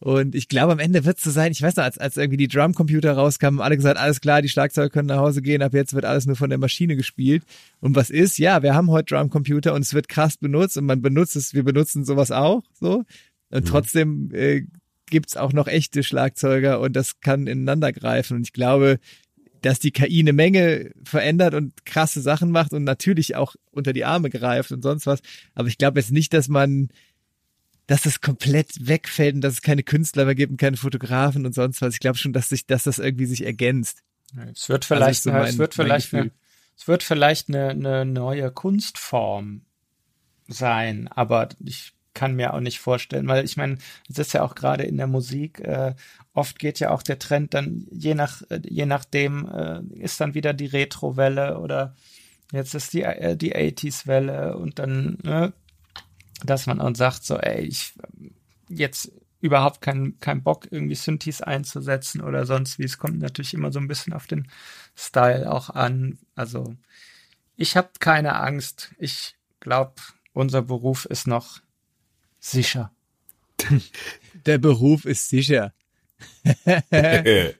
Und 0.00 0.34
ich 0.34 0.48
glaube, 0.48 0.72
am 0.72 0.78
Ende 0.78 1.04
wird 1.04 1.18
es 1.18 1.24
so 1.24 1.30
sein, 1.30 1.52
ich 1.52 1.60
weiß 1.60 1.76
noch, 1.76 1.84
als, 1.84 1.98
als 1.98 2.16
irgendwie 2.16 2.38
die 2.38 2.48
Drumcomputer 2.48 3.12
rauskamen, 3.12 3.60
alle 3.60 3.76
gesagt, 3.76 3.98
alles 3.98 4.22
klar, 4.22 4.40
die 4.40 4.48
Schlagzeuger 4.48 4.88
können 4.88 5.08
nach 5.08 5.18
Hause 5.18 5.42
gehen, 5.42 5.60
ab 5.60 5.74
jetzt 5.74 5.92
wird 5.92 6.06
alles 6.06 6.24
nur 6.24 6.36
von 6.36 6.48
der 6.48 6.58
Maschine 6.58 6.96
gespielt. 6.96 7.44
Und 7.80 7.94
was 7.96 8.08
ist? 8.08 8.38
Ja, 8.38 8.62
wir 8.62 8.74
haben 8.74 8.90
heute 8.90 9.14
Drumcomputer 9.14 9.74
und 9.74 9.82
es 9.82 9.92
wird 9.92 10.08
krass 10.08 10.38
benutzt 10.38 10.78
und 10.78 10.86
man 10.86 11.02
benutzt 11.02 11.36
es, 11.36 11.52
wir 11.52 11.64
benutzen 11.64 12.04
sowas 12.06 12.30
auch, 12.30 12.62
so. 12.80 13.04
Und 13.50 13.64
Mhm. 13.64 13.68
trotzdem 13.68 14.30
äh, 14.32 14.62
gibt's 15.10 15.36
auch 15.36 15.52
noch 15.52 15.66
echte 15.68 16.02
Schlagzeuger 16.02 16.80
und 16.80 16.94
das 16.96 17.20
kann 17.20 17.46
ineinander 17.46 17.92
greifen. 17.92 18.38
Und 18.38 18.42
ich 18.44 18.52
glaube, 18.54 19.00
dass 19.60 19.80
die 19.80 19.90
KI 19.90 20.20
eine 20.20 20.32
Menge 20.32 20.92
verändert 21.04 21.52
und 21.52 21.84
krasse 21.84 22.22
Sachen 22.22 22.50
macht 22.50 22.72
und 22.72 22.84
natürlich 22.84 23.36
auch 23.36 23.56
unter 23.70 23.92
die 23.92 24.06
Arme 24.06 24.30
greift 24.30 24.72
und 24.72 24.82
sonst 24.82 25.06
was. 25.06 25.20
Aber 25.54 25.68
ich 25.68 25.76
glaube 25.76 26.00
jetzt 26.00 26.12
nicht, 26.12 26.32
dass 26.32 26.48
man 26.48 26.88
dass 27.90 28.02
das 28.02 28.20
komplett 28.20 28.86
wegfällt 28.86 29.34
und 29.34 29.40
dass 29.40 29.54
es 29.54 29.62
keine 29.62 29.82
Künstler 29.82 30.24
mehr 30.24 30.36
gibt 30.36 30.52
und 30.52 30.60
keine 30.60 30.76
Fotografen 30.76 31.44
und 31.44 31.56
sonst 31.56 31.82
was. 31.82 31.94
Ich 31.94 31.98
glaube 31.98 32.18
schon, 32.18 32.32
dass 32.32 32.48
sich, 32.48 32.64
dass 32.64 32.84
das 32.84 33.00
irgendwie 33.00 33.26
sich 33.26 33.44
ergänzt. 33.44 34.04
Es 34.54 34.68
wird 34.68 34.84
vielleicht, 34.84 35.22
so 35.24 35.30
eine, 35.30 35.38
mein- 35.40 35.48
es 35.48 35.58
wird 35.58 35.74
vielleicht, 35.74 36.14
eine, 36.14 36.30
es 36.76 36.86
wird 36.86 37.02
vielleicht 37.02 37.48
eine, 37.48 37.70
eine 37.70 38.04
neue 38.04 38.52
Kunstform 38.52 39.62
sein, 40.46 41.08
aber 41.08 41.48
ich 41.64 41.92
kann 42.14 42.34
mir 42.36 42.54
auch 42.54 42.60
nicht 42.60 42.78
vorstellen, 42.78 43.26
weil 43.26 43.44
ich 43.44 43.56
meine, 43.56 43.78
es 44.08 44.18
ist 44.18 44.34
ja 44.34 44.42
auch 44.42 44.54
gerade 44.54 44.84
in 44.84 44.96
der 44.96 45.06
Musik, 45.08 45.58
äh, 45.60 45.94
oft 46.32 46.58
geht 46.60 46.78
ja 46.78 46.90
auch 46.90 47.02
der 47.02 47.18
Trend 47.18 47.54
dann 47.54 47.86
je 47.90 48.14
nach, 48.14 48.42
äh, 48.50 48.60
je 48.68 48.86
nachdem 48.86 49.48
äh, 49.48 49.80
ist 49.98 50.20
dann 50.20 50.34
wieder 50.34 50.52
die 50.52 50.66
Retro-Welle 50.66 51.58
oder 51.58 51.96
jetzt 52.52 52.74
ist 52.74 52.92
die, 52.92 53.02
äh, 53.02 53.36
die 53.36 53.54
80s-Welle 53.56 54.56
und 54.56 54.78
dann, 54.78 55.18
ne, 55.24 55.52
dass 56.44 56.66
man 56.66 56.80
auch 56.80 56.94
sagt 56.94 57.24
so, 57.24 57.36
ey, 57.36 57.62
ich 57.64 57.94
jetzt 58.68 59.12
überhaupt 59.40 59.80
keinen 59.80 60.18
kein 60.20 60.42
Bock, 60.42 60.68
irgendwie 60.70 60.94
Synthes 60.94 61.40
einzusetzen 61.40 62.20
oder 62.20 62.44
sonst 62.46 62.78
wie. 62.78 62.84
Es 62.84 62.98
kommt 62.98 63.18
natürlich 63.18 63.54
immer 63.54 63.72
so 63.72 63.78
ein 63.78 63.88
bisschen 63.88 64.12
auf 64.12 64.26
den 64.26 64.48
Style 64.96 65.50
auch 65.50 65.70
an. 65.70 66.18
Also 66.34 66.76
ich 67.56 67.76
habe 67.76 67.90
keine 67.98 68.36
Angst. 68.36 68.94
Ich 68.98 69.36
glaube, 69.60 69.94
unser 70.32 70.62
Beruf 70.62 71.04
ist 71.06 71.26
noch 71.26 71.60
sicher. 72.38 72.92
Der 74.46 74.58
Beruf 74.58 75.04
ist 75.04 75.28
sicher. 75.28 75.72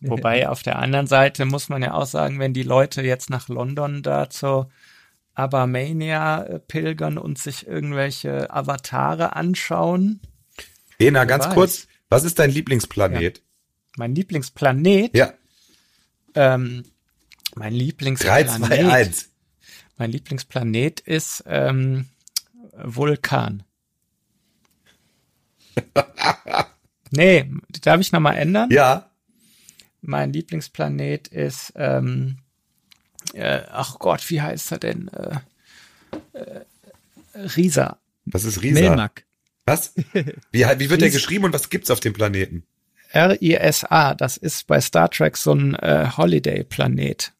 Wobei 0.00 0.48
auf 0.48 0.62
der 0.62 0.78
anderen 0.78 1.06
Seite 1.08 1.44
muss 1.44 1.68
man 1.68 1.82
ja 1.82 1.94
auch 1.94 2.06
sagen, 2.06 2.38
wenn 2.38 2.52
die 2.52 2.62
Leute 2.62 3.02
jetzt 3.02 3.30
nach 3.30 3.48
London 3.48 4.02
da 4.02 4.30
zur 4.30 4.70
Abermania 5.36 6.42
äh, 6.44 6.58
pilgern 6.58 7.18
und 7.18 7.38
sich 7.38 7.66
irgendwelche 7.66 8.50
Avatare 8.50 9.36
anschauen. 9.36 10.20
Ena, 10.98 11.20
Wer 11.20 11.26
ganz 11.26 11.46
weiß. 11.46 11.54
kurz, 11.54 11.86
was 12.08 12.24
ist 12.24 12.38
dein 12.38 12.50
Lieblingsplanet? 12.50 13.42
Mein 13.96 14.14
Lieblingsplanet, 14.14 15.16
Ja, 15.16 15.32
ähm, 16.34 16.84
mein 17.54 17.72
3, 17.72 17.78
Lieblingsplanet, 17.78 18.50
2, 18.50 18.86
1. 18.92 19.30
mein 19.96 20.10
Lieblingsplanet 20.10 21.00
ist 21.00 21.44
ähm, 21.46 22.06
Vulkan. 22.76 23.62
nee, 27.10 27.50
darf 27.82 28.00
ich 28.00 28.12
nochmal 28.12 28.36
ändern? 28.36 28.70
Ja, 28.70 29.10
Mein 30.00 30.32
Lieblingsplanet 30.32 31.28
ist, 31.28 31.72
ähm, 31.76 32.38
äh, 33.36 33.62
ach 33.70 33.98
Gott, 33.98 34.28
wie 34.30 34.40
heißt 34.40 34.72
er 34.72 34.78
denn? 34.78 35.08
Äh, 35.08 35.38
äh, 36.32 36.60
Risa. 37.56 37.98
was 38.24 38.44
ist 38.44 38.62
Risa? 38.62 38.80
Melmac. 38.80 39.24
Was? 39.66 39.92
Wie, 40.52 40.64
wie 40.78 40.90
wird 40.90 41.00
der 41.02 41.10
geschrieben 41.10 41.44
und 41.44 41.52
was 41.52 41.70
gibt's 41.70 41.90
auf 41.90 41.98
dem 41.98 42.12
Planeten? 42.12 42.62
R-I-S-A, 43.10 44.14
das 44.14 44.36
ist 44.36 44.66
bei 44.68 44.80
Star 44.80 45.10
Trek 45.10 45.36
so 45.36 45.52
ein 45.52 45.74
äh, 45.74 46.08
Holiday-Planet. 46.16 47.32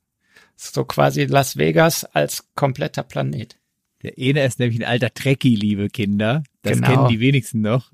So 0.56 0.84
quasi 0.84 1.24
Las 1.26 1.56
Vegas 1.56 2.04
als 2.04 2.44
kompletter 2.56 3.04
Planet. 3.04 3.56
Der 4.02 4.18
Ene 4.18 4.44
ist 4.44 4.58
nämlich 4.58 4.80
ein 4.80 4.84
alter 4.88 5.14
Trekkie, 5.14 5.54
liebe 5.54 5.88
Kinder. 5.88 6.42
Das 6.62 6.74
Genau. 6.74 6.88
kennen 6.88 7.08
die 7.08 7.20
wenigsten 7.20 7.60
noch. 7.60 7.92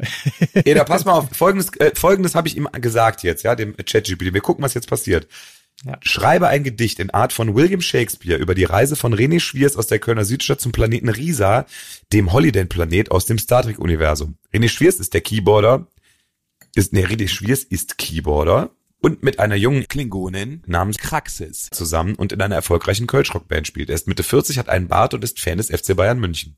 Eda, 0.55 0.85
pass 0.85 1.05
mal 1.07 1.13
auf, 1.13 1.29
folgendes, 1.37 1.69
äh, 1.79 1.93
folgendes 1.95 2.35
habe 2.35 2.49
ich 2.49 2.57
ihm 2.57 2.69
gesagt 2.73 3.23
jetzt, 3.23 3.43
ja, 3.43 3.55
dem 3.55 3.77
ChatGPT. 3.77 4.33
Wir 4.33 4.41
gucken, 4.41 4.65
was 4.65 4.73
jetzt 4.75 4.89
passiert. 4.89 5.29
Ja. 5.85 5.99
Schreibe 6.01 6.47
ein 6.47 6.63
Gedicht 6.63 7.01
in 7.01 7.11
Art 7.11 7.33
von 7.33 7.55
William 7.57 7.81
Shakespeare 7.81 8.39
über 8.39 8.55
die 8.55 8.65
Reise 8.65 8.95
von 8.95 9.15
René 9.15 9.41
Schwiers 9.41 9.77
aus 9.77 9.89
der 9.89 9.99
Kölner 9.99 10.25
Südstadt 10.25 10.61
zum 10.61 10.71
Planeten 10.71 11.09
Risa, 11.09 11.67
dem 12.13 12.33
Holiday-Planet 12.33 13.11
aus 13.11 13.27
dem 13.27 13.39
Star 13.39 13.63
Trek-Universum. 13.63 14.37
René 14.55 14.69
Schwiers 14.69 15.01
ist 15.01 15.13
der 15.13 15.23
Keyboarder, 15.23 15.89
ist, 16.77 16.93
nee, 16.93 17.05
René 17.05 17.27
Schwiers 17.27 17.65
ist 17.65 17.99
Keyboarder 17.99 18.71
und 19.01 19.25
mit 19.25 19.41
einer 19.41 19.57
jungen 19.57 19.89
Klingonin 19.89 20.63
namens 20.67 20.99
Kraxis 20.99 21.69
zusammen 21.73 22.15
und 22.15 22.33
in 22.33 22.41
einer 22.41 22.55
erfolgreichen 22.55 23.09
Kölschrock-Band 23.09 23.67
spielt. 23.67 23.89
Er 23.89 23.97
ist 23.97 24.07
Mitte 24.07 24.23
40, 24.23 24.59
hat 24.59 24.69
einen 24.69 24.87
Bart 24.87 25.15
und 25.15 25.25
ist 25.25 25.41
Fan 25.41 25.59
des 25.59 25.69
FC 25.69 25.97
Bayern 25.97 26.21
München. 26.21 26.57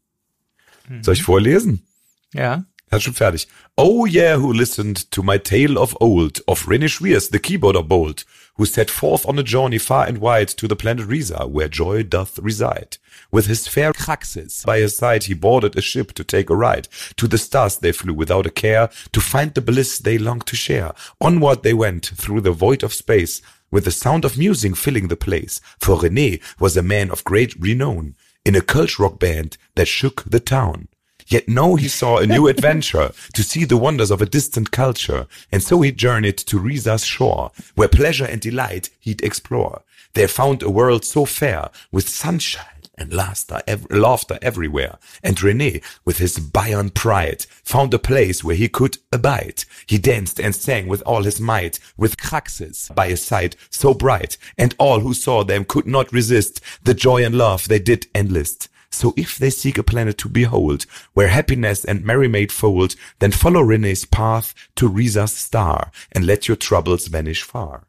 Soll 1.01 1.15
ich 1.15 1.23
vorlesen? 1.23 1.87
Ja. 2.35 2.67
Er 2.91 2.99
ist 2.99 3.05
schon 3.05 3.15
fertig. 3.15 3.49
Oh 3.77 4.07
yeah, 4.07 4.39
who 4.39 4.53
listened 4.53 5.11
to 5.11 5.23
my 5.23 5.39
tale 5.39 5.81
of 5.81 5.97
old, 6.01 6.47
of 6.47 6.69
René 6.69 6.89
Schwiers, 6.89 7.31
the 7.33 7.39
keyboarder 7.39 7.83
bold, 7.83 8.27
who 8.57 8.65
set 8.65 8.91
forth 8.91 9.27
on 9.27 9.39
a 9.39 9.43
journey 9.43 9.79
far 9.79 10.07
and 10.07 10.19
wide 10.19 10.49
to 10.49 10.69
the 10.69 10.77
planet 10.77 11.09
Risa, 11.09 11.49
where 11.49 11.69
joy 11.69 12.03
doth 12.03 12.39
reside. 12.39 12.99
With 13.31 13.47
his 13.47 13.67
fair 13.67 13.93
Kraxis 13.93 14.65
by 14.65 14.79
his 14.79 14.97
side, 14.97 15.25
he 15.25 15.35
boarded 15.35 15.77
a 15.77 15.83
ship 15.83 16.13
to 16.13 16.25
take 16.25 16.51
a 16.51 16.57
ride. 16.57 16.89
To 17.17 17.27
the 17.27 17.39
stars 17.39 17.79
they 17.79 17.93
flew 17.93 18.15
without 18.15 18.47
a 18.47 18.51
care, 18.51 18.91
to 19.13 19.21
find 19.21 19.53
the 19.55 19.61
bliss 19.61 19.99
they 19.99 20.19
longed 20.19 20.47
to 20.47 20.57
share. 20.57 20.93
Onward 21.21 21.63
they 21.63 21.75
went 21.75 22.07
through 22.07 22.43
the 22.43 22.53
void 22.53 22.83
of 22.83 22.95
space, 22.95 23.43
with 23.71 23.85
the 23.85 23.91
sound 23.91 24.25
of 24.25 24.39
music 24.39 24.77
filling 24.77 25.09
the 25.09 25.17
place, 25.17 25.61
for 25.81 25.97
René 25.97 26.41
was 26.61 26.77
a 26.77 26.83
man 26.83 27.11
of 27.11 27.25
great 27.25 27.57
renown 27.61 28.15
in 28.45 28.55
a 28.55 28.61
cult 28.61 28.99
rock 28.99 29.19
band 29.19 29.57
that 29.75 29.89
shook 29.89 30.23
the 30.25 30.39
town. 30.39 30.89
Yet 31.27 31.49
now 31.49 31.75
he 31.77 31.89
saw 31.89 32.19
a 32.19 32.27
new 32.27 32.49
adventure 32.49 33.13
to 33.33 33.43
see 33.43 33.65
the 33.65 33.77
wonders 33.77 34.11
of 34.11 34.21
a 34.21 34.27
distant 34.27 34.71
culture, 34.71 35.27
and 35.51 35.63
so 35.63 35.81
he 35.81 35.93
journeyed 35.93 36.39
to 36.39 36.59
Riza's 36.59 37.05
shore, 37.05 37.51
where 37.75 37.89
pleasure 37.89 38.27
and 38.27 38.41
delight 38.41 38.91
he'd 39.01 39.23
explore. 39.23 39.83
There 40.15 40.29
found 40.29 40.63
a 40.63 40.71
world 40.71 41.05
so 41.05 41.25
fair, 41.25 41.71
with 41.91 42.09
sunshine 42.09 42.67
and 42.97 43.13
laughter, 43.13 43.61
ev- 43.67 43.91
laughter 43.91 44.39
everywhere. 44.41 44.99
And 45.23 45.37
René, 45.39 45.83
with 46.05 46.19
his 46.19 46.39
Bayern 46.39 46.95
pride, 46.95 47.47
found 47.65 47.93
a 47.93 47.99
place 47.99 48.45
where 48.45 48.57
he 48.57 48.69
could 48.69 48.99
abide. 49.13 49.65
He 49.87 49.99
danced 49.99 50.39
and 50.39 50.55
sang 50.55 50.87
with 50.87 51.03
all 51.03 51.25
his 51.25 51.41
might, 51.41 51.79
with 51.97 52.17
Kraxis 52.17 52.95
by 52.95 53.09
his 53.09 53.23
side, 53.25 53.57
so 53.71 53.95
bright, 53.95 54.37
and 54.57 54.75
all 54.79 55.01
who 55.01 55.15
saw 55.15 55.43
them 55.43 55.65
could 55.65 55.87
not 55.87 56.13
resist 56.13 56.61
the 56.85 56.95
joy 56.95 57.25
and 57.25 57.37
love 57.37 57.69
they 57.69 57.81
did 57.81 58.07
enlist. 58.15 58.69
So 58.99 59.13
if 59.17 59.39
they 59.39 59.51
seek 59.51 59.79
a 59.79 59.83
planet 59.83 60.19
to 60.19 60.29
behold, 60.29 60.87
where 61.15 61.29
happiness 61.29 61.85
and 61.85 62.05
merry 62.05 62.29
fold, 62.49 62.97
then 63.19 63.33
follow 63.33 63.63
René's 63.63 64.05
path 64.07 64.55
to 64.77 64.89
Riza's 64.89 65.33
star, 65.37 65.91
and 66.15 66.25
let 66.25 66.49
your 66.49 66.57
troubles 66.59 67.09
vanish 67.09 67.43
far. 67.43 67.87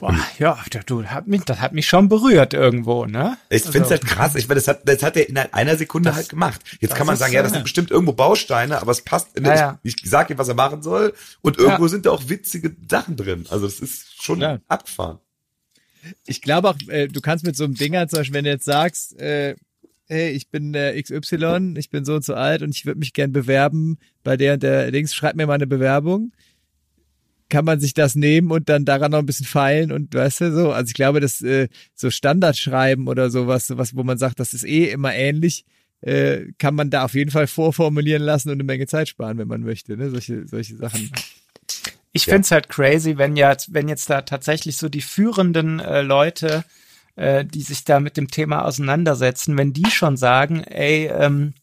Boah, 0.00 0.16
ja, 0.38 0.58
du, 0.86 1.04
hat 1.04 1.28
mich, 1.28 1.42
das 1.44 1.60
hat 1.60 1.72
mich 1.72 1.86
schon 1.86 2.08
berührt 2.08 2.52
irgendwo, 2.52 3.06
ne? 3.06 3.38
Ich 3.48 3.62
finde 3.62 3.82
es 3.82 3.90
halt 3.90 4.04
krass. 4.04 4.34
Ich 4.34 4.48
meine, 4.48 4.56
das 4.60 4.66
hat, 4.66 4.86
das 4.88 5.02
hat 5.04 5.16
er 5.16 5.28
in 5.28 5.38
einer 5.38 5.76
Sekunde 5.76 6.08
Das- 6.08 6.16
halt 6.16 6.28
gemacht. 6.30 6.60
Jetzt 6.80 6.96
kann 6.96 7.06
man 7.06 7.16
sagen, 7.16 7.32
ja, 7.32 7.42
das 7.42 7.50
so, 7.50 7.54
sind 7.54 7.60
ja. 7.60 7.62
bestimmt 7.62 7.90
irgendwo 7.92 8.12
Bausteine, 8.12 8.82
aber 8.82 8.90
es 8.90 9.02
passt. 9.02 9.28
Ja, 9.40 9.54
ja. 9.54 9.78
Ich, 9.84 9.94
ich 10.02 10.10
sage 10.10 10.34
ihm, 10.34 10.38
was 10.38 10.48
er 10.48 10.54
machen 10.54 10.82
soll. 10.82 11.14
Und 11.42 11.58
irgendwo 11.58 11.84
Ja. 11.84 11.88
sind 11.88 12.06
da 12.06 12.10
auch 12.10 12.28
witzige 12.28 12.74
Sachen 12.90 13.16
drin. 13.16 13.46
Also 13.50 13.66
es 13.66 13.78
ist 13.78 14.22
schon 14.22 14.40
Ja. 14.40 14.58
abgefahren. 14.68 15.20
Ich 16.26 16.42
glaube 16.42 16.70
auch, 16.70 16.76
äh, 16.88 17.08
du 17.08 17.20
kannst 17.20 17.44
mit 17.44 17.56
so 17.56 17.64
einem 17.64 17.74
Dinger, 17.74 18.08
zum 18.08 18.18
Beispiel, 18.18 18.34
wenn 18.34 18.44
du 18.44 18.50
jetzt 18.50 18.64
sagst, 18.64 19.18
äh, 19.20 19.56
hey, 20.06 20.30
ich 20.30 20.48
bin 20.48 20.74
äh, 20.74 21.00
XY, 21.00 21.74
ich 21.76 21.90
bin 21.90 22.04
so 22.04 22.14
und 22.14 22.24
so 22.24 22.34
alt 22.34 22.62
und 22.62 22.70
ich 22.70 22.86
würde 22.86 22.98
mich 22.98 23.12
gern 23.12 23.32
bewerben 23.32 23.98
bei 24.22 24.36
der 24.36 24.54
und 24.54 24.62
der 24.62 24.90
Dings, 24.90 25.14
schreib 25.14 25.36
mir 25.36 25.46
mal 25.46 25.54
eine 25.54 25.66
Bewerbung. 25.66 26.32
Kann 27.48 27.64
man 27.64 27.78
sich 27.78 27.94
das 27.94 28.14
nehmen 28.14 28.50
und 28.50 28.68
dann 28.68 28.84
daran 28.84 29.12
noch 29.12 29.18
ein 29.18 29.26
bisschen 29.26 29.46
feilen 29.46 29.92
und 29.92 30.14
weißt 30.14 30.40
du 30.42 30.52
so, 30.52 30.72
also 30.72 30.88
ich 30.88 30.94
glaube, 30.94 31.20
dass 31.20 31.40
äh, 31.42 31.68
so 31.94 32.10
Standardschreiben 32.10 33.06
oder 33.06 33.30
sowas, 33.30 33.66
sowas, 33.66 33.94
wo 33.94 34.02
man 34.02 34.18
sagt, 34.18 34.40
das 34.40 34.54
ist 34.54 34.64
eh 34.64 34.90
immer 34.90 35.14
ähnlich, 35.14 35.64
äh, 36.00 36.52
kann 36.58 36.74
man 36.74 36.90
da 36.90 37.04
auf 37.04 37.14
jeden 37.14 37.30
Fall 37.30 37.46
vorformulieren 37.46 38.22
lassen 38.22 38.48
und 38.48 38.54
eine 38.54 38.64
Menge 38.64 38.86
Zeit 38.86 39.08
sparen, 39.08 39.38
wenn 39.38 39.48
man 39.48 39.62
möchte, 39.62 39.96
ne? 39.96 40.10
Solche, 40.10 40.46
solche 40.46 40.76
Sachen. 40.76 41.10
Ich 42.14 42.26
Ja. 42.26 42.34
find's 42.34 42.50
halt 42.52 42.68
crazy, 42.68 43.18
wenn 43.18 43.36
ja, 43.36 43.54
wenn 43.68 43.88
jetzt 43.88 44.08
da 44.08 44.22
tatsächlich 44.22 44.78
so 44.78 44.88
die 44.88 45.02
führenden 45.02 45.80
äh, 45.80 46.00
Leute, 46.00 46.64
äh, 47.16 47.44
die 47.44 47.62
sich 47.62 47.84
da 47.84 48.00
mit 48.00 48.16
dem 48.16 48.28
Thema 48.30 48.64
auseinandersetzen, 48.64 49.58
wenn 49.58 49.72
die 49.72 49.90
schon 49.90 50.16
sagen, 50.16 50.62
ey, 50.64 51.08
ähm, 51.08 51.54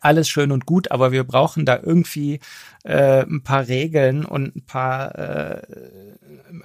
alles 0.00 0.28
schön 0.28 0.50
und 0.50 0.66
gut, 0.66 0.90
aber 0.90 1.12
wir 1.12 1.22
brauchen 1.22 1.64
da 1.64 1.78
irgendwie 1.80 2.40
äh, 2.82 3.22
ein 3.22 3.42
paar 3.44 3.68
Regeln 3.68 4.24
und 4.24 4.56
ein 4.56 4.64
paar 4.66 5.14
äh, 5.16 5.62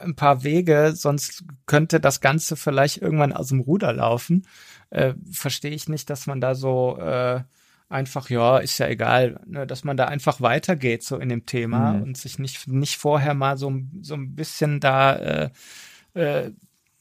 ein 0.01 0.15
paar 0.15 0.43
Wege, 0.43 0.93
sonst 0.95 1.43
könnte 1.65 1.99
das 1.99 2.19
Ganze 2.21 2.55
vielleicht 2.55 2.97
irgendwann 3.01 3.33
aus 3.33 3.49
dem 3.49 3.59
Ruder 3.61 3.93
laufen. 3.93 4.47
Äh, 4.89 5.13
Verstehe 5.31 5.71
ich 5.71 5.87
nicht, 5.89 6.09
dass 6.09 6.25
man 6.27 6.41
da 6.41 6.55
so 6.55 6.97
äh, 6.99 7.41
einfach, 7.89 8.29
ja, 8.29 8.57
ist 8.57 8.77
ja 8.79 8.87
egal, 8.87 9.39
ne, 9.45 9.65
dass 9.65 9.83
man 9.83 9.95
da 9.97 10.05
einfach 10.05 10.41
weitergeht 10.41 11.03
so 11.03 11.17
in 11.17 11.29
dem 11.29 11.45
Thema 11.45 11.93
Mhm. 11.93 12.01
und 12.03 12.17
sich 12.17 12.37
nicht, 12.39 12.67
nicht 12.67 12.97
vorher 12.97 13.33
mal 13.33 13.57
so, 13.57 13.73
so 14.01 14.13
ein 14.15 14.35
bisschen 14.35 14.79
da, 14.79 15.15
äh, 15.15 15.49
äh, 16.13 16.51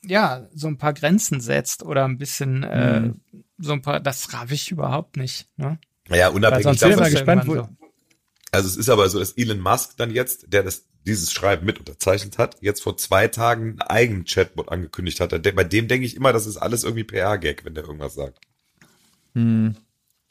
ja, 0.05 0.47
so 0.55 0.69
ein 0.69 0.79
paar 0.79 0.93
Grenzen 0.93 1.41
setzt 1.41 1.83
oder 1.83 2.05
ein 2.05 2.19
bisschen, 2.19 2.63
äh, 2.63 3.01
Mhm. 3.01 3.21
so 3.59 3.73
ein 3.73 3.83
paar, 3.83 3.99
das 4.01 4.33
raff 4.33 4.53
ich 4.53 4.71
überhaupt 4.71 5.17
nicht. 5.17 5.49
Ne? 5.57 5.79
Naja, 6.09 6.29
unabhängig 6.29 6.65
bin 6.65 6.73
ist 6.75 6.81
mal 6.83 6.89
davon. 6.91 7.05
es 7.07 7.11
gespannt, 7.13 7.45
irgendwann 7.47 7.69
so. 7.81 7.87
Also 8.53 8.69
es 8.69 8.77
ist 8.77 8.89
aber 8.89 9.09
so, 9.09 9.19
dass 9.19 9.33
Elon 9.33 9.59
Musk 9.61 9.97
dann 9.97 10.11
jetzt, 10.13 10.53
der 10.53 10.63
das 10.63 10.87
dieses 11.05 11.33
Schreiben 11.33 11.67
mit 11.67 11.79
unterzeichnet 11.79 12.39
hat, 12.39 12.57
jetzt 12.61 12.83
vor 12.83 12.97
zwei 12.97 13.29
Tagen 13.29 13.71
einen 13.71 13.81
eigenen 13.83 14.25
Chatbot 14.25 14.69
angekündigt 14.71 15.21
hat. 15.21 15.31
Bei 15.31 15.65
dem 15.65 15.89
denke 15.89 16.07
ich 16.07 16.17
immer, 16.17 16.33
das 16.33 16.47
ist 16.47 16.57
alles 16.57 16.85
irgendwie 16.85 17.05
PR-Gag, 17.05 17.65
wenn 17.65 17.75
der 17.75 17.85
irgendwas 17.85 18.15
sagt. 18.15 18.41
Hm. 19.35 19.77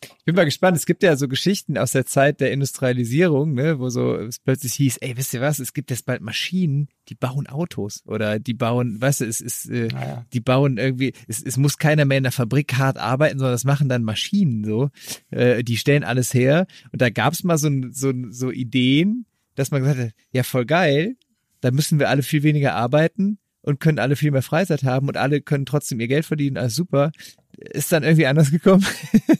Ich 0.02 0.26
bin 0.26 0.36
mal 0.36 0.46
gespannt. 0.46 0.78
Es 0.78 0.86
gibt 0.86 1.04
ja 1.04 1.16
so 1.16 1.28
Geschichten 1.28 1.78
aus 1.78 1.92
der 1.92 2.06
Zeit 2.06 2.42
der 2.42 2.52
Industrialisierung, 2.52 3.54
ne, 3.54 3.80
wo 3.80 3.90
so 3.90 4.16
es 4.16 4.40
plötzlich 4.40 4.74
hieß, 4.74 4.98
ey, 4.98 5.18
wisst 5.18 5.34
ihr 5.34 5.42
was, 5.42 5.60
es 5.60 5.74
gibt 5.74 5.90
jetzt 5.90 6.06
bald 6.06 6.22
Maschinen, 6.22 6.90
die 7.10 7.16
bauen 7.16 7.48
Autos 7.48 8.04
oder 8.06 8.40
die 8.40 8.54
bauen, 8.54 9.00
weißt 9.00 9.22
du, 9.22 9.26
es 9.26 9.42
ist, 9.42 9.70
äh, 9.70 9.88
Naja. 9.88 10.26
die 10.34 10.42
bauen 10.42 10.78
irgendwie, 10.78 11.14
es, 11.28 11.42
es 11.42 11.58
muss 11.58 11.78
keiner 11.78 12.06
mehr 12.06 12.18
in 12.18 12.24
der 12.24 12.32
Fabrik 12.32 12.74
hart 12.78 12.98
arbeiten, 12.98 13.40
sondern 13.40 13.54
das 13.54 13.64
machen 13.64 13.90
dann 13.90 14.04
Maschinen 14.04 14.64
so. 14.64 14.90
Äh, 15.32 15.64
die 15.64 15.78
stellen 15.78 16.04
alles 16.04 16.34
her. 16.34 16.68
Und 16.92 17.02
da 17.02 17.10
gab's 17.10 17.44
mal 17.44 17.58
so, 17.58 17.70
so, 17.92 18.12
so 18.30 18.52
Ideen, 18.52 19.26
dass 19.56 19.72
man 19.72 19.82
gesagt 19.82 20.00
hat, 20.00 20.12
ja, 20.32 20.44
voll 20.44 20.66
geil, 20.66 21.16
da 21.62 21.72
müssen 21.72 22.00
wir 22.00 22.10
alle 22.10 22.24
viel 22.24 22.44
weniger 22.44 22.76
arbeiten 22.76 23.40
und 23.62 23.80
können 23.80 23.98
alle 23.98 24.16
viel 24.16 24.32
mehr 24.32 24.44
Freizeit 24.44 24.84
haben 24.84 25.08
und 25.08 25.18
alle 25.18 25.42
können 25.42 25.66
trotzdem 25.66 26.00
ihr 26.00 26.08
Geld 26.08 26.26
verdienen, 26.26 26.58
alles 26.58 26.76
super. 26.76 27.12
Ist 27.58 27.92
dann 27.92 28.04
irgendwie 28.04 28.28
anders 28.28 28.52
gekommen. 28.52 28.86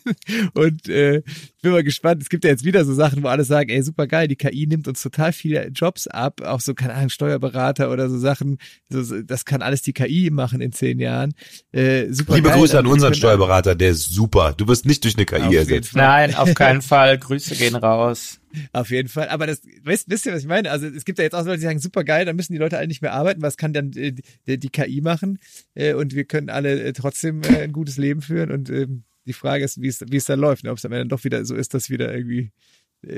und 0.54 0.88
äh, 0.90 1.24
bin 1.66 1.74
mal 1.74 1.84
gespannt. 1.84 2.22
Es 2.22 2.30
gibt 2.30 2.44
ja 2.44 2.52
jetzt 2.52 2.64
wieder 2.64 2.86
so 2.86 2.94
Sachen, 2.94 3.24
wo 3.24 3.28
alle 3.28 3.44
sagen, 3.44 3.70
ey, 3.70 3.82
super 3.82 4.06
geil, 4.06 4.28
die 4.28 4.36
KI 4.36 4.68
nimmt 4.68 4.88
uns 4.88 5.02
total 5.02 5.34
viele 5.34 5.68
Jobs 5.70 6.06
ab, 6.06 6.42
auch 6.42 6.62
so, 6.62 6.76
keine 6.76 6.94
Ahnung, 6.94 7.10
Steuerberater 7.10 7.92
oder 7.92 8.08
so 8.08 8.20
Sachen. 8.20 8.60
So, 8.90 9.02
so, 9.02 9.22
das 9.24 9.46
kann 9.46 9.64
alles 9.64 9.82
die 9.82 9.94
KI 9.94 10.30
machen 10.32 10.62
in 10.62 10.72
zehn 10.72 11.00
Jahren. 11.00 11.34
Äh, 11.72 12.12
super 12.12 12.36
Liebe 12.36 12.50
geil. 12.50 12.60
Grüße 12.60 12.78
an 12.78 12.86
Wir 12.86 12.92
unseren 12.92 13.16
Steuerberater, 13.16 13.74
der 13.74 13.90
ist 13.90 14.14
super. 14.14 14.54
Du 14.56 14.68
wirst 14.68 14.86
nicht 14.86 15.04
durch 15.04 15.18
eine 15.18 15.26
KI 15.26 15.56
ersetzt. 15.56 15.96
Nein, 15.96 16.36
auf 16.36 16.54
keinen 16.54 16.84
Fall. 16.84 17.18
Grüße 17.18 17.56
gehen 17.56 17.76
raus. 17.76 18.40
Auf 18.72 18.92
jeden 18.92 19.10
Fall. 19.10 19.30
Aber 19.30 19.48
das, 19.48 19.64
wisst, 19.84 20.08
wisst 20.10 20.28
ihr, 20.28 20.34
was 20.34 20.42
ich 20.42 20.48
meine? 20.48 20.70
Also 20.70 20.86
es 20.86 21.04
gibt 21.04 21.18
ja 21.18 21.24
jetzt 21.24 21.34
auch 21.34 21.46
Leute, 21.46 21.58
die 21.58 21.66
sagen, 21.66 21.80
super 21.80 22.04
geil, 22.04 22.26
dann 22.26 22.36
müssen 22.36 22.54
die 22.54 22.60
Leute 22.60 22.78
alle 22.78 22.88
nicht 22.88 23.02
mehr 23.02 23.14
arbeiten. 23.14 23.42
Was 23.42 23.58
kann 23.58 23.74
dann 23.74 23.92
äh, 23.94 24.14
die, 24.48 24.60
die 24.60 24.70
KI 24.70 25.02
machen? 25.02 25.40
Äh, 25.74 25.96
und 25.96 26.14
wir 26.14 26.26
können 26.26 26.50
alle 26.52 26.80
äh, 26.80 26.94
trotzdem 26.94 27.42
äh, 27.42 27.64
ein 27.64 27.74
gutes 27.74 27.98
Leben 27.98 28.22
führen. 28.22 28.52
Und 28.52 28.70
ähm, 28.70 29.04
die 29.26 29.34
Frage 29.34 29.64
ist, 29.64 29.82
wie 29.82 29.88
es, 29.88 30.02
wie 30.08 30.18
es 30.18 30.26
dann 30.26 30.40
läuft. 30.40 30.64
Ne? 30.64 30.72
Ob 30.72 30.78
es 30.78 30.86
am 30.86 30.92
Ende 30.92 31.08
doch 31.08 31.24
wieder 31.24 31.44
so 31.46 31.56
ist, 31.56 31.74
dass 31.74 31.90
wieder 31.90 32.14
irgendwie 32.14 32.52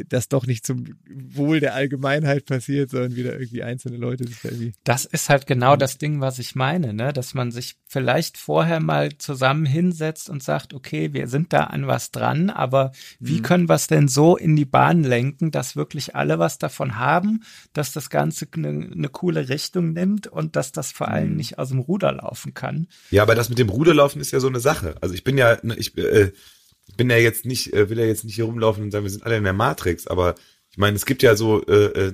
das 0.10 0.30
doch 0.30 0.46
nicht 0.46 0.66
zum 0.66 0.86
Wohl 1.10 1.60
der 1.60 1.74
Allgemeinheit 1.74 2.46
passiert, 2.46 2.90
sondern 2.90 3.16
wieder 3.16 3.34
irgendwie 3.34 3.64
einzelne 3.64 3.98
Leute 3.98 4.28
sich 4.28 4.42
da 4.42 4.50
irgendwie. 4.50 4.74
Das 4.84 5.06
ist 5.06 5.30
halt 5.30 5.48
genau 5.48 5.76
das 5.76 5.98
Ding, 5.98 6.20
was 6.22 6.40
ich 6.40 6.56
meine, 6.56 6.94
ne? 6.94 7.14
Dass 7.14 7.34
man 7.34 7.52
sich 7.52 7.78
vielleicht 7.88 8.38
vorher 8.38 8.80
mal 8.80 9.18
zusammen 9.18 9.66
hinsetzt 9.66 10.30
und 10.30 10.44
sagt, 10.44 10.74
okay, 10.74 11.14
wir 11.14 11.28
sind 11.28 11.54
da 11.54 11.66
an 11.66 11.88
was 11.88 12.12
dran, 12.12 12.50
aber 12.50 12.92
wie 13.20 13.42
können 13.42 13.70
wir 13.70 13.76
es 13.76 13.88
denn 13.88 14.08
so 14.08 14.36
in 14.36 14.56
die 14.56 14.66
Bahn 14.66 15.04
lenken, 15.04 15.52
dass 15.52 15.76
wirklich 15.76 16.16
alle 16.16 16.40
was 16.40 16.58
davon 16.58 16.98
haben, 16.98 17.44
dass 17.74 17.94
das 17.94 18.10
Ganze 18.10 18.48
eine 18.54 18.74
ne 18.74 19.10
coole 19.10 19.50
Richtung 19.50 19.94
nimmt 19.94 20.28
und 20.28 20.56
dass 20.56 20.72
das 20.72 20.92
vor 20.92 21.08
allem 21.08 21.36
nicht 21.36 21.60
aus 21.60 21.70
dem 21.70 21.80
Ruder 21.80 22.12
laufen 22.12 22.54
kann. 22.54 22.88
Ja, 23.12 23.24
aber 23.24 23.36
das 23.36 23.50
mit 23.50 23.60
dem 23.60 23.70
Ruderlaufen 23.70 24.22
ist 24.22 24.32
ja 24.32 24.40
so 24.40 24.48
eine 24.48 24.60
Sache. 24.60 24.96
Also 25.02 25.16
ich 25.16 25.24
bin 25.24 25.38
ja, 25.38 25.58
ich 25.78 25.98
äh, 25.98 26.32
ich 26.67 26.67
bin 26.96 27.10
ja 27.10 27.18
jetzt 27.18 27.46
nicht, 27.46 27.74
äh, 27.74 27.90
will 27.90 28.00
ja 28.00 28.06
jetzt 28.06 28.24
nicht 28.24 28.36
hier 28.36 28.46
rumlaufen 28.46 28.84
und 28.84 28.92
sagen, 28.92 29.04
wir 29.04 29.12
sind 29.12 29.26
alle 29.26 29.38
in 29.38 29.44
der 29.44 29.54
Matrix, 29.54 30.08
aber 30.08 30.36
ich 30.72 30.78
meine, 30.78 30.96
es 30.96 31.06
gibt 31.06 31.24
ja 31.24 31.36
so, 31.36 31.66
äh, 31.66 32.08
äh, 32.08 32.14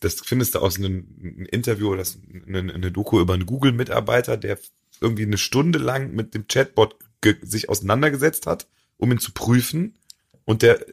das, 0.00 0.20
findest 0.20 0.54
du 0.54 0.58
aus 0.58 0.76
einem, 0.76 1.46
Interview 1.50 1.92
oder 1.92 2.04
eine, 2.46 2.72
eine 2.72 2.92
Doku 2.92 3.20
über 3.20 3.34
einen 3.34 3.46
Google-Mitarbeiter, 3.46 4.36
der 4.36 4.58
irgendwie 5.00 5.24
eine 5.24 5.38
Stunde 5.38 5.78
lang 5.78 6.12
mit 6.12 6.34
dem 6.34 6.46
Chatbot 6.46 6.96
sich 7.42 7.68
auseinandergesetzt 7.68 8.46
hat, 8.46 8.68
um 8.96 9.10
ihn 9.12 9.18
zu 9.18 9.32
prüfen 9.32 9.96
und 10.44 10.62
der 10.62 10.84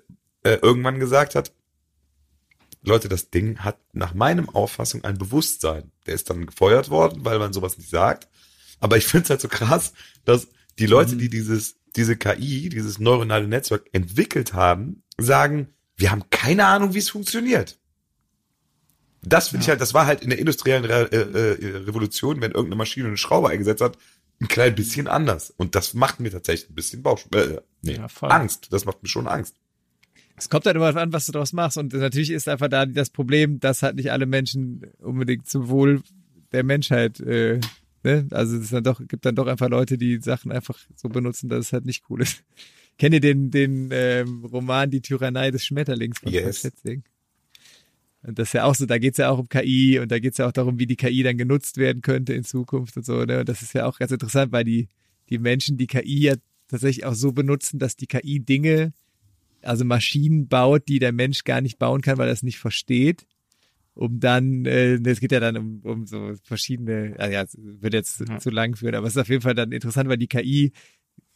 äh, 0.43 0.59
irgendwann 0.61 0.99
gesagt 0.99 1.35
hat, 1.35 1.51
Leute, 2.81 3.09
das 3.09 3.29
Ding 3.29 3.59
hat 3.59 3.77
nach 3.93 4.13
meinem 4.13 4.49
Auffassung 4.49 5.03
ein 5.03 5.17
Bewusstsein. 5.17 5.91
Der 6.05 6.13
ist 6.13 6.29
dann 6.29 6.45
gefeuert 6.45 6.89
worden, 6.89 7.25
weil 7.25 7.39
man 7.39 7.51
sowas 7.51 7.77
nicht 7.77 7.89
sagt. 7.89 8.29
Aber 8.79 8.95
ich 8.95 9.05
finde 9.05 9.25
es 9.25 9.29
halt 9.29 9.41
so 9.41 9.49
krass, 9.49 9.93
dass 10.23 10.47
die 10.77 10.85
Leute, 10.85 11.17
die 11.17 11.29
dieses, 11.29 11.75
diese 11.99 12.15
KI, 12.15 12.69
dieses 12.69 12.97
neuronale 12.97 13.47
Netzwerk 13.47 13.87
entwickelt 13.91 14.53
haben, 14.53 15.03
sagen, 15.17 15.67
wir 15.97 16.11
haben 16.11 16.23
keine 16.29 16.65
Ahnung, 16.65 16.93
wie 16.93 16.99
es 16.99 17.09
funktioniert. 17.09 17.77
Das 19.21 19.49
finde 19.49 19.63
ich 19.63 19.69
halt, 19.69 19.81
das 19.81 19.93
war 19.93 20.05
halt 20.05 20.21
in 20.21 20.29
der 20.29 20.39
industriellen 20.39 20.85
Re 20.85 21.11
äh, 21.11 21.17
äh, 21.17 21.77
Revolution, 21.79 22.39
wenn 22.39 22.51
irgendeine 22.51 22.77
Maschine 22.77 23.07
eine 23.07 23.17
Schraube 23.17 23.49
eingesetzt 23.49 23.81
hat, 23.81 23.97
ein 24.39 24.47
klein 24.47 24.75
bisschen 24.75 25.09
anders. 25.09 25.53
Und 25.57 25.75
das 25.75 25.93
macht 25.93 26.21
mir 26.21 26.31
tatsächlich 26.31 26.69
ein 26.69 26.75
bisschen 26.75 27.03
Bauch, 27.03 27.19
äh, 27.35 27.57
nee, 27.81 27.97
Ja. 27.97 28.07
Angst. 28.21 28.69
Das 28.71 28.85
macht 28.85 29.03
mir 29.03 29.09
schon 29.09 29.27
Angst. 29.27 29.57
Es 30.37 30.47
kommt 30.47 30.65
halt 30.65 30.77
immer 30.77 30.95
an, 30.95 31.11
was 31.11 31.25
du 31.25 31.33
daraus 31.33 31.51
machst. 31.51 31.77
Und 31.77 31.91
natürlich 31.91 32.31
ist 32.31 32.47
einfach 32.47 32.69
da 32.69 32.85
das 32.85 33.09
Problem, 33.09 33.59
dass 33.59 33.83
halt 33.83 33.97
nicht 33.97 34.13
alle 34.13 34.25
Menschen 34.25 34.83
unbedingt 34.99 35.49
zum 35.49 35.67
Wohl 35.67 36.01
der 36.53 36.63
Menschheit, 36.63 37.19
äh, 37.19 37.59
ne? 38.03 38.27
Also 38.31 38.57
es 38.57 38.69
dann 38.69 38.83
doch, 38.83 39.01
gibt 39.07 39.25
dann 39.25 39.35
doch 39.35 39.47
einfach 39.47 39.69
Leute, 39.69 39.97
die 39.97 40.19
Sachen 40.21 40.51
einfach 40.51 40.77
so 40.95 41.09
benutzen, 41.09 41.49
dass 41.49 41.67
es 41.67 41.73
halt 41.73 41.85
nicht 41.85 42.03
cool 42.09 42.21
ist. 42.21 42.43
Kennt 42.97 43.13
ihr 43.13 43.21
den, 43.21 43.49
den 43.49 43.89
ähm, 43.91 44.43
Roman 44.43 44.91
Die 44.91 45.01
Tyrannei 45.01 45.51
des 45.51 45.65
Schmetterlings 45.65 46.19
von 46.19 46.31
Yes. 46.31 46.61
Schätzing? 46.61 47.03
Und 48.23 48.37
das 48.37 48.49
ist 48.49 48.53
ja 48.53 48.65
auch 48.65 48.75
so, 48.75 48.85
da 48.85 48.97
geht's 48.97 49.17
ja 49.17 49.29
auch 49.29 49.39
um 49.39 49.47
KI 49.47 49.99
und 49.99 50.11
da 50.11 50.19
geht's 50.19 50.37
ja 50.37 50.47
auch 50.47 50.51
darum, 50.51 50.77
wie 50.77 50.85
die 50.85 50.97
KI 50.97 51.23
dann 51.23 51.37
genutzt 51.37 51.77
werden 51.77 52.01
könnte 52.01 52.33
in 52.33 52.43
Zukunft 52.43 52.97
und 52.97 53.05
so. 53.05 53.23
Ne? 53.23 53.39
Und 53.39 53.49
das 53.49 53.61
ist 53.61 53.73
ja 53.73 53.85
auch 53.85 53.97
ganz 53.97 54.11
interessant, 54.11 54.51
weil 54.51 54.65
die, 54.65 54.89
die 55.29 55.37
Menschen 55.37 55.77
die 55.77 55.87
KI 55.87 56.23
ja 56.23 56.35
tatsächlich 56.67 57.05
auch 57.05 57.13
so 57.13 57.31
benutzen, 57.31 57.79
dass 57.79 57.95
die 57.95 58.07
KI 58.07 58.41
Dinge, 58.41 58.93
also 59.61 59.85
Maschinen 59.85 60.47
baut, 60.47 60.87
die 60.89 60.99
der 60.99 61.13
Mensch 61.13 61.45
gar 61.45 61.61
nicht 61.61 61.79
bauen 61.79 62.01
kann, 62.01 62.17
weil 62.17 62.27
er 62.27 62.33
es 62.33 62.43
nicht 62.43 62.59
versteht. 62.59 63.25
Um 63.99 64.21
dann, 64.21 64.65
äh, 64.65 64.93
es 65.09 65.19
geht 65.19 65.33
ja 65.33 65.41
dann 65.41 65.57
um, 65.57 65.81
um 65.83 66.07
so 66.07 66.31
verschiedene, 66.43 67.15
also 67.17 67.33
ja, 67.33 67.45
wird 67.57 67.93
jetzt 67.93 68.21
Ja. 68.21 68.39
zu 68.39 68.49
lang 68.49 68.77
führen, 68.77 68.95
aber 68.95 69.05
es 69.07 69.13
ist 69.17 69.21
auf 69.21 69.27
jeden 69.27 69.41
Fall 69.41 69.55
dann 69.55 69.73
interessant, 69.73 70.07
weil 70.07 70.17
die 70.17 70.27
KI 70.27 70.71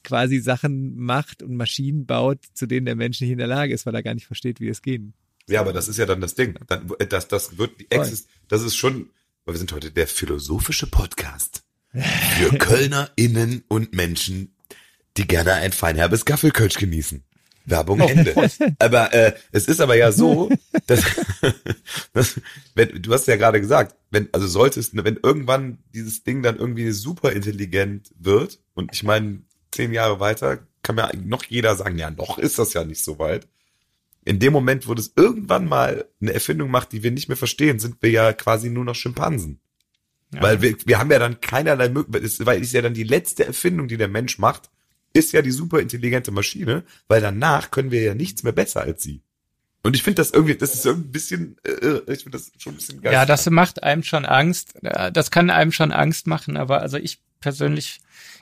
quasi 0.02 0.40
Sachen 0.40 0.96
macht 0.96 1.44
und 1.44 1.58
Maschinen 1.58 2.06
baut, 2.06 2.40
zu 2.54 2.66
denen 2.66 2.86
der 2.86 2.96
Mensch 2.96 3.20
nicht 3.20 3.32
in 3.32 3.38
der 3.38 3.48
Lage 3.48 3.74
ist, 3.74 3.86
weil 3.86 3.96
er 3.96 4.02
gar 4.04 4.14
nicht 4.14 4.28
versteht, 4.28 4.62
wie 4.62 4.70
es 4.70 4.82
geht. 4.82 5.02
Ja, 5.50 5.60
aber 5.60 5.74
das 5.74 5.90
ist 5.90 5.98
ja 5.98 6.06
dann 6.06 6.22
das 6.22 6.36
Ding. 6.36 6.58
Dann, 6.68 6.90
das, 7.10 7.28
das 7.28 7.58
wird 7.58 7.82
die. 7.82 7.92
Exist, 7.92 8.30
das 8.48 8.62
ist 8.64 8.78
schon, 8.78 9.10
weil 9.44 9.56
wir 9.56 9.60
sind 9.60 9.74
heute 9.74 9.92
der 9.92 10.08
philosophische 10.08 10.88
Podcast 10.88 11.64
für 11.92 12.50
KölnerInnen 12.58 13.66
und 13.68 13.94
Menschen, 13.94 14.56
die 15.18 15.28
gerne 15.28 15.52
ein 15.56 15.74
feinherbes 15.74 16.24
Gaffelkölsch 16.24 16.76
genießen. 16.78 17.24
Werbung 17.66 18.00
Ende. 18.00 18.36
Aber 18.80 19.14
äh, 19.14 19.34
es 19.52 19.68
ist 19.68 19.82
aber 19.82 19.96
ja 19.96 20.12
so, 20.12 20.50
dass, 20.88 21.04
dass 22.14 22.42
wenn, 22.76 23.02
du 23.02 23.14
hast 23.14 23.28
ja 23.28 23.36
gerade 23.36 23.62
gesagt, 23.62 23.96
wenn 24.12 24.30
also 24.32 24.48
solltest, 24.48 24.92
wenn 24.96 25.20
irgendwann 25.22 25.80
dieses 25.94 26.24
Ding 26.24 26.44
dann 26.44 26.58
irgendwie 26.58 26.92
super 26.92 27.32
intelligent 27.32 28.12
wird 28.18 28.60
und 28.74 28.92
ich 28.94 29.04
meine 29.04 29.42
zehn 29.72 29.94
Jahre 29.94 30.20
weiter 30.20 30.60
kann 30.84 30.96
mir 30.96 31.10
noch 31.26 31.46
jeder 31.46 31.76
sagen, 31.76 31.98
ja 31.98 32.12
noch 32.12 32.38
ist 32.38 32.60
das 32.60 32.74
ja 32.74 32.84
nicht 32.84 33.04
so 33.04 33.18
weit. 33.18 33.48
In 34.26 34.40
dem 34.40 34.54
Moment, 34.54 34.88
wo 34.88 34.94
das 34.94 35.14
irgendwann 35.16 35.68
mal 35.68 36.06
eine 36.22 36.34
Erfindung 36.34 36.70
macht, 36.70 36.92
die 36.92 37.04
wir 37.04 37.12
nicht 37.12 37.28
mehr 37.28 37.38
verstehen, 37.38 37.80
sind 37.80 37.98
wir 38.02 38.12
ja 38.12 38.34
quasi 38.34 38.70
nur 38.70 38.86
noch 38.86 38.96
Schimpansen. 38.96 39.60
Ja. 40.34 40.42
Weil 40.42 40.62
wir, 40.62 40.76
wir 40.86 41.00
haben 41.00 41.12
ja 41.12 41.20
dann 41.20 41.42
keinerlei 41.42 41.90
Möglichkeit, 41.90 42.46
weil 42.46 42.62
ist 42.62 42.74
ja 42.74 42.82
dann 42.82 42.94
die 42.94 43.04
letzte 43.04 43.46
Erfindung, 43.46 43.88
die 43.88 43.98
der 43.98 44.08
Mensch 44.08 44.40
macht, 44.40 44.70
ist 45.14 45.32
ja 45.32 45.42
die 45.42 45.52
super 45.52 45.80
intelligente 45.80 46.32
Maschine, 46.32 46.84
weil 47.08 47.22
danach 47.22 47.72
können 47.72 47.92
wir 47.92 48.02
ja 48.02 48.16
nichts 48.16 48.44
mehr 48.44 48.54
besser 48.54 48.82
als 48.82 49.04
sie. 49.04 49.22
Und 49.84 49.96
ich 49.96 50.04
finde 50.04 50.22
das 50.22 50.32
irgendwie, 50.32 50.56
das 50.56 50.74
ist 50.74 50.86
irgendwie 50.86 51.10
ein 51.10 51.12
bisschen, 51.12 51.58
äh, 51.66 52.12
ich 52.12 52.24
finde 52.24 52.38
das 52.38 52.52
schon 52.58 52.74
ein 52.74 52.78
bisschen 52.78 53.02
geil. 53.02 53.14
Ja, 53.14 53.26
das 53.26 53.50
macht 53.50 53.84
einem 53.84 54.04
schon 54.04 54.26
Angst. 54.26 54.76
Das 54.82 55.30
kann 55.30 55.50
einem 55.50 55.74
schon 55.74 55.92
Angst 55.92 56.26
machen, 56.26 56.56
aber 56.56 56.82
also 56.82 56.98
ich 56.98 57.20
persönlich, 57.42 58.00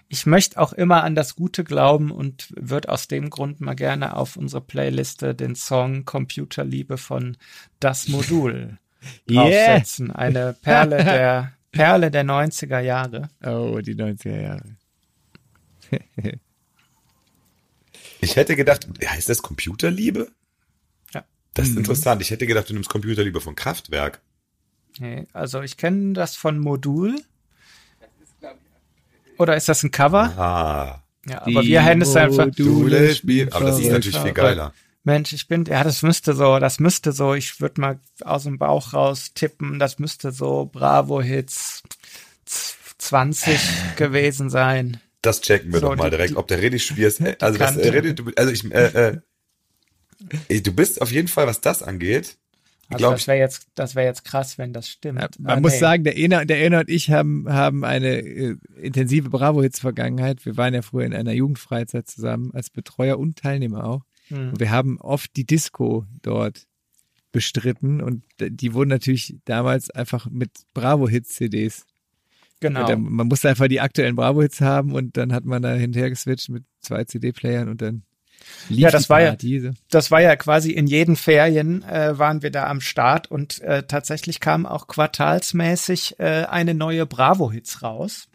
ich 0.07 0.27
möchte 0.27 0.59
auch 0.59 0.71
immer 0.71 1.03
an 1.03 1.15
das 1.15 1.35
Gute 1.35 1.63
glauben 1.63 2.11
und 2.11 2.53
würde 2.55 2.89
aus 2.89 3.07
dem 3.07 3.31
Grund 3.31 3.59
mal 3.59 3.73
gerne 3.73 4.15
auf 4.15 4.37
unsere 4.37 4.61
Playliste 4.61 5.33
den 5.33 5.55
Song 5.55 6.05
Computerliebe 6.05 6.97
von 6.97 7.37
Das 7.79 8.07
Modul 8.07 8.77
Yeah. 9.29 9.41
aufsetzen. 9.41 10.11
Eine 10.11 10.55
Perle 10.61 10.97
der 11.03 11.53
Perle 11.71 12.11
der 12.11 12.23
90er 12.23 12.79
Jahre. 12.81 13.29
Oh, 13.43 13.79
die 13.81 13.95
90er 13.95 14.41
Jahre. 14.41 14.75
Ich 18.21 18.35
hätte 18.35 18.55
gedacht, 18.55 18.87
heißt 19.05 19.27
das 19.29 19.41
Computerliebe? 19.41 20.31
Ja. 21.13 21.23
Das 21.53 21.65
Mhm. 21.67 21.71
ist 21.73 21.77
interessant. 21.79 22.21
Ich 22.21 22.29
hätte 22.31 22.47
gedacht, 22.47 22.69
du 22.69 22.73
nimmst 22.73 22.89
Computerliebe 22.89 23.41
von 23.41 23.55
Kraftwerk. 23.55 24.21
Nee, 24.99 25.27
also 25.33 25.61
ich 25.61 25.77
kenne 25.77 26.13
das 26.13 26.35
von 26.35 26.59
Modul. 26.59 27.15
Oder 29.37 29.55
ist 29.55 29.67
das 29.69 29.83
ein 29.83 29.91
Cover? 29.91 30.37
Ah. 30.37 31.03
Ja, 31.27 31.41
aber 31.41 31.63
wir 31.63 31.83
haben 31.83 32.01
es 32.01 32.15
einfach. 32.15 32.45
Module 32.47 33.13
spielen. 33.15 33.51
Aber 33.53 33.65
das 33.65 33.79
ist 33.79 33.91
natürlich 33.91 34.17
viel 34.19 34.33
geiler. 34.33 34.73
Mensch, 35.03 35.33
ich 35.33 35.47
bin, 35.47 35.65
ja, 35.65 35.83
das 35.83 36.03
müsste 36.03 36.35
so, 36.35 36.59
das 36.59 36.79
müsste 36.79 37.11
so, 37.11 37.33
ich 37.33 37.59
würde 37.59 37.81
mal 37.81 37.99
aus 38.23 38.43
dem 38.43 38.59
Bauch 38.59 38.93
raus 38.93 39.33
tippen, 39.33 39.79
das 39.79 39.97
müsste 39.97 40.31
so 40.31 40.69
Bravo-Hits 40.71 41.81
z- 42.45 42.75
20 42.99 43.59
gewesen 43.95 44.51
sein. 44.51 44.99
Das 45.21 45.41
checken 45.41 45.71
wir 45.71 45.79
So, 45.79 45.89
doch 45.89 45.95
mal 45.97 46.09
die- 46.09 46.17
direkt, 46.17 46.35
ob 46.35 46.47
der 46.47 46.61
richtig 46.61 46.83
schwierig 46.83 47.19
ist. 47.19 47.41
Also, 47.43 47.59
das, 47.59 47.77
äh, 47.77 47.89
Reddit, 47.89 48.19
du, 48.19 48.31
also 48.35 48.51
ich, 48.51 48.65
äh, 48.71 49.19
äh, 50.49 50.61
du 50.61 50.73
bist 50.73 51.01
auf 51.01 51.11
jeden 51.11 51.27
Fall, 51.27 51.47
was 51.47 51.61
das 51.61 51.83
angeht, 51.83 52.37
Also 52.89 52.97
glaube 52.97 53.15
das 53.15 53.27
wäre 53.27 53.37
jetzt, 53.37 53.67
das 53.75 53.95
wäre 53.95 54.07
jetzt 54.07 54.25
krass, 54.25 54.57
wenn 54.57 54.73
das 54.73 54.89
stimmt. 54.89 55.19
Ja, 55.21 55.27
Ah, 55.27 55.55
man 55.55 55.61
muss 55.61 55.73
nee. 55.73 55.77
sagen, 55.79 56.03
der 56.03 56.17
Ena, 56.17 56.43
der 56.45 56.63
Ena 56.65 56.79
und 56.81 56.89
ich 56.89 57.09
haben, 57.11 57.45
haben 57.49 57.83
eine 57.85 58.17
äh, 58.19 58.55
intensive 58.81 59.29
Bravo-Hits-Vergangenheit. 59.29 60.45
Wir 60.45 60.57
waren 60.57 60.73
ja 60.73 60.81
früher 60.81 61.05
in 61.05 61.13
einer 61.13 61.33
Jugendfreizeit 61.33 62.07
zusammen, 62.09 62.51
als 62.53 62.69
Betreuer 62.69 63.17
und 63.19 63.37
Teilnehmer 63.37 63.85
auch. 63.85 64.01
Hm. 64.27 64.49
Und 64.49 64.59
wir 64.59 64.71
haben 64.71 64.99
oft 64.99 65.35
die 65.35 65.45
Disco 65.45 66.05
dort 66.21 66.65
bestritten 67.31 68.01
und 68.01 68.23
die 68.41 68.73
wurden 68.73 68.89
natürlich 68.89 69.37
damals 69.45 69.89
einfach 69.89 70.27
mit 70.29 70.51
Bravo-Hits-CDs. 70.73 71.85
Genau. 72.61 72.85
Dann- 72.87 73.01
Man 73.03 73.27
musste 73.27 73.49
einfach 73.49 73.67
die 73.67 73.81
aktuellen 73.81 74.15
Bravo-Hits 74.15 74.61
haben 74.61 74.93
und 74.93 75.17
dann 75.17 75.33
hat 75.33 75.43
man 75.45 75.61
da 75.61 75.73
hinterher 75.73 76.09
geswitcht 76.09 76.47
mit 76.49 76.63
zwei 76.79 77.03
CD-Playern 77.03 77.67
und 77.67 77.81
dann 77.81 78.03
lief 78.69 78.79
Ja, 78.79 78.91
das 78.91 79.03
die 79.03 79.09
war 79.09 79.21
ja- 79.21 79.35
das 79.89 80.09
war 80.11 80.21
ja 80.21 80.35
quasi 80.35 80.71
in 80.71 80.87
jeden 80.87 81.15
Ferien 81.15 81.83
äh, 81.83 82.17
waren 82.17 82.41
wir 82.43 82.51
da 82.51 82.67
am 82.67 82.79
Start 82.81 83.29
und 83.29 83.59
äh, 83.61 83.83
tatsächlich 83.83 84.39
kam 84.39 84.65
auch 84.65 84.87
quartalsmäßig 84.87 86.19
äh, 86.19 86.45
eine 86.49 86.73
neue 86.73 87.05
Bravo-Hits 87.05 87.81
raus. 87.81 88.27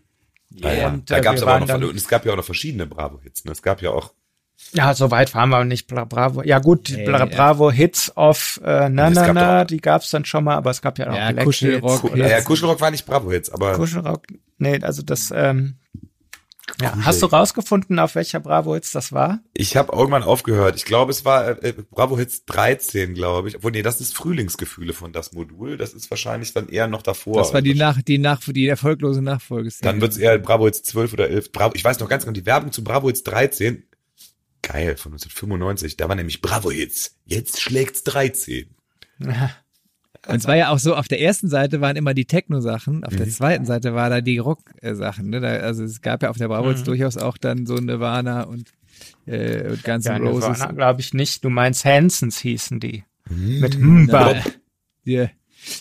ja, 0.50 0.72
ja. 0.72 0.88
Und, 0.88 1.10
da 1.10 1.18
äh, 1.18 1.20
gab 1.20 1.34
es 1.36 1.42
aber 1.42 1.54
auch 1.56 1.60
noch, 1.60 1.66
dann- 1.66 1.84
und 1.84 1.96
es 1.96 2.08
gab 2.08 2.24
ja 2.26 2.32
auch 2.32 2.36
noch 2.36 2.44
verschiedene 2.44 2.86
Bravo-Hits, 2.86 3.44
ne? 3.44 3.52
Es 3.52 3.62
gab 3.62 3.82
ja 3.82 3.90
auch, 3.90 4.12
Ja, 4.72 4.94
so 4.94 5.10
weit 5.10 5.34
waren 5.34 5.50
wir 5.50 5.64
nicht. 5.64 5.86
Bra 5.86 6.04
Bravo. 6.04 6.42
Ja 6.42 6.58
gut, 6.58 6.92
Bra 7.04 7.18
ja. 7.18 7.24
Bravo 7.26 7.70
Hits 7.70 8.16
of 8.16 8.60
äh, 8.64 8.88
na 8.88 9.10
na 9.10 9.26
gab 9.26 9.34
na, 9.34 9.64
die 9.64 9.80
gab's 9.80 10.10
dann 10.10 10.24
schon 10.24 10.44
mal, 10.44 10.56
aber 10.56 10.70
es 10.70 10.82
gab 10.82 10.98
ja 10.98 11.10
auch 11.10 11.16
Ja, 11.16 11.32
Black 11.32 11.44
Kuschelrock, 11.44 12.02
Hits 12.02 12.16
ja, 12.16 12.28
ja, 12.28 12.40
Kuschelrock 12.40 12.80
war 12.80 12.90
nicht 12.90 13.06
Bravo-Hits, 13.06 13.50
aber 13.50 13.74
Kuschelrock. 13.74 14.22
Nee, 14.58 14.80
also 14.82 15.02
das 15.02 15.32
ähm, 15.34 15.76
ja, 16.80 16.94
hast 17.02 17.22
du 17.22 17.26
rausgefunden, 17.26 17.98
auf 17.98 18.16
welcher 18.16 18.40
Bravo 18.40 18.74
Hits 18.74 18.90
das 18.90 19.12
war? 19.12 19.38
ich 19.54 19.76
habe 19.76 19.96
irgendwann 19.96 20.24
aufgehört. 20.24 20.76
Ich 20.76 20.84
glaube, 20.84 21.12
es 21.12 21.24
war 21.24 21.62
äh, 21.62 21.72
Bravo-Hits 21.90 22.44
13, 22.46 23.14
glaube 23.14 23.48
ich. 23.48 23.56
Obwohl, 23.56 23.70
nee, 23.70 23.82
das 23.82 24.00
ist 24.00 24.14
Frühlingsgefühle 24.14 24.92
von 24.92 25.12
das 25.12 25.32
Modul. 25.32 25.76
Das 25.76 25.94
ist 25.94 26.10
wahrscheinlich 26.10 26.52
dann 26.52 26.68
eher 26.68 26.88
noch 26.88 27.02
davor. 27.02 27.36
Das 27.36 27.54
war 27.54 27.62
die 27.62 27.74
nach, 27.74 28.02
die 28.02 28.18
nach, 28.18 28.40
die 28.42 28.66
erfolglose 28.66 29.22
Nachfolge. 29.22 29.70
Dann 29.80 30.00
wird's 30.00 30.18
eher 30.18 30.38
Bravo 30.38 30.64
Hits 30.66 30.82
12 30.82 31.12
oder 31.12 31.30
11. 31.30 31.52
Bravo, 31.52 31.74
ich 31.74 31.84
weiß 31.84 32.00
noch 32.00 32.08
ganz 32.08 32.24
genau, 32.24 32.34
die 32.34 32.46
Werbung 32.46 32.72
zu 32.72 32.82
Bravo 32.82 33.06
Hits 33.06 33.22
13. 33.22 33.84
Geil, 34.66 34.96
von 34.96 35.12
1995. 35.12 35.96
Da 35.96 36.08
war 36.08 36.16
nämlich 36.16 36.40
Bravo 36.40 36.70
Hits. 36.70 37.16
Jetzt 37.24 37.60
schlägt's 37.60 38.02
13. 38.04 38.66
Und 40.28 40.34
es 40.34 40.46
war 40.48 40.56
ja 40.56 40.70
auch 40.70 40.80
so, 40.80 40.96
auf 40.96 41.06
der 41.06 41.20
ersten 41.20 41.48
Seite 41.48 41.80
waren 41.80 41.94
immer 41.94 42.12
die 42.12 42.24
Techno-Sachen, 42.24 43.04
auf 43.04 43.12
Mhm. 43.12 43.16
der 43.18 43.28
zweiten 43.28 43.64
Seite 43.64 43.94
war 43.94 44.10
da 44.10 44.20
die 44.20 44.38
Rock-Sachen. 44.38 45.30
Ne? 45.30 45.40
Da, 45.40 45.48
also 45.58 45.84
es 45.84 46.00
gab 46.00 46.24
ja 46.24 46.30
auf 46.30 46.36
der 46.36 46.48
Bravo 46.48 46.68
jetzt 46.70 46.80
Mhm. 46.80 46.84
durchaus 46.86 47.16
auch 47.16 47.38
dann 47.38 47.64
so 47.64 47.76
Nirvana 47.76 48.42
und, 48.42 48.72
äh, 49.26 49.68
und 49.70 49.84
Guns 49.84 50.04
Ja, 50.04 50.16
N' 50.16 50.26
Roses. 50.26 50.66
glaube 50.74 51.00
ich 51.00 51.14
nicht. 51.14 51.44
Du 51.44 51.48
meinst 51.50 51.84
Hansons 51.84 52.40
hießen 52.40 52.80
die. 52.80 53.04
Mit 53.28 53.78
Mhm. 53.78 54.04
Mba. 54.06 54.34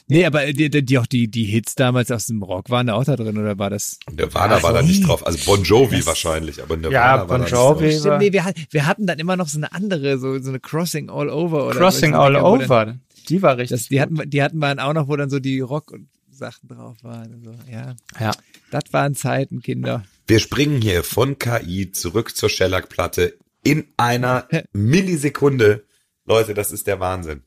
Nee, 0.07 0.25
aber 0.25 0.51
die, 0.53 0.69
die, 0.69 0.83
die 0.85 0.97
auch 0.99 1.05
die, 1.05 1.27
die 1.29 1.43
Hits 1.45 1.75
damals 1.75 2.11
aus 2.11 2.27
dem 2.27 2.41
Rock 2.43 2.69
waren 2.69 2.87
da 2.87 2.93
auch 2.93 3.03
da 3.03 3.15
drin, 3.15 3.37
oder 3.37 3.57
war 3.59 3.69
das? 3.69 3.99
Nirvana 4.11 4.61
war 4.63 4.73
da 4.73 4.81
nicht 4.81 5.07
drauf. 5.07 5.25
Also 5.25 5.39
Bon 5.45 5.63
Jovi 5.63 6.05
wahrscheinlich, 6.05 6.61
aber 6.61 6.77
Nirvana 6.77 6.93
Ja, 6.93 7.17
war 7.19 7.27
Bon 7.27 7.37
da 7.39 7.43
nicht 7.43 7.51
Jovi. 7.51 7.89
drauf. 7.91 7.99
Stimmt, 7.99 8.17
nee, 8.19 8.33
wir, 8.33 8.53
wir 8.71 8.85
hatten 8.85 9.05
dann 9.07 9.19
immer 9.19 9.35
noch 9.37 9.47
so 9.47 9.57
eine 9.57 9.71
andere, 9.73 10.17
so, 10.17 10.39
so 10.39 10.49
eine 10.49 10.59
Crossing 10.59 11.09
All 11.09 11.29
Over 11.29 11.67
oder 11.67 11.79
Crossing 11.79 12.13
All 12.15 12.33
dann- 12.33 12.43
Over. 12.43 12.97
Die 13.29 13.41
war 13.41 13.57
richtig. 13.57 13.79
Das, 13.79 13.87
die 13.89 13.99
hatten, 14.01 14.17
wir- 14.17 14.25
die 14.25 14.41
hatten 14.43 14.57
wir 14.59 14.67
dann 14.67 14.79
auch 14.79 14.93
noch, 14.93 15.07
wo 15.07 15.15
dann 15.15 15.29
so 15.29 15.39
die 15.39 15.59
Rock 15.59 15.91
und 15.91 16.07
Sachen 16.31 16.67
drauf 16.67 16.97
waren. 17.01 17.33
und 17.33 17.43
So. 17.45 17.51
Ja, 17.71 17.95
ja. 18.19 18.31
das 18.71 18.83
waren 18.91 19.15
Zeiten, 19.15 19.61
Kinder. 19.61 20.03
Wir 20.27 20.39
springen 20.39 20.81
hier 20.81 21.03
von 21.03 21.39
KI 21.39 21.91
zurück 21.91 22.35
zur 22.35 22.49
Shellac-Platte 22.49 23.37
in 23.63 23.85
einer 23.97 24.47
Millisekunde. 24.73 25.83
Leute, 26.25 26.53
das 26.53 26.71
ist 26.71 26.87
der 26.87 26.99
Wahnsinn. 26.99 27.43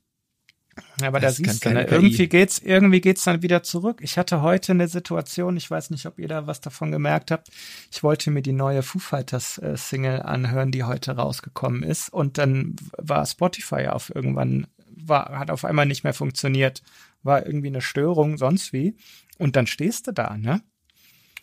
Aber 1.02 1.20
da 1.20 1.28
Das 1.28 1.36
kann 1.36 1.52
siehst 1.52 1.64
du, 1.64 1.70
ne? 1.70 1.84
Irgendwie 1.84 2.28
geht's, 2.28 2.58
irgendwie 2.58 3.00
geht's 3.00 3.24
dann 3.24 3.42
wieder 3.42 3.62
zurück. 3.62 4.00
Ich 4.02 4.18
hatte 4.18 4.42
heute 4.42 4.72
eine 4.72 4.88
Situation, 4.88 5.56
ich 5.56 5.70
weiß 5.70 5.90
nicht, 5.90 6.06
ob 6.06 6.18
ihr 6.18 6.28
da 6.28 6.46
was 6.46 6.60
davon 6.60 6.90
gemerkt 6.90 7.30
habt. 7.30 7.48
Ich 7.92 8.02
wollte 8.02 8.30
mir 8.30 8.42
die 8.42 8.52
neue 8.52 8.82
Foo 8.82 8.98
Fighters 8.98 9.58
äh, 9.58 9.76
Single 9.76 10.22
anhören, 10.22 10.70
die 10.70 10.84
heute 10.84 11.12
rausgekommen 11.12 11.82
ist. 11.82 12.12
Und 12.12 12.38
dann 12.38 12.76
war 12.96 13.24
Spotify 13.26 13.88
auf 13.88 14.14
irgendwann, 14.14 14.66
war, 14.86 15.38
hat 15.38 15.50
auf 15.50 15.64
einmal 15.64 15.86
nicht 15.86 16.04
mehr 16.04 16.14
funktioniert. 16.14 16.82
War 17.22 17.46
irgendwie 17.46 17.68
eine 17.68 17.80
Störung, 17.80 18.38
sonst 18.38 18.72
wie. 18.72 18.96
Und 19.38 19.56
dann 19.56 19.66
stehst 19.66 20.06
du 20.06 20.12
da, 20.12 20.36
ne? 20.36 20.62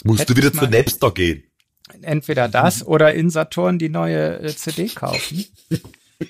Musst 0.03 0.21
Hätte 0.21 0.33
du 0.33 0.37
wieder 0.37 0.53
zu 0.53 0.67
Napster 0.67 1.11
gehen. 1.11 1.43
Entweder 2.01 2.47
das 2.47 2.85
oder 2.85 3.13
in 3.13 3.29
Saturn 3.29 3.77
die 3.77 3.89
neue 3.89 4.39
äh, 4.39 4.55
CD 4.55 4.87
kaufen. 4.87 5.45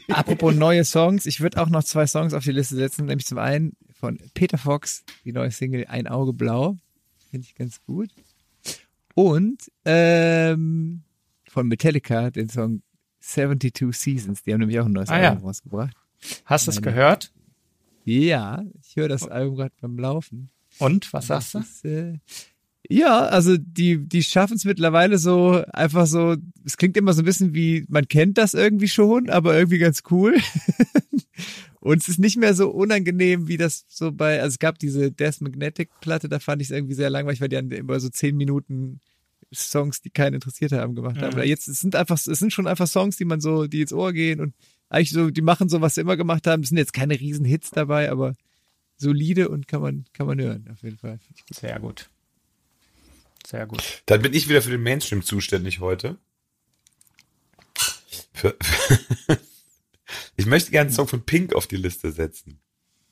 Apropos 0.10 0.54
neue 0.56 0.84
Songs, 0.86 1.26
ich 1.26 1.42
würde 1.42 1.62
auch 1.62 1.70
noch 1.70 1.84
zwei 1.84 2.08
Songs 2.08 2.34
auf 2.34 2.44
die 2.44 2.52
Liste 2.52 2.76
setzen, 2.76 3.06
nämlich 3.06 3.26
zum 3.28 3.38
einen 3.38 3.74
von 4.00 4.18
Peter 4.34 4.58
Fox, 4.58 5.04
die 5.24 5.32
neue 5.32 5.52
Single 5.52 5.86
Ein 5.88 6.08
Auge 6.08 6.34
Blau, 6.34 6.78
finde 7.30 7.46
ich 7.48 7.56
ganz 7.56 7.82
gut. 7.86 8.10
Und 9.14 9.58
ähm, 9.86 11.04
von 11.48 11.68
Metallica 11.68 12.32
den 12.32 12.50
Song 12.50 12.82
72 13.22 13.96
Seasons, 13.96 14.44
die 14.44 14.54
haben 14.54 14.60
nämlich 14.60 14.80
auch 14.80 14.86
ein 14.86 14.92
neues 14.92 15.10
Ah, 15.10 15.22
ja. 15.22 15.30
Album 15.32 15.46
rausgebracht. 15.46 15.96
Hast 16.46 16.68
du 16.68 16.72
es 16.72 16.82
gehört? 16.82 17.32
Ja, 18.04 18.64
ich 18.82 18.96
höre 18.96 19.08
das 19.08 19.28
Album 19.28 19.56
gerade 19.56 19.74
beim 19.82 19.98
Laufen. 19.98 20.50
Und, 20.80 21.12
was 21.14 21.28
sagst 21.28 21.54
du? 21.54 21.60
Ist, 21.60 21.86
äh, 21.86 22.20
ja, 22.90 23.26
also 23.26 23.58
die, 23.58 24.08
die 24.08 24.24
schaffen 24.24 24.58
es 24.58 24.66
mittlerweile 24.66 25.18
so 25.18 25.64
einfach 25.74 26.06
so, 26.06 26.36
es 26.66 26.78
klingt 26.78 26.98
immer 26.98 27.14
so 27.14 27.22
ein 27.22 27.26
bisschen 27.26 27.54
wie, 27.54 27.86
man 27.90 28.08
kennt 28.08 28.38
das 28.38 28.54
irgendwie 28.54 28.88
schon, 28.88 29.30
aber 29.30 29.58
irgendwie 29.58 29.80
ganz 29.80 30.04
cool. 30.12 30.36
Und 31.80 32.02
es 32.02 32.08
ist 32.08 32.20
nicht 32.20 32.38
mehr 32.38 32.56
so 32.56 32.70
unangenehm, 32.70 33.48
wie 33.48 33.58
das 33.58 33.86
so 33.88 34.12
bei, 34.12 34.42
also 34.42 34.54
es 34.54 34.60
gab 34.60 34.80
diese 34.80 35.12
Death 35.12 35.42
Magnetic 35.42 35.90
Platte, 36.02 36.28
da 36.28 36.40
fand 36.40 36.62
ich 36.62 36.70
es 36.70 36.72
irgendwie 36.72 36.96
sehr 36.96 37.12
langweilig, 37.12 37.42
weil 37.42 37.50
die 37.50 37.58
dann 37.58 37.70
immer 37.70 38.00
so 38.00 38.10
zehn 38.10 38.36
Minuten 38.36 39.00
Songs, 39.54 40.02
die 40.02 40.10
keinen 40.10 40.34
interessiert 40.36 40.72
haben, 40.72 40.96
gemacht 40.96 41.18
haben. 41.18 41.28
Mhm. 41.28 41.34
Aber 41.34 41.46
jetzt, 41.46 41.68
es 41.68 41.80
sind 41.80 41.96
einfach, 41.96 42.16
es 42.16 42.40
sind 42.40 42.52
schon 42.52 42.68
einfach 42.68 42.88
Songs, 42.88 43.18
die 43.18 43.26
man 43.26 43.40
so, 43.40 43.68
die 43.68 43.82
ins 43.82 43.94
Ohr 43.94 44.14
gehen 44.14 44.40
und 44.40 44.56
eigentlich 44.90 45.12
so, 45.12 45.30
die 45.30 45.42
machen 45.42 45.70
so, 45.70 45.82
was 45.82 45.96
sie 45.96 46.02
immer 46.02 46.18
gemacht 46.18 46.48
haben. 46.48 46.64
Es 46.64 46.70
sind 46.70 46.78
jetzt 46.78 46.94
keine 46.94 47.20
riesen 47.20 47.46
Hits 47.46 47.70
dabei, 47.72 48.12
aber 48.12 48.34
solide 48.98 49.50
und 49.50 49.68
kann 49.68 49.82
man, 49.82 50.06
kann 50.14 50.28
man 50.28 50.40
hören, 50.40 50.68
auf 50.72 50.82
jeden 50.84 50.98
Fall. 50.98 51.20
Sehr 51.52 51.80
gut. 51.80 52.10
Sehr 53.46 53.68
gut. 53.68 54.04
Dann 54.06 54.22
bin 54.22 54.34
ich 54.34 54.50
wieder 54.50 54.62
für 54.62 54.72
den 54.72 54.84
Mainstream 54.84 55.24
zuständig 55.24 55.80
heute. 55.80 56.18
Für, 58.34 58.58
ich 60.36 60.46
möchte 60.46 60.72
gerne 60.72 60.88
einen 60.88 60.96
Song 60.96 61.08
von 61.08 61.24
Pink 61.24 61.54
auf 61.54 61.68
die 61.68 61.78
Liste 61.78 62.12
setzen. 62.12 62.60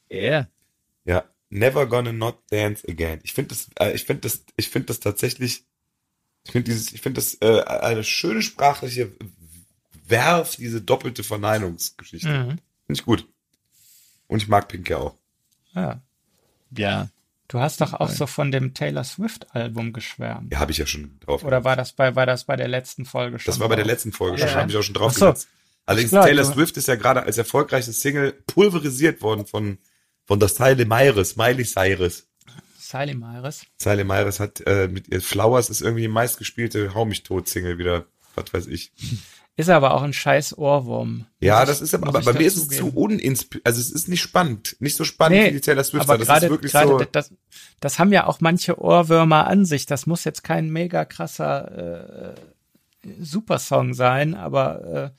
Ja. 0.09 0.47
Ja, 1.05 1.25
Never 1.49 1.85
Gonna 1.85 2.11
Not 2.11 2.39
Dance 2.49 2.87
Again. 2.87 3.19
Ich 3.23 3.33
finde 3.33 3.49
das, 3.49 3.69
äh, 3.79 3.93
ich 3.93 4.05
finde 4.05 4.21
das, 4.21 4.43
ich 4.57 4.69
finde 4.69 4.87
das 4.87 4.99
tatsächlich, 4.99 5.65
ich 6.45 6.51
finde 6.51 6.71
dieses, 6.71 6.91
ich 6.93 7.01
finde 7.01 7.21
das 7.21 7.37
äh, 7.41 7.61
eine 7.63 8.03
schöne 8.03 8.41
sprachliche 8.41 9.11
Werf, 10.05 10.55
diese 10.55 10.81
doppelte 10.81 11.23
Verneinungsgeschichte. 11.23 12.27
Mhm. 12.27 12.47
Finde 12.49 12.59
ich 12.89 13.05
gut. 13.05 13.27
Und 14.27 14.41
ich 14.41 14.47
mag 14.47 14.67
Pink 14.67 14.89
ja 14.89 14.97
auch. 14.97 15.15
Ja. 15.73 16.01
Ja. 16.75 17.09
Du 17.47 17.59
hast 17.59 17.81
doch 17.81 17.93
auch 17.93 18.09
so 18.09 18.25
von 18.25 18.51
dem 18.51 18.73
Taylor 18.73 19.03
Swift 19.03 19.53
Album 19.55 19.93
geschwärmt. 19.93 20.51
Ja, 20.51 20.59
habe 20.59 20.71
ich 20.71 20.77
ja 20.77 20.85
schon 20.87 21.19
drauf. 21.19 21.43
Oder 21.43 21.63
war 21.63 21.75
das 21.75 21.91
bei, 21.93 22.15
war 22.15 22.25
das 22.25 22.45
bei 22.45 22.55
der 22.55 22.67
letzten 22.67 23.05
Folge 23.05 23.37
schon? 23.39 23.51
das 23.51 23.59
war 23.59 23.69
bei 23.69 23.75
der 23.75 23.85
letzten 23.85 24.11
Folge 24.11 24.39
Ja. 24.39 24.47
schon, 24.47 24.59
habe 24.61 24.71
ich 24.71 24.77
auch 24.77 24.83
schon 24.83 24.95
drauf 24.95 25.13
so. 25.13 25.27
gesetzt. 25.27 25.49
Allerdings 25.85 26.11
Klar, 26.11 26.25
Taylor 26.25 26.45
Swift 26.45 26.77
ist 26.77 26.87
ja 26.87 26.95
gerade 26.95 27.23
als 27.23 27.37
erfolgreiches 27.37 28.01
Single 28.01 28.31
pulverisiert 28.47 29.21
worden 29.21 29.45
von 29.45 29.77
von 30.25 30.39
der 30.39 30.47
Siley 30.47 30.85
Myres, 30.85 31.35
Miley 31.35 31.65
Cyrus. 31.65 32.25
Siley 32.79 33.13
Myres. 33.13 33.65
Siley 33.77 34.05
Myres 34.05 34.39
hat 34.39 34.61
äh, 34.65 34.87
mit 34.87 35.09
ihr 35.09 35.21
Flowers 35.21 35.69
ist 35.69 35.81
irgendwie 35.81 36.03
die 36.03 36.07
meistgespielte 36.07 36.93
Hau 36.93 37.03
mich 37.03 37.23
tot 37.23 37.49
Single 37.49 37.77
wieder, 37.77 38.05
was 38.35 38.53
weiß 38.53 38.67
ich. 38.67 38.93
Ist 39.55 39.69
aber 39.69 39.93
auch 39.93 40.01
ein 40.01 40.13
scheiß 40.13 40.57
Ohrwurm. 40.57 41.27
Ja, 41.39 41.63
das 41.65 41.79
ist 41.81 41.93
aber, 41.93 42.07
aber 42.07 42.21
bei 42.21 42.33
mir 42.33 42.47
ist 42.47 42.57
es 42.57 42.69
zu 42.69 42.87
uninspiriert, 42.89 43.67
also 43.67 43.79
es 43.79 43.91
ist 43.91 44.07
nicht 44.07 44.21
spannend, 44.21 44.75
nicht 44.79 44.95
so 44.97 45.03
spannend 45.03 45.39
Nee, 45.39 45.47
wie 45.49 45.51
die 45.53 45.61
Taylor 45.61 45.83
Swift. 45.83 46.03
aber 46.03 46.17
das 46.17 46.27
gerade, 46.27 46.45
ist 46.47 46.51
wirklich 46.51 46.71
so. 46.71 46.97
das, 47.11 47.31
das 47.79 47.99
haben 47.99 48.11
ja 48.11 48.25
auch 48.25 48.41
manche 48.41 48.79
Ohrwürmer 48.81 49.45
an 49.45 49.65
sich. 49.65 49.85
Das 49.85 50.07
muss 50.07 50.23
jetzt 50.23 50.43
kein 50.43 50.69
mega 50.71 51.05
krasser 51.05 52.31
äh, 52.31 52.35
Supersong 53.19 53.93
sein, 53.93 54.33
aber 54.33 54.85
äh, 54.85 55.09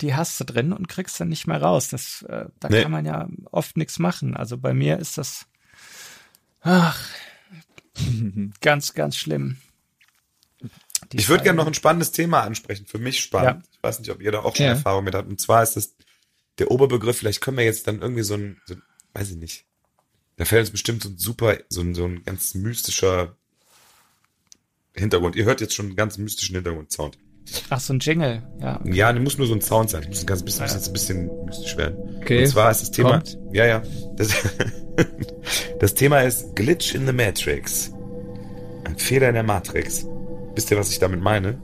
die 0.00 0.14
hast 0.14 0.38
du 0.38 0.44
drin 0.44 0.72
und 0.72 0.88
kriegst 0.88 1.18
dann 1.18 1.28
nicht 1.28 1.46
mehr 1.48 1.60
raus. 1.60 1.88
Das, 1.88 2.22
äh, 2.28 2.46
da 2.60 2.68
Nee. 2.68 2.82
kann 2.82 2.92
man 2.92 3.04
ja 3.06 3.28
oft 3.50 3.76
nichts 3.76 3.98
machen. 3.98 4.36
Also 4.36 4.56
bei 4.56 4.72
mir 4.72 4.98
ist 5.00 5.18
das 5.18 5.46
ach, 6.60 7.00
ganz, 8.60 8.94
ganz 8.94 9.16
schlimm. 9.16 9.56
Ich 11.12 11.28
würde 11.28 11.44
gerne 11.44 11.56
noch 11.56 11.66
ein 11.66 11.74
spannendes 11.74 12.12
Thema 12.12 12.40
ansprechen, 12.42 12.86
für 12.86 12.98
mich 12.98 13.20
spannend. 13.20 13.64
Ich 13.72 13.82
weiß 13.82 13.98
nicht, 14.00 14.10
ob 14.10 14.20
ihr 14.22 14.32
da 14.32 14.40
auch 14.40 14.56
schon 14.56 14.66
Ja. 14.66 14.72
Erfahrung 14.72 15.04
mit 15.04 15.14
habt. 15.14 15.28
Und 15.28 15.40
zwar 15.40 15.62
ist 15.62 15.76
das 15.76 15.94
der 16.58 16.70
Oberbegriff, 16.70 17.18
vielleicht 17.18 17.40
können 17.40 17.56
wir 17.56 17.64
jetzt 17.64 17.86
dann 17.88 18.00
irgendwie 18.00 18.22
so 18.22 18.34
ein, 18.34 18.60
so, 18.66 18.74
weiß 19.14 19.30
ich 19.32 19.36
nicht, 19.36 19.64
da 20.36 20.44
fällt 20.44 20.60
uns 20.60 20.70
bestimmt 20.70 21.02
so 21.02 21.08
ein 21.08 21.18
super, 21.18 21.56
so 21.68 21.80
ein, 21.80 21.94
so 21.94 22.04
ein 22.04 22.22
ganz 22.24 22.54
mystischer 22.54 23.36
Hintergrund. 24.94 25.34
Ihr 25.36 25.44
hört 25.44 25.60
jetzt 25.60 25.74
schon 25.74 25.86
einen 25.86 25.96
ganz 25.96 26.18
mystischen 26.18 26.54
Hintergrundsound. 26.54 27.18
Ach, 27.68 27.80
so 27.80 27.92
ein 27.92 27.98
Jingle, 27.98 28.42
ja. 28.60 28.80
Ja, 28.84 29.12
ne, 29.12 29.20
muss 29.20 29.36
nur 29.36 29.46
so 29.46 29.52
ein 29.54 29.60
Sound 29.60 29.90
sein. 29.90 30.04
Muss 30.08 30.20
ein 30.20 30.26
ganz 30.26 30.42
bisschen, 30.42 30.62
muss 30.62 30.74
jetzt 30.74 30.86
ein 30.86 30.92
bisschen 30.92 31.44
mystisch 31.44 31.76
werden. 31.76 32.18
Okay. 32.22 32.40
Und 32.42 32.48
zwar 32.48 32.70
ist 32.70 32.80
das 32.82 32.90
Thema, 32.90 33.10
Kommt. 33.20 33.38
ja, 33.52 33.66
ja, 33.66 33.82
das, 34.16 34.32
das 35.80 35.94
Thema 35.94 36.20
ist 36.22 36.56
Glitch 36.56 36.94
in 36.94 37.06
the 37.06 37.12
Matrix. 37.12 37.92
Ein 38.84 38.96
Fehler 38.96 39.28
in 39.28 39.34
der 39.34 39.42
Matrix. 39.42 40.06
Wisst 40.54 40.70
ihr, 40.70 40.78
was 40.78 40.90
ich 40.90 40.98
damit 40.98 41.20
meine? 41.20 41.58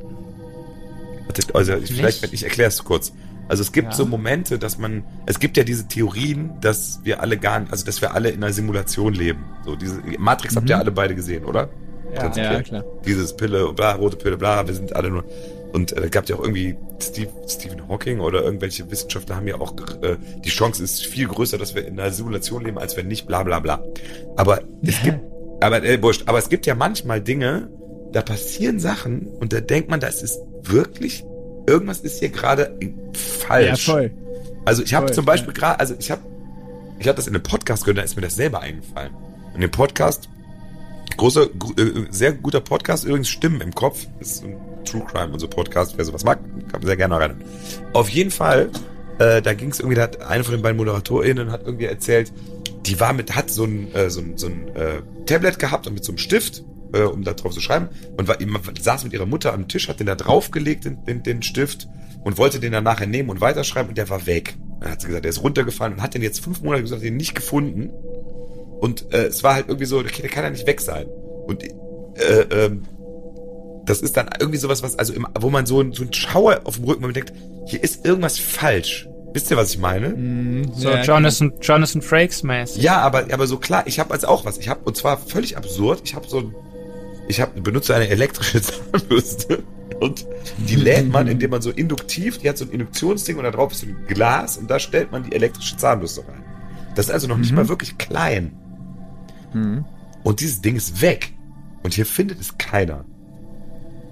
Also, 1.55 1.75
ich, 1.75 1.93
vielleicht, 1.93 2.33
ich 2.33 2.43
erkläre 2.45 2.69
es 2.69 2.83
kurz. 2.85 3.13
Also 3.49 3.63
es 3.63 3.73
gibt 3.73 3.89
Ja. 3.89 3.95
so 3.95 4.07
Momente, 4.07 4.59
dass 4.61 4.79
man, 4.79 5.03
es 5.27 5.41
gibt 5.41 5.57
ja 5.57 5.65
diese 5.65 5.89
Theorien, 5.89 6.53
dass 6.61 7.01
wir 7.03 7.21
alle 7.21 7.37
gar 7.37 7.59
nicht, 7.61 7.73
also 7.73 7.85
dass 7.85 8.01
wir 8.01 8.15
alle 8.15 8.31
in 8.31 8.43
einer 8.45 8.53
Simulation 8.53 9.13
leben. 9.13 9.45
So 9.65 9.75
diese 9.75 10.01
Matrix 10.19 10.55
habt 10.55 10.69
ihr 10.71 10.79
alle 10.79 10.93
beide 10.93 11.17
gesehen, 11.17 11.45
oder? 11.45 11.69
Ja. 12.15 12.33
Ja, 12.37 12.63
klar. 12.63 12.85
Dieses 13.05 13.37
Pille, 13.37 13.73
bla, 13.73 13.95
rote 13.95 14.17
Pille, 14.17 14.37
bla, 14.37 14.67
wir 14.67 14.75
sind 14.75 14.95
alle 14.95 15.11
nur. 15.11 15.25
Und 15.73 15.97
äh, 15.97 16.09
gab 16.11 16.29
ja 16.29 16.37
auch 16.37 16.41
irgendwie 16.41 16.77
Steve, 17.01 17.31
Stephen 17.49 17.89
Hawking 17.89 18.21
oder 18.21 18.43
irgendwelche 18.43 18.89
Wissenschaftler 18.91 19.37
haben 19.37 19.47
ja 19.49 19.61
auch, 19.61 19.75
äh, 20.03 20.17
die 20.45 20.49
Chance 20.49 20.83
ist 20.83 21.05
viel 21.07 21.27
größer, 21.29 21.59
dass 21.59 21.75
wir 21.75 21.87
in 21.87 21.99
einer 21.99 22.11
Simulation 22.13 22.65
leben, 22.65 22.79
als 22.79 22.97
wenn 22.97 23.09
nicht, 23.09 23.27
bla 23.27 23.43
bla 23.43 23.59
bla. 23.61 23.83
Aber 24.37 24.61
es 24.83 25.01
gibt, 25.03 25.19
aber 25.61 25.83
äh, 25.85 26.01
wurscht, 26.03 26.23
aber 26.27 26.39
es 26.39 26.49
gibt 26.49 26.67
ja 26.67 26.75
manchmal 26.77 27.21
Dinge, 27.21 27.69
da 28.13 28.23
passieren 28.23 28.81
Sachen 28.81 29.27
und 29.41 29.53
da 29.53 29.61
denkt 29.61 29.91
man, 29.91 30.01
das 30.01 30.23
ist 30.23 30.41
wirklich, 30.63 31.25
irgendwas 31.67 32.01
ist 32.01 32.19
hier 32.19 32.31
gerade 32.31 32.79
falsch. 33.15 33.87
Ja, 33.87 33.95
voll. 33.95 34.11
Also 34.65 34.83
ich 34.83 34.95
habe 34.95 35.11
zum 35.13 35.25
Beispiel 35.25 35.53
gerade, 35.53 35.81
also 35.81 35.95
ich 35.99 36.11
habe, 36.11 36.23
ich 36.99 37.09
habe 37.09 37.17
das 37.17 37.27
in 37.27 37.35
einem 37.35 37.43
Podcast 37.43 37.85
gehört, 37.85 37.99
da 37.99 38.03
ist 38.03 38.17
mir 38.17 38.23
das 38.23 38.37
selber 38.37 38.61
eingefallen. 38.61 39.13
In 39.55 39.61
dem 39.61 39.71
Podcast, 39.71 40.29
großer, 41.17 41.45
äh, 41.45 42.07
sehr 42.11 42.33
guter 42.33 42.61
Podcast, 42.61 43.05
übrigens 43.05 43.29
Stimmen 43.29 43.61
im 43.61 43.75
Kopf, 43.75 44.07
ist 44.21 44.39
so 44.39 44.47
ein 44.47 44.57
True 44.85 45.05
Crime, 45.11 45.33
unser 45.33 45.49
Podcast, 45.49 45.95
wer 45.97 46.05
sowas 46.05 46.25
mag, 46.25 46.39
kann 46.71 46.83
sehr 46.83 46.97
gerne 46.97 47.19
rein. 47.19 47.43
Auf 47.93 48.09
jeden 48.09 48.31
Fall, 48.31 48.71
äh, 49.19 49.41
da 49.43 49.55
ging 49.55 49.71
es 49.71 49.81
irgendwie, 49.81 49.97
da 49.97 50.03
hat 50.03 50.21
eine 50.21 50.45
von 50.45 50.55
den 50.55 50.63
beiden 50.63 50.77
ModeratorInnen 50.77 51.51
hat 51.51 51.63
irgendwie 51.65 51.87
erzählt, 51.87 52.33
die 52.87 52.99
war 52.99 53.13
mit, 53.13 53.35
hat 53.35 53.51
so 53.51 53.65
ein, 53.65 53.95
äh, 53.95 54.11
so 54.11 54.21
ein, 54.21 54.37
so 54.37 54.47
ein 54.47 54.69
äh, 54.75 55.03
Tablet 55.27 55.59
gehabt 55.59 55.87
und 55.87 55.95
mit 55.95 56.05
so 56.05 56.13
einem 56.13 56.19
Stift, 56.19 56.65
äh, 56.95 57.03
um 57.03 57.23
da 57.25 57.33
drauf 57.35 57.53
zu 57.53 57.61
schreiben, 57.61 57.89
und 58.17 58.29
war, 58.29 58.41
immer, 58.41 58.61
saß 58.81 59.05
mit 59.05 59.13
ihrer 59.13 59.27
Mutter 59.27 59.53
am 59.53 59.69
Tisch, 59.69 59.89
hat 59.89 60.01
den 60.01 60.07
da 60.07 60.15
draufgelegt, 60.15 60.85
den, 60.85 61.05
den, 61.05 61.23
den 61.23 61.43
Stift, 61.43 61.89
und 62.25 62.37
wollte 62.39 62.61
den 62.61 62.73
dann 62.73 62.85
nachher 62.85 63.07
nehmen 63.07 63.31
und 63.31 63.41
weiterschreiben, 63.41 63.89
und 63.91 63.99
der 63.99 64.09
war 64.11 64.27
weg. 64.27 64.55
Dann 64.81 64.93
hat 64.93 65.01
sie 65.01 65.07
gesagt, 65.09 65.25
der 65.25 65.31
ist 65.31 65.43
runtergefallen 65.43 65.95
und 65.95 66.03
hat 66.03 66.15
den 66.15 66.23
jetzt 66.23 66.41
fünf 66.41 66.63
Monate 66.63 66.83
gesagt, 66.83 67.03
den 67.03 67.17
nicht 67.17 67.35
gefunden. 67.35 67.91
Und 68.81 69.13
äh, 69.13 69.25
es 69.27 69.43
war 69.43 69.55
halt 69.55 69.67
irgendwie 69.69 69.87
so, 69.87 70.03
der 70.03 70.11
kann 70.11 70.23
der 70.23 70.31
kann 70.31 70.45
ja 70.45 70.51
nicht 70.51 70.67
weg 70.67 70.81
sein. 70.81 71.07
Und 71.47 71.63
äh, 71.63 71.69
ähm, 72.51 72.83
das 73.85 74.01
ist 74.03 74.17
dann 74.17 74.29
irgendwie 74.39 74.59
sowas, 74.59 74.83
was, 74.83 74.99
also 74.99 75.13
im, 75.13 75.27
wo 75.39 75.51
man 75.51 75.67
so, 75.67 75.81
ein- 75.81 75.93
so 75.93 76.03
einen 76.03 76.13
Schauer 76.13 76.61
auf 76.65 76.77
dem 76.77 76.85
Rücken, 76.85 77.03
wo 77.03 77.07
man 77.07 77.15
denkt, 77.15 77.33
hier 77.67 77.83
ist 77.83 78.05
irgendwas 78.07 78.39
falsch. 78.39 79.07
Wisst 79.33 79.51
ihr, 79.51 79.57
was 79.57 79.71
ich 79.73 79.79
meine? 79.79 80.09
Mhm. 80.11 80.73
So 80.75 80.89
ja, 80.91 81.03
Jonathan, 81.03 81.53
Jonathan 81.61 82.03
Frakes 82.03 82.43
mäßig. 82.43 82.83
Ja, 82.83 82.99
aber, 83.01 83.27
aber 83.33 83.47
so 83.47 83.59
klar, 83.59 83.85
ich 83.87 83.99
habe 84.01 84.13
also 84.13 84.27
auch 84.29 84.45
was. 84.45 84.59
Ich 84.59 84.69
habe, 84.69 84.81
und 84.85 84.97
zwar 84.97 85.19
völlig 85.19 85.57
absurd, 85.57 86.01
ich 86.05 86.15
habe 86.15 86.27
so 86.29 86.39
ein, 86.39 86.55
ich 87.31 87.41
hab, 87.41 87.63
benutze 87.63 87.95
eine 87.95 88.09
elektrische 88.09 88.61
Zahnbürste 88.93 89.63
und 90.01 90.27
die 90.59 90.77
lädt 90.77 91.11
man, 91.11 91.27
indem 91.29 91.51
man 91.51 91.63
so 91.63 91.71
induktiv, 91.71 92.39
die 92.39 92.49
hat 92.49 92.59
so 92.59 92.65
ein 92.65 92.71
Induktionsding 92.71 93.37
und 93.37 93.45
da 93.45 93.51
drauf 93.51 93.73
ist 93.73 93.81
so 93.81 93.87
ein 93.87 94.05
Glas 94.07 94.57
und 94.57 94.71
da 94.71 94.79
stellt 94.79 95.13
man 95.13 95.23
die 95.25 95.33
elektrische 95.33 95.77
Zahnbürste 95.77 96.27
rein. 96.27 96.45
Das 96.95 97.07
ist 97.07 97.13
also 97.13 97.29
noch 97.29 97.39
nicht 97.39 97.51
Mhm. 97.51 97.57
mal 97.57 97.69
wirklich 97.69 97.99
klein. 97.99 98.53
Mhm. 99.53 99.85
Und 100.23 100.41
dieses 100.41 100.61
Ding 100.61 100.77
ist 100.77 101.01
weg. 101.03 101.33
Und 101.83 101.95
hier 101.95 102.05
findet 102.05 102.41
es 102.41 102.59
keiner. 102.59 103.05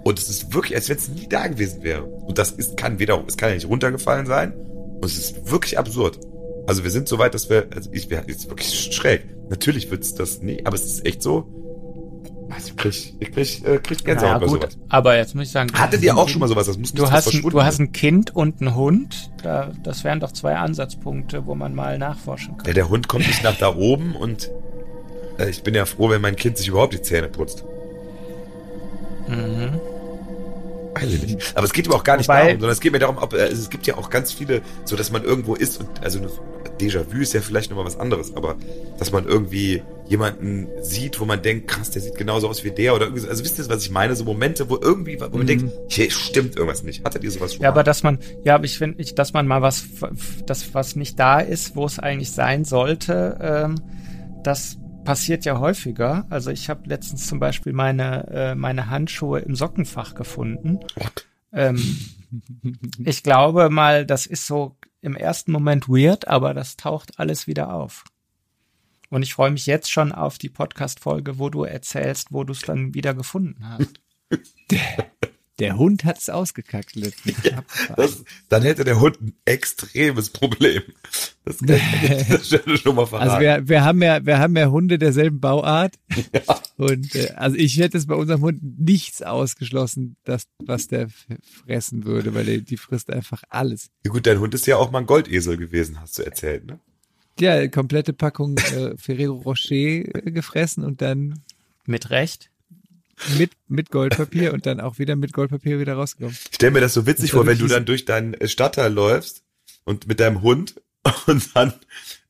Und 0.05 0.19
es 0.19 0.31
ist 0.31 0.55
wirklich, 0.55 0.75
als 0.75 0.89
wenn 0.89 0.97
es 0.97 1.09
nie 1.09 1.27
da 1.29 1.47
gewesen 1.49 1.83
wäre. 1.83 2.05
Und 2.05 2.39
das 2.39 2.53
ist, 2.53 2.77
kann 2.79 2.99
weder, 2.99 3.23
es 3.27 3.37
kann 3.37 3.51
ja 3.51 3.57
nicht 3.57 3.69
runtergefallen 3.69 4.25
sein. 4.27 4.53
Und 4.55 5.05
es 5.05 5.19
ist 5.19 5.51
wirklich 5.51 5.79
absurd. 5.79 6.19
Also 6.67 6.83
wir 6.85 6.91
sind 6.91 7.09
so 7.09 7.19
weit, 7.19 7.35
dass 7.35 7.51
wir, 7.51 7.67
also 7.75 7.91
ich 7.93 8.09
wäre 8.09 8.25
jetzt 8.27 8.49
wirklich 8.49 8.91
schräg. 8.95 9.27
Natürlich 9.51 9.91
wird's 9.91 10.15
das 10.15 10.41
nie, 10.41 10.65
aber 10.65 10.77
es 10.77 10.85
ist 10.85 11.07
echt 11.07 11.23
so. 11.23 11.47
Also 12.51 12.69
ich 12.69 12.77
krieg, 12.77 13.15
ich 13.21 13.33
krieg, 13.33 13.67
äh, 13.67 13.79
krieg 13.79 14.05
Gänsehaut 14.05 14.33
Ja, 14.33 14.39
bei 14.39 14.47
gut, 14.47 14.63
sowas. 14.63 14.79
aber 14.89 15.17
jetzt 15.17 15.35
muss 15.35 15.45
ich 15.45 15.51
sagen. 15.53 15.71
Hattet 15.75 16.03
ihr 16.03 16.17
auch 16.17 16.29
schon 16.29 16.41
mal 16.41 16.49
sowas? 16.49 16.67
Das 16.67 16.79
muss 16.79 16.93
Du 16.95 17.11
hast, 17.11 17.33
ein, 17.35 17.43
du 17.43 17.63
hast 17.63 17.79
ein 17.79 17.93
Kind 17.93 18.35
und 18.35 18.61
einen 18.63 18.75
Hund. 18.75 19.31
Da, 19.43 19.71
das 19.83 20.03
wären 20.03 20.19
doch 20.21 20.33
zwei 20.33 20.57
Ansatzpunkte, 20.57 21.47
wo 21.47 21.55
man 21.55 21.75
mal 21.75 21.99
nachforschen 21.99 22.55
Ja, 22.59 22.63
kann. 22.65 22.75
der 22.75 22.89
Hund 22.89 23.07
kommt 23.09 23.27
nicht 23.27 23.43
nach 23.45 23.57
da 23.59 23.75
oben 23.77 24.17
und 24.17 24.51
äh, 25.39 25.51
ich 25.51 25.63
bin 25.63 25.75
ja 25.75 25.85
froh, 25.85 26.09
wenn 26.09 26.23
mein 26.23 26.37
Kind 26.37 26.57
sich 26.57 26.69
überhaupt 26.69 26.95
die 26.95 27.03
Zähne 27.03 27.29
putzt. 27.29 27.65
Mhm. 29.29 29.79
Aber 31.55 31.65
es 31.65 31.73
geht 31.73 31.87
aber 31.87 31.97
auch 31.97 32.03
gar 32.05 32.17
nicht 32.17 32.29
Wobei- 32.29 32.39
darum, 32.47 32.53
sondern 32.61 32.71
es 32.71 32.81
geht 32.81 32.93
mir 32.93 32.99
darum, 32.99 33.19
ob, 33.19 33.33
äh, 33.35 33.47
es 33.47 33.71
gibt 33.71 33.87
ja 33.87 33.97
auch 33.97 34.11
ganz 34.11 34.33
viele, 34.33 34.63
so 34.85 34.97
dass 34.97 35.13
man 35.13 35.23
irgendwo 35.23 35.55
ist 35.55 35.79
und, 35.79 35.89
also 36.03 36.19
Déjà-vu 36.81 37.19
ist 37.21 37.35
ja 37.35 37.41
vielleicht 37.41 37.71
nochmal 37.71 37.85
was 37.85 37.99
anderes, 38.01 38.35
aber 38.37 38.57
dass 38.99 39.13
man 39.13 39.25
irgendwie 39.27 39.83
jemanden 40.09 40.69
sieht, 40.83 41.21
wo 41.21 41.25
man 41.27 41.43
denkt, 41.43 41.69
krass, 41.69 41.91
der 41.91 42.01
sieht 42.03 42.17
genauso 42.17 42.49
aus 42.49 42.65
wie 42.65 42.71
der 42.71 42.95
oder 42.95 43.05
irgendwie, 43.07 43.21
so. 43.23 43.29
also 43.29 43.45
wisst 43.45 43.59
ihr, 43.59 43.69
was 43.69 43.83
ich 43.83 43.91
meine? 43.91 44.17
So 44.17 44.25
Momente, 44.25 44.69
wo 44.71 44.79
irgendwie, 44.81 45.21
wo 45.21 45.29
man 45.29 45.41
Mhm. 45.43 45.47
denkt, 45.47 45.73
hier 45.89 46.11
stimmt 46.11 46.57
irgendwas 46.57 46.83
nicht. 46.83 47.05
Hattet 47.05 47.25
ihr 47.25 47.31
sowas 47.31 47.53
schon 47.55 47.63
Ja, 47.63 47.69
mal? 47.69 47.73
aber 47.75 47.85
dass 47.85 48.03
man, 48.03 48.19
ja, 48.45 48.55
aber 48.55 48.65
ich 48.65 48.79
finde, 48.79 49.01
ich, 49.03 49.15
dass 49.15 49.33
man 49.35 49.47
mal 49.47 49.61
was, 49.63 49.85
das 50.47 50.73
was 50.75 50.97
nicht 50.97 51.19
da 51.19 51.41
ist, 51.41 51.77
wo 51.77 51.85
es 51.85 51.99
eigentlich 51.99 52.33
sein 52.33 52.65
sollte, 52.65 53.39
ähm, 53.41 53.75
das 54.43 54.79
passiert 55.05 55.45
ja 55.45 55.59
häufiger. 55.59 56.27
Also 56.31 56.51
ich 56.51 56.69
habe 56.71 56.89
letztens 56.89 57.27
zum 57.27 57.39
Beispiel 57.39 57.73
meine 57.73 58.27
äh, 58.29 58.55
meine 58.55 58.89
Handschuhe 58.91 59.41
im 59.41 59.55
Sockenfach 59.55 60.15
gefunden. 60.15 60.81
Ähm, 61.53 61.97
ich 63.05 63.23
glaube 63.23 63.71
mal, 63.71 64.05
das 64.07 64.27
ist 64.27 64.47
so 64.47 64.77
im 65.01 65.17
ersten 65.17 65.53
Moment 65.53 65.89
weird, 65.89 66.29
aber 66.29 66.55
das 66.55 66.77
taucht 66.77 67.19
alles 67.19 67.47
wieder 67.47 67.73
auf. 67.73 68.05
Und 69.11 69.23
ich 69.23 69.35
freue 69.35 69.51
mich 69.51 69.67
jetzt 69.67 69.91
schon 69.91 70.13
auf 70.13 70.39
die 70.39 70.51
Podcast-Folge, 70.51 71.39
wo 71.39 71.49
du 71.49 71.65
erzählst, 71.65 72.29
wo 72.31 72.45
du 72.45 72.53
es 72.53 72.61
dann 72.61 72.95
wieder 72.95 73.15
gefunden 73.15 73.69
hast. 73.69 74.01
Der 75.59 75.77
Hund 75.77 76.05
hat 76.05 76.19
es 76.19 76.31
ausgekackt 76.31 76.95
letztens. 76.95 77.37
Das, 77.97 78.23
dann 78.49 78.63
hätte 78.63 78.85
der 78.85 79.01
Hund 79.01 79.21
ein 79.21 79.35
extremes 79.45 80.31
Problem. 80.31 80.83
Das 81.45 81.59
kann 81.59 81.77
ich 81.77 82.11
an 82.11 82.19
dieser 82.19 82.39
Stelle 82.45 82.77
schon 82.77 82.95
mal 82.95 83.07
verraten. 83.07 83.31
Also 83.31 83.41
wir, 83.41 83.69
wir 83.69 83.85
haben 83.85 84.01
ja, 84.03 84.25
wir 84.25 84.39
haben 84.39 84.57
ja 84.57 84.71
Hunde 84.71 84.99
derselben 84.99 85.41
Bauart. 85.41 85.95
Und 86.77 87.15
äh, 87.17 87.33
also 87.35 87.57
ich 87.57 87.77
hätte 87.79 87.99
es 87.99 88.07
bei 88.07 88.15
unserem 88.15 88.43
Hund 88.43 88.61
nichts 88.79 89.21
ausgeschlossen, 89.23 90.17
dass 90.23 90.45
was 90.65 90.87
der 90.87 91.09
fressen 91.43 92.05
würde, 92.05 92.35
weil 92.35 92.45
der, 92.45 92.59
die 92.59 92.77
frisst 92.77 93.11
einfach 93.11 93.43
alles. 93.49 93.91
ja, 94.05 94.13
gut, 94.13 94.27
dein 94.27 94.39
Hund 94.39 94.55
ist 94.55 94.67
ja 94.67 94.77
auch 94.77 94.93
mal 94.93 95.01
ein 95.01 95.07
Goldesel 95.07 95.57
gewesen, 95.57 96.01
hast 96.01 96.19
du 96.19 96.23
erzählt, 96.23 96.67
ne? 96.67 96.79
Ja, 97.41 97.69
komplette 97.69 98.13
Packung 98.13 98.57
äh, 98.59 98.97
Ferrero 98.97 99.37
Rocher 99.37 99.75
äh, 99.75 100.31
gefressen 100.31 100.85
und 100.85 101.01
dann 101.03 101.41
Mit 101.87 102.11
Recht. 102.11 102.51
mit 103.39 103.51
mit 103.69 103.91
Goldpapier 103.91 104.53
und 104.53 104.67
dann 104.67 104.81
auch 104.81 104.99
wieder 104.99 105.17
mit 105.17 105.33
Goldpapier 105.33 105.79
wieder 105.81 105.95
rausgekommen. 105.95 106.37
Ich 106.51 106.55
stell 106.57 106.71
mir 106.71 106.81
das 106.81 106.95
so 106.95 107.07
witzig 107.07 107.31
Das 107.31 107.37
vor, 107.37 107.47
wenn 107.47 107.59
du 107.59 107.67
dann 107.67 107.85
durch 107.85 108.05
deinen 108.05 108.37
Stadtteil 108.49 108.93
läufst 108.93 109.43
und 109.85 110.07
mit 110.07 110.21
deinem 110.21 110.43
Hund 110.43 110.81
und 111.27 111.55
dann 111.57 111.73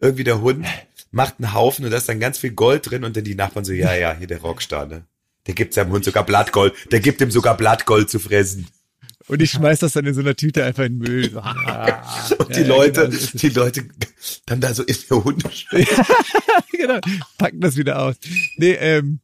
irgendwie 0.00 0.24
der 0.24 0.40
Hund 0.40 0.66
macht 1.10 1.36
einen 1.38 1.52
Haufen 1.54 1.84
und 1.84 1.90
da 1.90 1.96
ist 1.96 2.08
dann 2.08 2.20
ganz 2.20 2.38
viel 2.38 2.52
Gold 2.52 2.90
drin 2.90 3.04
und 3.04 3.16
dann 3.16 3.24
die 3.24 3.34
Nachbarn 3.34 3.64
so, 3.64 3.72
ja, 3.72 3.94
ja, 3.94 4.14
hier 4.16 4.26
der 4.26 4.40
Rockstar, 4.40 4.86
ne? 4.86 5.04
Der 5.46 5.54
gibt 5.54 5.72
seinem 5.72 5.90
Hund 5.92 6.04
sogar 6.04 6.26
Blattgold, 6.26 6.74
der 6.92 7.00
gibt 7.00 7.22
ihm 7.22 7.30
sogar 7.30 7.56
Blattgold 7.56 8.10
zu 8.10 8.18
fressen. 8.18 8.66
Und 9.28 9.42
ich 9.42 9.50
schmeiß 9.50 9.80
das 9.80 9.92
dann 9.92 10.06
in 10.06 10.14
so 10.14 10.20
einer 10.20 10.34
Tüte 10.34 10.64
einfach 10.64 10.84
in 10.84 10.98
den 10.98 11.08
Müll. 11.08 11.30
So. 11.30 11.40
Und 12.38 12.56
die 12.56 12.60
Ja, 12.60 12.66
Leute, 12.66 13.08
genau, 13.08 13.26
die 13.34 13.48
Leute 13.50 13.88
dann 14.46 14.60
da 14.60 14.74
so 14.74 14.82
in 14.82 14.96
der 15.10 15.24
Hund. 15.24 15.44
genau, 16.72 16.98
packen 17.36 17.60
das 17.60 17.76
wieder 17.76 18.00
aus. 18.00 18.16
Nee, 18.56 18.72
ähm, 18.72 19.20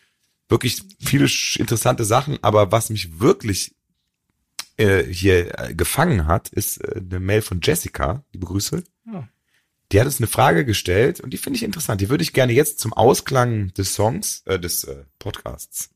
wirklich 0.49 0.83
viele 0.99 1.29
interessante 1.55 2.05
Sachen, 2.05 2.39
aber 2.41 2.71
was 2.71 2.89
mich 2.89 3.19
wirklich 3.19 3.75
äh, 4.77 5.03
hier 5.03 5.59
äh, 5.59 5.73
gefangen 5.73 6.25
hat, 6.25 6.49
ist 6.49 6.77
äh, 6.83 6.99
eine 6.99 7.19
Mail 7.19 7.41
von 7.41 7.59
Jessica, 7.61 8.23
liebe 8.33 8.45
Grüße. 8.45 8.83
Oh. 9.13 9.23
Die 9.91 9.99
hat 9.99 10.05
uns 10.05 10.19
eine 10.19 10.27
Frage 10.27 10.65
gestellt 10.65 11.19
und 11.19 11.31
die 11.31 11.37
finde 11.37 11.57
ich 11.57 11.63
interessant. 11.63 11.99
Die 12.01 12.09
würde 12.09 12.23
ich 12.23 12.33
gerne 12.33 12.53
jetzt 12.53 12.79
zum 12.79 12.93
Ausklang 12.93 13.73
des 13.73 13.95
Songs, 13.95 14.43
äh, 14.45 14.59
des 14.59 14.83
äh, 14.83 15.03
Podcasts 15.17 15.89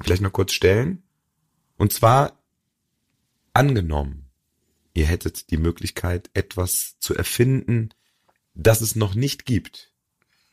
vielleicht 0.00 0.22
noch 0.22 0.32
kurz 0.32 0.52
stellen. 0.52 1.02
Und 1.76 1.92
zwar 1.92 2.38
angenommen, 3.52 4.30
ihr 4.94 5.06
hättet 5.06 5.50
die 5.50 5.56
Möglichkeit, 5.56 6.30
etwas 6.34 6.98
zu 6.98 7.14
erfinden, 7.14 7.90
das 8.54 8.80
es 8.80 8.96
noch 8.96 9.14
nicht 9.14 9.44
gibt. 9.44 9.92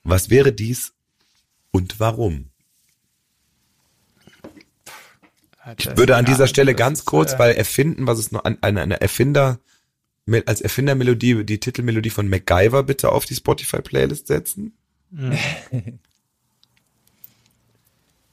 Was 0.03 0.29
wäre 0.29 0.53
dies 0.53 0.93
und 1.71 1.99
warum? 1.99 2.49
Ich 5.77 5.97
würde 5.97 6.15
an 6.15 6.25
dieser 6.25 6.47
Stelle 6.47 6.73
ganz 6.73 7.05
kurz, 7.05 7.33
äh, 7.33 7.39
weil 7.39 7.55
erfinden, 7.55 8.07
was 8.07 8.17
es 8.17 8.31
noch 8.31 8.43
an 8.43 8.57
eine, 8.61 8.81
eine 8.81 9.01
Erfinder 9.01 9.59
als 10.45 10.61
Erfindermelodie 10.61 11.43
die 11.43 11.59
Titelmelodie 11.59 12.09
von 12.09 12.27
MacGyver 12.29 12.83
bitte 12.83 13.11
auf 13.11 13.25
die 13.25 13.35
Spotify 13.35 13.81
Playlist 13.81 14.27
setzen. 14.27 14.73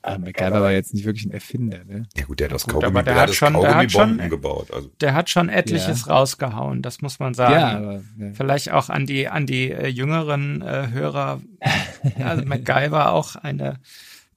Ah, 0.03 0.19
MacGyver 0.19 0.61
war 0.63 0.71
jetzt 0.71 0.95
nicht 0.95 1.05
wirklich 1.05 1.27
ein 1.27 1.33
Erfinder, 1.33 1.83
ne? 1.85 2.07
Ja 2.17 2.27
gut, 2.27 2.39
der 2.39 2.47
hat 2.49 2.55
aus 2.55 2.63
gut, 2.63 2.75
Kaugummi, 2.75 2.91
aber 2.91 3.03
der 3.03 3.15
der 3.15 3.23
hat 3.25 3.35
schon- 3.35 3.55
der 3.55 3.63
Kaugummi 3.63 3.83
hat 3.85 3.91
schon- 3.93 4.09
Bomben 4.17 4.31
gebaut. 4.31 4.71
Also 4.73 4.89
Der 5.01 5.15
hat 5.15 5.31
schon 5.31 5.49
etliches 5.49 6.09
rausgehauen, 6.09 6.81
das 6.81 7.01
muss 7.03 7.19
man 7.19 7.35
sagen. 7.35 7.55
Ja, 7.55 7.77
aber 7.79 7.95
ja. 8.17 8.33
Vielleicht 8.35 8.71
auch 8.71 8.89
an 8.89 9.07
die 9.07 9.27
an 9.27 9.47
die 9.47 9.73
äh, 9.73 9.89
jüngeren 9.89 10.63
äh, 10.63 10.89
Hörer. 10.93 11.41
Also 12.21 12.45
MacGyver 12.45 13.11
auch 13.11 13.35
eine 13.35 13.81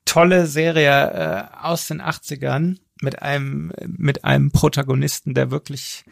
tolle 0.06 0.48
Serie 0.48 0.90
äh, 1.52 1.56
aus 1.62 1.88
den 1.88 2.02
80ern 2.02 2.78
mit 3.04 3.22
einem 3.22 3.72
mit 3.86 4.24
einem 4.26 4.50
Protagonisten, 4.50 5.36
der 5.36 5.52
wirklich 5.52 6.04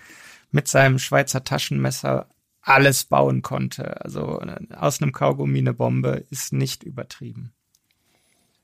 mit 0.52 0.68
seinem 0.68 1.00
Schweizer 1.00 1.43
Taschenmesser 1.43 2.30
alles 2.62 3.06
bauen 3.06 3.41
konnte. 3.41 4.02
Also 4.04 4.39
äh, 4.41 4.74
aus 4.76 5.02
einem 5.02 5.12
Kaugummi 5.12 5.60
eine 5.60 5.74
Bombe 5.74 6.26
ist 6.30 6.54
nicht 6.54 6.84
übertrieben. 6.84 7.54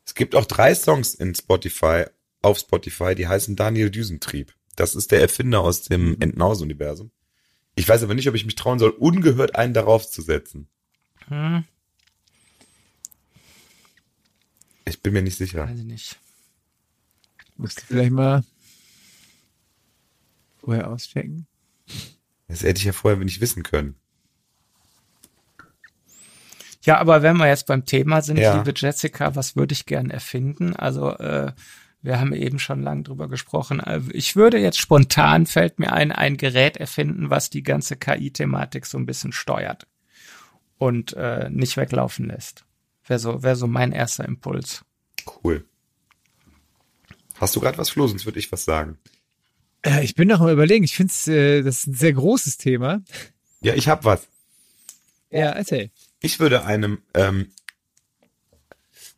es 0.05 0.13
gibt 0.15 0.35
auch 0.35 0.45
drei 0.45 0.75
Songs 0.75 1.13
in 1.15 1.33
Spotify, 1.35 2.05
auf 2.41 2.59
Spotify, 2.59 3.15
die 3.15 3.27
heißen 3.27 3.55
Daniel 3.55 3.89
Düsentrieb. 3.89 4.53
Das 4.75 4.95
ist 4.95 5.11
der 5.11 5.21
Erfinder 5.21 5.61
aus 5.61 5.83
dem 5.83 6.17
Entenhausen-Universum. 6.19 7.11
Ich 7.75 7.87
weiß 7.87 8.03
aber 8.03 8.13
nicht, 8.13 8.27
ob 8.27 8.35
ich 8.35 8.45
mich 8.45 8.55
trauen 8.55 8.79
soll, 8.79 8.89
ungehört 8.91 9.55
einen 9.55 9.73
darauf 9.73 10.09
zu 10.09 10.21
setzen. 10.21 10.67
Hm, 11.27 11.63
Ich 14.85 15.01
bin 15.01 15.13
mir 15.13 15.21
nicht 15.21 15.37
sicher. 15.37 15.67
weiß 15.67 15.79
ich 15.79 15.85
nicht. 15.85 16.17
Musst 17.55 17.81
du 17.81 17.85
vielleicht 17.85 18.11
mal. 18.11 18.43
Vorher 20.59 20.89
auschecken? 20.91 21.47
Das 22.47 22.63
hätte 22.63 22.79
ich 22.79 22.85
ja 22.85 22.91
vorher 22.93 23.19
nicht 23.23 23.41
wissen 23.41 23.63
können. 23.63 23.95
Ja, 26.83 26.97
aber 26.99 27.21
wenn 27.21 27.37
wir 27.37 27.47
jetzt 27.47 27.67
beim 27.67 27.85
Thema 27.85 28.21
sind, 28.21 28.37
Ja. 28.37 28.57
liebe 28.57 28.73
Jessica, 28.75 29.35
was 29.35 29.55
würde 29.55 29.73
ich 29.73 29.85
gern 29.85 30.09
erfinden? 30.09 30.75
Also 30.75 31.11
äh, 31.17 31.53
wir 32.01 32.19
haben 32.19 32.33
eben 32.33 32.59
schon 32.59 32.83
lange 32.83 33.03
drüber 33.03 33.29
gesprochen. 33.29 33.79
Äh, 33.79 34.01
Ich 34.11 34.35
würde 34.35 34.57
jetzt 34.59 34.77
spontan, 34.79 35.45
fällt 35.45 35.79
mir 35.79 35.93
ein, 35.93 36.11
ein 36.11 36.35
Gerät 36.35 36.75
erfinden, 36.75 37.29
was 37.29 37.49
die 37.49 37.63
ganze 37.63 37.95
KI-Thematik 37.95 38.85
so 38.85 38.97
ein 38.97 39.05
bisschen 39.05 39.31
steuert 39.31 39.87
und 40.77 41.13
äh, 41.13 41.49
nicht 41.49 41.77
weglaufen 41.77 42.25
lässt. 42.27 42.65
Wäre 43.07 43.19
so, 43.19 43.43
wär 43.43 43.55
so 43.55 43.67
mein 43.67 43.93
erster 43.93 44.25
Impuls. 44.25 44.83
Cool. 45.43 45.65
Hast 47.39 47.55
du 47.55 47.61
gerade 47.61 47.77
was, 47.77 47.89
Flo? 47.89 48.07
Sonst 48.07 48.25
würde 48.25 48.39
ich 48.39 48.51
was 48.51 48.65
sagen. 48.65 48.97
Äh, 49.85 50.03
ich 50.03 50.15
bin 50.15 50.27
noch 50.27 50.41
am 50.41 50.49
überlegen. 50.49 50.83
Ich 50.83 50.95
finde 50.95 51.13
äh, 51.27 51.61
das 51.61 51.79
ist 51.79 51.87
ein 51.87 51.93
sehr 51.93 52.13
großes 52.13 52.57
Thema. 52.57 53.01
Ja, 53.61 53.73
ich 53.75 53.87
hab 53.87 54.05
was. 54.05 54.27
Ja, 55.29 55.49
erzähl. 55.51 55.89
Ich 56.21 56.39
würde 56.39 56.65
einem 56.65 57.01
ähm, 57.13 57.49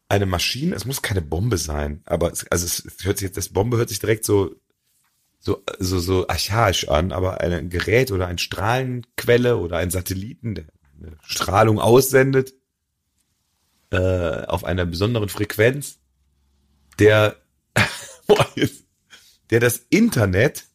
eine 0.07 0.25
Maschine, 0.25 0.75
es 0.75 0.85
muss 0.85 1.01
keine 1.01 1.21
Bombe 1.21 1.57
sein, 1.57 2.01
aber 2.05 2.31
es, 2.31 2.47
also 2.47 2.65
es 2.65 2.83
es 2.85 3.05
hört 3.05 3.17
sich 3.17 3.25
jetzt, 3.27 3.37
das 3.37 3.49
Bombe 3.49 3.77
hört 3.77 3.89
sich 3.89 3.99
direkt 3.99 4.23
so 4.25 4.55
so 5.39 5.63
so 5.79 5.99
so 5.99 6.27
archaisch 6.27 6.87
an, 6.87 7.11
aber 7.11 7.41
ein 7.41 7.69
Gerät 7.69 8.11
oder 8.11 8.27
ein 8.27 8.37
Strahlenquelle 8.37 9.57
oder 9.57 9.77
ein 9.77 9.91
Satelliten, 9.91 10.55
der 10.55 10.65
eine 10.99 11.17
Strahlung 11.23 11.79
aussendet 11.79 12.53
äh, 13.91 14.45
auf 14.45 14.63
einer 14.63 14.85
besonderen 14.85 15.29
Frequenz, 15.29 15.99
der 16.99 17.35
boah, 18.27 18.47
jetzt- 18.55 18.84
der 19.49 19.59
das 19.59 19.85
Internet 19.89 20.65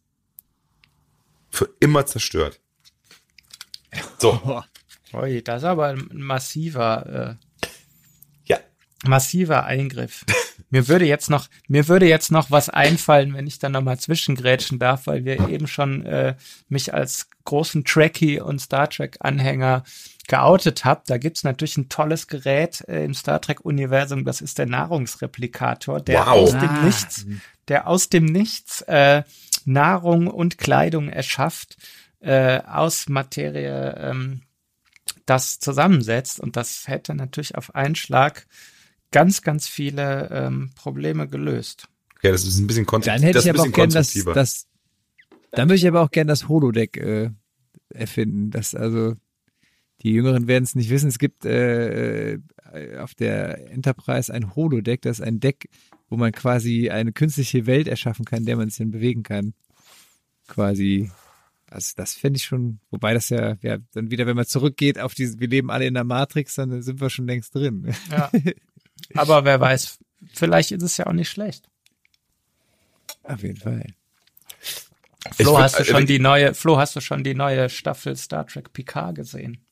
für 1.50 1.68
immer 1.80 2.06
zerstört. 2.06 2.60
So. 4.18 4.62
Ui, 5.12 5.42
das 5.42 5.62
ist 5.62 5.66
aber 5.68 5.88
ein 5.88 6.08
massiver, 6.12 7.38
äh, 7.62 7.66
ja, 8.44 8.58
massiver 9.04 9.64
Eingriff. 9.64 10.24
Mir 10.72 10.86
würde 10.86 11.04
jetzt 11.04 11.30
noch, 11.30 11.48
mir 11.66 11.88
würde 11.88 12.06
jetzt 12.06 12.30
noch 12.30 12.52
was 12.52 12.68
einfallen, 12.68 13.34
wenn 13.34 13.48
ich 13.48 13.58
dann 13.58 13.72
nochmal 13.72 13.98
zwischengrätschen 13.98 14.78
darf, 14.78 15.08
weil 15.08 15.24
wir 15.24 15.48
eben 15.48 15.66
schon 15.66 16.06
äh, 16.06 16.36
mich 16.68 16.94
als 16.94 17.26
großen 17.44 17.84
Trekkie 17.84 18.38
und 18.38 18.60
Star 18.60 18.88
Trek 18.88 19.16
Anhänger 19.18 19.82
geoutet 20.28 20.84
habt. 20.84 21.10
Da 21.10 21.18
gibt's 21.18 21.42
natürlich 21.42 21.76
ein 21.76 21.88
tolles 21.88 22.28
Gerät 22.28 22.84
äh, 22.86 23.04
im 23.04 23.14
Star 23.14 23.40
Trek 23.40 23.64
Universum, 23.64 24.24
das 24.24 24.40
ist 24.40 24.58
der 24.58 24.66
Nahrungsreplikator, 24.66 26.00
der 26.00 26.20
Wow. 26.20 26.28
aus 26.28 26.54
Ah. 26.54 26.60
dem 26.60 26.84
Nichts, 26.84 27.26
der 27.70 27.86
aus 27.86 28.10
dem 28.10 28.26
Nichts 28.26 28.82
äh, 28.82 29.22
Nahrung 29.64 30.26
und 30.26 30.58
Kleidung 30.58 31.08
erschafft, 31.08 31.76
äh, 32.20 32.60
aus 32.60 33.08
Materie, 33.08 33.94
ähm, 33.98 34.42
das 35.24 35.58
zusammensetzt. 35.58 36.40
Und 36.40 36.56
das 36.56 36.86
hätte 36.88 37.14
natürlich 37.14 37.54
auf 37.54 37.74
einen 37.74 37.94
Schlag 37.94 38.46
ganz, 39.12 39.42
ganz 39.42 39.66
viele 39.66 40.28
ähm, 40.30 40.70
Probleme 40.74 41.26
gelöst. 41.28 41.88
ja, 42.22 42.32
das 42.32 42.44
ist 42.44 42.58
ein 42.58 42.66
bisschen 42.66 42.86
konstrukt- 42.86 43.16
Dann 43.16 43.22
hätte 43.22 43.34
das 43.34 43.44
ich 43.44 43.50
aber 43.50 43.62
auch 43.62 43.72
gern 43.72 43.90
das, 43.90 44.08
konstruktiver. 44.08 44.34
das, 44.34 44.66
dann 45.52 45.68
würde 45.68 45.76
ich 45.76 45.88
aber 45.88 46.02
auch 46.02 46.10
gern 46.10 46.26
das 46.26 46.48
Holodeck 46.48 46.96
äh, 46.96 47.30
erfinden. 47.88 48.50
Das 48.50 48.74
also 48.74 49.16
die 50.02 50.12
Jüngeren 50.12 50.46
werden 50.48 50.64
es 50.64 50.74
nicht 50.74 50.90
wissen. 50.90 51.08
Es 51.08 51.18
gibt 51.18 51.44
äh, 51.44 52.32
äh, 52.32 52.38
auf 52.98 53.14
der 53.14 53.70
Enterprise 53.70 54.32
ein 54.32 54.54
Holodeck. 54.54 55.02
Das 55.02 55.18
ist 55.20 55.24
ein 55.26 55.40
Deck, 55.40 55.68
wo 56.08 56.16
man 56.16 56.32
quasi 56.32 56.90
eine 56.90 57.12
künstliche 57.12 57.66
Welt 57.66 57.88
erschaffen 57.88 58.24
kann, 58.24 58.40
in 58.40 58.46
der 58.46 58.56
man 58.56 58.68
sich 58.68 58.78
dann 58.78 58.90
bewegen 58.90 59.22
kann. 59.22 59.54
Quasi. 60.48 61.10
Also 61.70 61.92
das 61.96 62.14
fände 62.14 62.36
ich 62.38 62.44
schon, 62.44 62.80
wobei 62.90 63.14
das 63.14 63.28
ja, 63.28 63.56
ja, 63.62 63.78
dann 63.92 64.10
wieder, 64.10 64.26
wenn 64.26 64.34
man 64.36 64.44
zurückgeht 64.46 64.98
auf 64.98 65.14
diese, 65.14 65.38
wir 65.38 65.46
leben 65.48 65.70
alle 65.70 65.86
in 65.86 65.94
der 65.94 66.02
Matrix, 66.04 66.56
dann 66.56 66.82
sind 66.82 67.00
wir 67.00 67.10
schon 67.10 67.26
längst 67.28 67.54
drin. 67.54 67.94
Ja. 68.10 68.30
Aber 69.14 69.44
wer 69.44 69.60
weiß, 69.60 69.98
vielleicht 70.32 70.72
ist 70.72 70.82
es 70.82 70.96
ja 70.96 71.06
auch 71.06 71.12
nicht 71.12 71.28
schlecht. 71.30 71.68
Auf 73.22 73.42
jeden 73.42 73.58
Fall. 73.58 73.86
Flo, 75.32 75.56
würd- 75.56 75.62
hast 75.62 75.74
du 75.74 75.78
also 75.78 75.90
schon 75.92 76.00
wenn- 76.00 76.06
die 76.06 76.18
neue, 76.18 76.54
Flo, 76.54 76.76
hast 76.78 76.96
du 76.96 77.00
schon 77.00 77.22
die 77.22 77.34
neue 77.34 77.68
Staffel 77.68 78.16
Star 78.16 78.46
Trek 78.46 78.72
Picard 78.72 79.14
gesehen? 79.14 79.64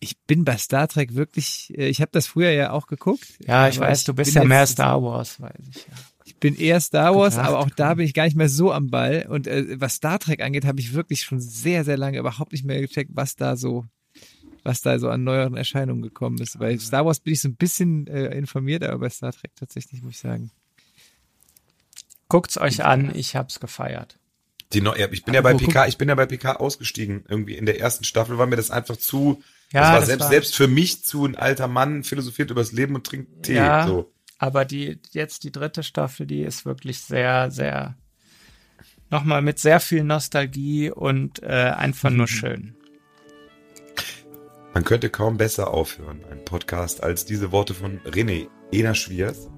Ich 0.00 0.18
bin 0.22 0.44
bei 0.44 0.56
Star 0.56 0.88
Trek 0.88 1.14
wirklich, 1.14 1.72
äh, 1.76 1.88
ich 1.88 2.00
habe 2.00 2.10
das 2.12 2.26
früher 2.26 2.50
ja 2.50 2.70
auch 2.72 2.86
geguckt. 2.86 3.26
Ja, 3.46 3.68
ich 3.68 3.78
weiß, 3.78 4.04
du 4.04 4.14
bist 4.14 4.34
ja 4.34 4.44
mehr 4.44 4.66
Star 4.66 5.02
Wars, 5.02 5.40
weiß 5.40 5.52
ich 5.68 5.86
ja. 5.86 5.94
Ich 6.24 6.36
bin 6.36 6.54
eher 6.54 6.80
Star 6.80 7.14
Wars, 7.16 7.38
aber 7.38 7.58
auch 7.58 7.70
da 7.70 7.94
bin 7.94 8.06
ich 8.06 8.14
gar 8.14 8.24
nicht 8.24 8.36
mehr 8.36 8.48
so 8.48 8.72
am 8.72 8.88
Ball. 8.88 9.26
Und 9.28 9.46
äh, 9.46 9.80
was 9.80 9.96
Star 9.96 10.18
Trek 10.18 10.40
angeht, 10.42 10.64
habe 10.64 10.80
ich 10.80 10.94
wirklich 10.94 11.22
schon 11.22 11.40
sehr, 11.40 11.84
sehr 11.84 11.96
lange 11.96 12.18
überhaupt 12.18 12.52
nicht 12.52 12.64
mehr 12.64 12.80
gecheckt, 12.80 13.10
was 13.14 13.34
da 13.34 13.56
so, 13.56 13.84
was 14.62 14.80
da 14.80 14.98
so 15.00 15.10
an 15.10 15.24
neueren 15.24 15.56
Erscheinungen 15.56 16.02
gekommen 16.02 16.38
ist. 16.38 16.58
Bei 16.58 16.78
Star 16.78 17.04
Wars 17.04 17.18
bin 17.18 17.32
ich 17.32 17.40
so 17.40 17.48
ein 17.48 17.56
bisschen 17.56 18.06
äh, 18.06 18.28
informiert, 18.36 18.84
aber 18.84 19.00
bei 19.00 19.10
Star 19.10 19.32
Trek 19.32 19.56
tatsächlich 19.56 20.02
muss 20.02 20.14
ich 20.14 20.20
sagen. 20.20 20.52
Guckt's 22.28 22.58
euch 22.58 22.84
an, 22.84 23.10
ich 23.14 23.34
hab's 23.34 23.58
gefeiert. 23.58 24.19
Die 24.72 24.80
neu, 24.80 24.96
ja, 24.96 25.08
ich 25.10 25.24
bin 25.24 25.34
ja 25.34 25.40
bei 25.40 25.54
PK, 25.54 25.86
ich 25.88 25.98
bin 25.98 26.08
ja 26.08 26.14
bei 26.14 26.26
PK 26.26 26.56
ausgestiegen. 26.56 27.24
Irgendwie 27.28 27.56
in 27.56 27.66
der 27.66 27.80
ersten 27.80 28.04
Staffel 28.04 28.38
war 28.38 28.46
mir 28.46 28.56
das 28.56 28.70
einfach 28.70 28.96
zu, 28.96 29.42
Ja, 29.72 29.80
das 29.80 29.88
war 29.90 29.96
das 29.98 30.06
selbst, 30.06 30.22
war- 30.24 30.30
selbst 30.30 30.56
für 30.56 30.68
mich 30.68 31.04
zu 31.04 31.24
ein 31.24 31.36
alter 31.36 31.66
Mann 31.68 32.04
philosophiert 32.04 32.50
übers 32.50 32.70
Leben 32.72 32.94
und 32.94 33.04
trinkt 33.06 33.42
Tee. 33.44 33.54
Ja. 33.54 33.86
So. 33.86 34.12
Aber 34.38 34.64
die, 34.64 34.98
jetzt 35.12 35.42
die 35.44 35.52
dritte 35.52 35.82
Staffel, 35.82 36.26
die 36.26 36.42
ist 36.42 36.64
wirklich 36.64 37.00
sehr, 37.00 37.50
sehr, 37.50 37.96
nochmal 39.10 39.42
mit 39.42 39.58
sehr 39.58 39.80
viel 39.80 40.04
Nostalgie 40.04 40.90
und 40.90 41.42
äh, 41.42 41.46
einfach 41.46 42.10
nur 42.10 42.28
schön. 42.28 42.76
Man 44.72 44.84
könnte 44.84 45.10
kaum 45.10 45.36
besser 45.36 45.68
aufhören, 45.74 46.20
ein 46.30 46.44
Podcast, 46.44 47.02
als 47.02 47.24
diese 47.24 47.50
Worte 47.50 47.74
von 47.74 47.98
René 48.02 48.46
Ena 48.72 48.94
Schwiers. 48.94 49.46
Ja. 49.46 49.50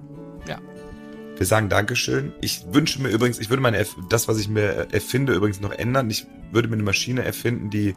Wir 1.37 1.45
sagen 1.45 1.67
Dankeschön. 1.69 2.31
Ich 2.41 2.63
wünsche 2.71 3.01
mir 3.01 3.09
übrigens, 3.09 3.39
ich 3.39 3.49
würde 3.49 3.61
meine, 3.61 3.81
Erf- 3.81 3.95
das, 4.09 4.27
was 4.27 4.39
ich 4.39 4.47
mir 4.47 4.87
erfinde, 4.91 5.33
übrigens 5.33 5.59
noch 5.61 5.71
ändern. 5.71 6.09
Ich 6.09 6.25
würde 6.51 6.67
mir 6.67 6.75
eine 6.75 6.83
Maschine 6.83 7.23
erfinden, 7.23 7.69
die 7.69 7.95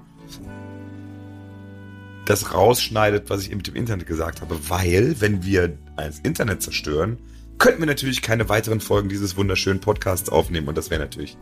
das 2.24 2.54
rausschneidet, 2.54 3.30
was 3.30 3.42
ich 3.42 3.54
mit 3.54 3.66
dem 3.66 3.76
Internet 3.76 4.06
gesagt 4.06 4.40
habe. 4.40 4.58
Weil, 4.68 5.20
wenn 5.20 5.44
wir 5.44 5.76
das 5.96 6.18
Internet 6.20 6.62
zerstören, 6.62 7.18
könnten 7.58 7.80
wir 7.80 7.86
natürlich 7.86 8.20
keine 8.22 8.48
weiteren 8.48 8.80
Folgen 8.80 9.08
dieses 9.08 9.36
wunderschönen 9.36 9.80
Podcasts 9.80 10.28
aufnehmen. 10.28 10.68
Und 10.68 10.76
das 10.76 10.90
wäre 10.90 11.00
natürlich 11.00 11.36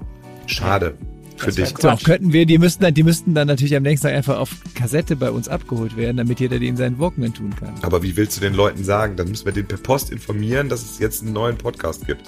schade 0.47 0.99
für 1.37 1.47
Das 1.47 1.55
dich. 1.57 1.75
Doch, 1.75 2.03
könnten 2.03 2.33
wir, 2.33 2.47
die 2.47 2.59
müssten 2.59 2.83
dann, 2.83 2.95
die 2.95 3.03
müssten 3.03 3.35
dann 3.35 3.47
natürlich 3.49 3.77
am 3.77 3.83
nächsten 3.83 4.07
Tag 4.07 4.17
einfach 4.17 4.39
auf 4.39 4.51
Kassette 4.75 5.17
bei 5.17 5.31
uns 5.31 5.49
abgeholt 5.49 5.97
werden, 5.97 6.17
damit 6.17 6.41
jeder 6.41 6.59
die 6.59 6.69
in 6.69 6.77
seinen 6.77 6.99
Walkman 6.99 7.35
tun 7.35 7.55
kann. 7.59 7.75
Aber 7.83 8.03
wie 8.03 8.17
willst 8.17 8.37
du 8.37 8.41
den 8.41 8.55
Leuten 8.55 8.85
sagen? 8.85 9.17
Dann 9.17 9.29
müssen 9.29 9.45
wir 9.45 9.53
den 9.53 9.67
per 9.67 9.79
Post 9.79 10.11
informieren, 10.13 10.69
dass 10.69 10.83
es 10.83 10.99
jetzt 10.99 11.23
einen 11.23 11.33
neuen 11.33 11.57
Podcast 11.57 12.07
gibt. 12.07 12.23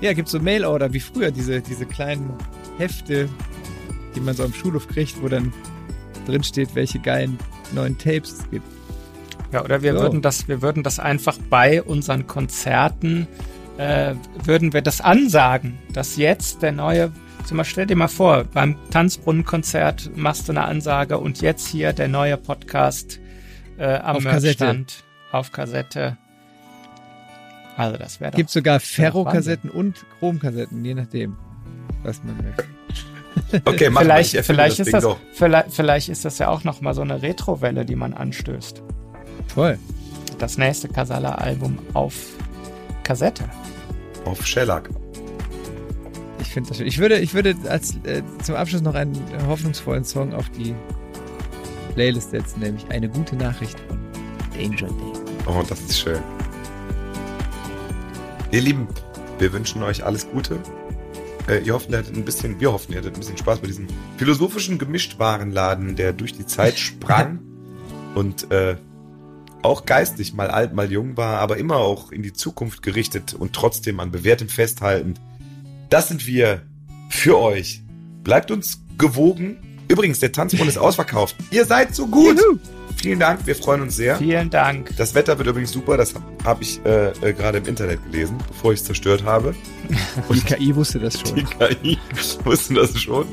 Ja, 0.00 0.12
gibt's 0.12 0.32
so 0.32 0.40
Mail-Order 0.40 0.92
wie 0.92 1.00
früher, 1.00 1.30
diese, 1.30 1.60
diese 1.60 1.86
kleinen 1.86 2.30
Hefte, 2.78 3.28
die 4.16 4.20
man 4.20 4.34
so 4.34 4.44
am 4.44 4.52
Schulhof 4.52 4.88
kriegt, 4.88 5.22
wo 5.22 5.28
dann 5.28 5.52
drin 6.26 6.42
steht, 6.42 6.74
welche 6.74 6.98
geilen 6.98 7.38
neuen 7.72 7.96
Tapes 7.98 8.32
es 8.40 8.50
gibt. 8.50 8.66
Ja, 9.52 9.62
oder 9.64 9.82
wir 9.82 9.92
So. 9.94 10.00
würden 10.00 10.22
das, 10.22 10.48
wir 10.48 10.62
würden 10.62 10.82
das 10.82 10.98
einfach 10.98 11.36
bei 11.50 11.82
unseren 11.82 12.26
Konzerten, 12.26 13.26
äh, 13.76 14.14
würden 14.44 14.72
wir 14.72 14.82
das 14.82 15.00
ansagen, 15.00 15.78
dass 15.92 16.16
jetzt 16.16 16.62
der 16.62 16.72
neue, 16.72 17.12
zum 17.44 17.56
Beispiel 17.58 17.72
stell 17.72 17.86
dir 17.86 17.96
mal 17.96 18.08
vor, 18.08 18.44
beim 18.44 18.76
Tanzbrunnenkonzert 18.90 20.16
machst 20.16 20.48
du 20.48 20.52
eine 20.52 20.64
Ansage 20.64 21.18
und 21.18 21.40
jetzt 21.40 21.68
hier 21.68 21.92
der 21.92 22.08
neue 22.08 22.36
Podcast 22.36 23.20
äh, 23.78 23.94
am 23.96 24.16
Auf 24.16 24.24
Kassette. 24.24 24.84
Auf 25.30 25.52
Kassette. 25.52 26.16
Also 27.76 27.96
das 27.96 28.20
wäre. 28.20 28.32
Gibt 28.32 28.50
sogar. 28.50 28.80
Ferrokassetten 28.80 29.70
und 29.70 30.04
Chromkassetten, 30.18 30.84
je 30.84 30.94
nachdem, 30.94 31.36
was 32.02 32.22
man 32.22 32.36
möchte. 32.36 32.64
Okay, 33.64 33.88
mach 33.88 34.00
mal, 34.00 34.04
vielleicht, 34.04 34.30
ich 34.30 34.36
erfinde 34.36 34.62
vielleicht, 34.62 34.78
das 34.78 34.86
ist 34.86 34.94
das, 34.94 35.16
vielleicht, 35.32 35.72
vielleicht 35.72 36.08
ist 36.08 36.24
das 36.24 36.38
ja 36.38 36.48
auch 36.48 36.64
noch 36.64 36.80
mal 36.80 36.94
so 36.94 37.02
eine 37.02 37.22
Retrowelle, 37.22 37.84
die 37.84 37.96
man 37.96 38.12
anstößt. 38.12 38.82
Voll. 39.48 39.78
Das 40.38 40.58
nächste 40.58 40.88
Casala-Album 40.88 41.78
auf 41.94 42.14
Kassette. 43.04 43.44
Auf 44.24 44.46
Shellac. 44.46 44.90
Ich 46.42 46.48
finde 46.52 46.68
das 46.68 46.78
schön. 46.78 46.86
Ich 46.86 46.98
würde, 46.98 47.18
ich 47.18 47.34
würde 47.34 47.56
als 47.68 47.96
äh, 48.04 48.22
zum 48.42 48.56
Abschluss 48.56 48.82
noch 48.82 48.94
einen 48.94 49.16
hoffnungsvollen 49.46 50.04
Song 50.04 50.34
auf 50.34 50.50
die 50.50 50.74
Playlist 51.94 52.30
setzen, 52.30 52.60
nämlich 52.60 52.84
eine 52.90 53.08
gute 53.08 53.36
Nachricht 53.36 53.78
von 53.80 53.98
Danger 54.54 54.88
Day. 54.88 55.12
Oh, 55.46 55.62
das 55.68 55.80
ist 55.80 56.00
schön. 56.00 56.20
Ihr 58.50 58.60
Lieben, 58.60 58.88
wir 59.38 59.52
wünschen 59.52 59.82
euch 59.82 60.04
alles 60.04 60.28
Gute. 60.28 60.58
Äh, 61.48 61.60
ihr 61.60 61.74
hoffen, 61.74 61.92
ihr 61.92 61.98
hattet 61.98 62.16
ein 62.16 62.24
bisschen, 62.24 62.60
wir 62.60 62.72
hoffen, 62.72 62.92
ihr 62.92 62.98
hattet 62.98 63.14
ein 63.14 63.20
bisschen 63.20 63.38
Spaß 63.38 63.60
bei 63.60 63.68
diesem 63.68 63.86
philosophischen 64.16 64.78
Gemischtwarenladen, 64.78 65.96
der 65.96 66.12
durch 66.12 66.32
die 66.32 66.46
Zeit 66.46 66.78
sprang 66.78 67.38
und 68.14 68.50
äh, 68.50 68.76
auch 69.62 69.86
geistig 69.86 70.34
mal 70.34 70.50
alt, 70.50 70.74
mal 70.74 70.90
jung 70.90 71.16
war, 71.16 71.38
aber 71.38 71.56
immer 71.56 71.76
auch 71.76 72.10
in 72.10 72.22
die 72.22 72.32
Zukunft 72.32 72.82
gerichtet 72.82 73.32
und 73.34 73.52
trotzdem 73.52 74.00
an 74.00 74.10
bewährtem 74.10 74.48
festhaltend. 74.48 75.20
Das 75.92 76.08
sind 76.08 76.26
wir. 76.26 76.62
für 77.10 77.38
euch. 77.38 77.82
Bleibt 78.24 78.50
uns 78.50 78.82
gewogen. 78.96 79.58
Übrigens, 79.88 80.20
der 80.20 80.32
Tanzbund 80.32 80.66
ist 80.66 80.78
ausverkauft. 80.78 81.36
Ihr 81.50 81.66
seid 81.66 81.94
so 81.94 82.06
gut. 82.06 82.40
Juhu. 82.40 82.58
Vielen 82.96 83.20
Dank, 83.20 83.46
wir 83.46 83.54
freuen 83.54 83.82
uns 83.82 83.96
sehr. 83.96 84.16
Vielen 84.16 84.48
Dank. 84.48 84.96
Das 84.96 85.14
Wetter 85.14 85.36
wird 85.36 85.48
übrigens 85.48 85.70
super, 85.70 85.98
das 85.98 86.14
habe 86.14 86.24
hab 86.44 86.62
ich 86.62 86.80
äh, 86.86 87.10
äh, 87.10 87.34
gerade 87.34 87.58
im 87.58 87.66
Internet 87.66 88.02
gelesen, 88.04 88.38
bevor 88.48 88.72
ich 88.72 88.80
es 88.80 88.86
zerstört 88.86 89.24
habe. 89.24 89.54
Und 90.28 90.36
die 90.48 90.54
KI 90.54 90.74
wusste 90.74 90.98
das 90.98 91.20
schon. 91.20 91.34
Die 91.34 91.44
KI 91.44 91.98
wusste 92.42 92.72
das 92.72 92.98
schon. 92.98 93.26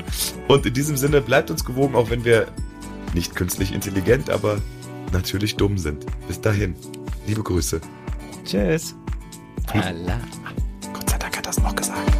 Und 0.46 0.66
in 0.66 0.74
diesem 0.74 0.98
Sinne 0.98 1.22
bleibt 1.22 1.50
uns 1.50 1.64
gewogen, 1.64 1.94
auch 1.94 2.10
wenn 2.10 2.26
wir 2.26 2.46
nicht 3.14 3.36
künstlich 3.36 3.72
intelligent, 3.72 4.28
aber 4.28 4.58
natürlich 5.12 5.56
dumm 5.56 5.78
sind. 5.78 6.04
Bis 6.28 6.38
dahin. 6.42 6.74
Liebe 7.26 7.42
Grüße. 7.42 7.80
Tschüss. 8.44 8.94
Allah. 9.72 10.20
Gott 10.92 11.08
sei 11.08 11.16
Dank 11.16 11.38
hat 11.38 11.46
das 11.46 11.58
noch 11.58 11.74
gesagt. 11.74 12.19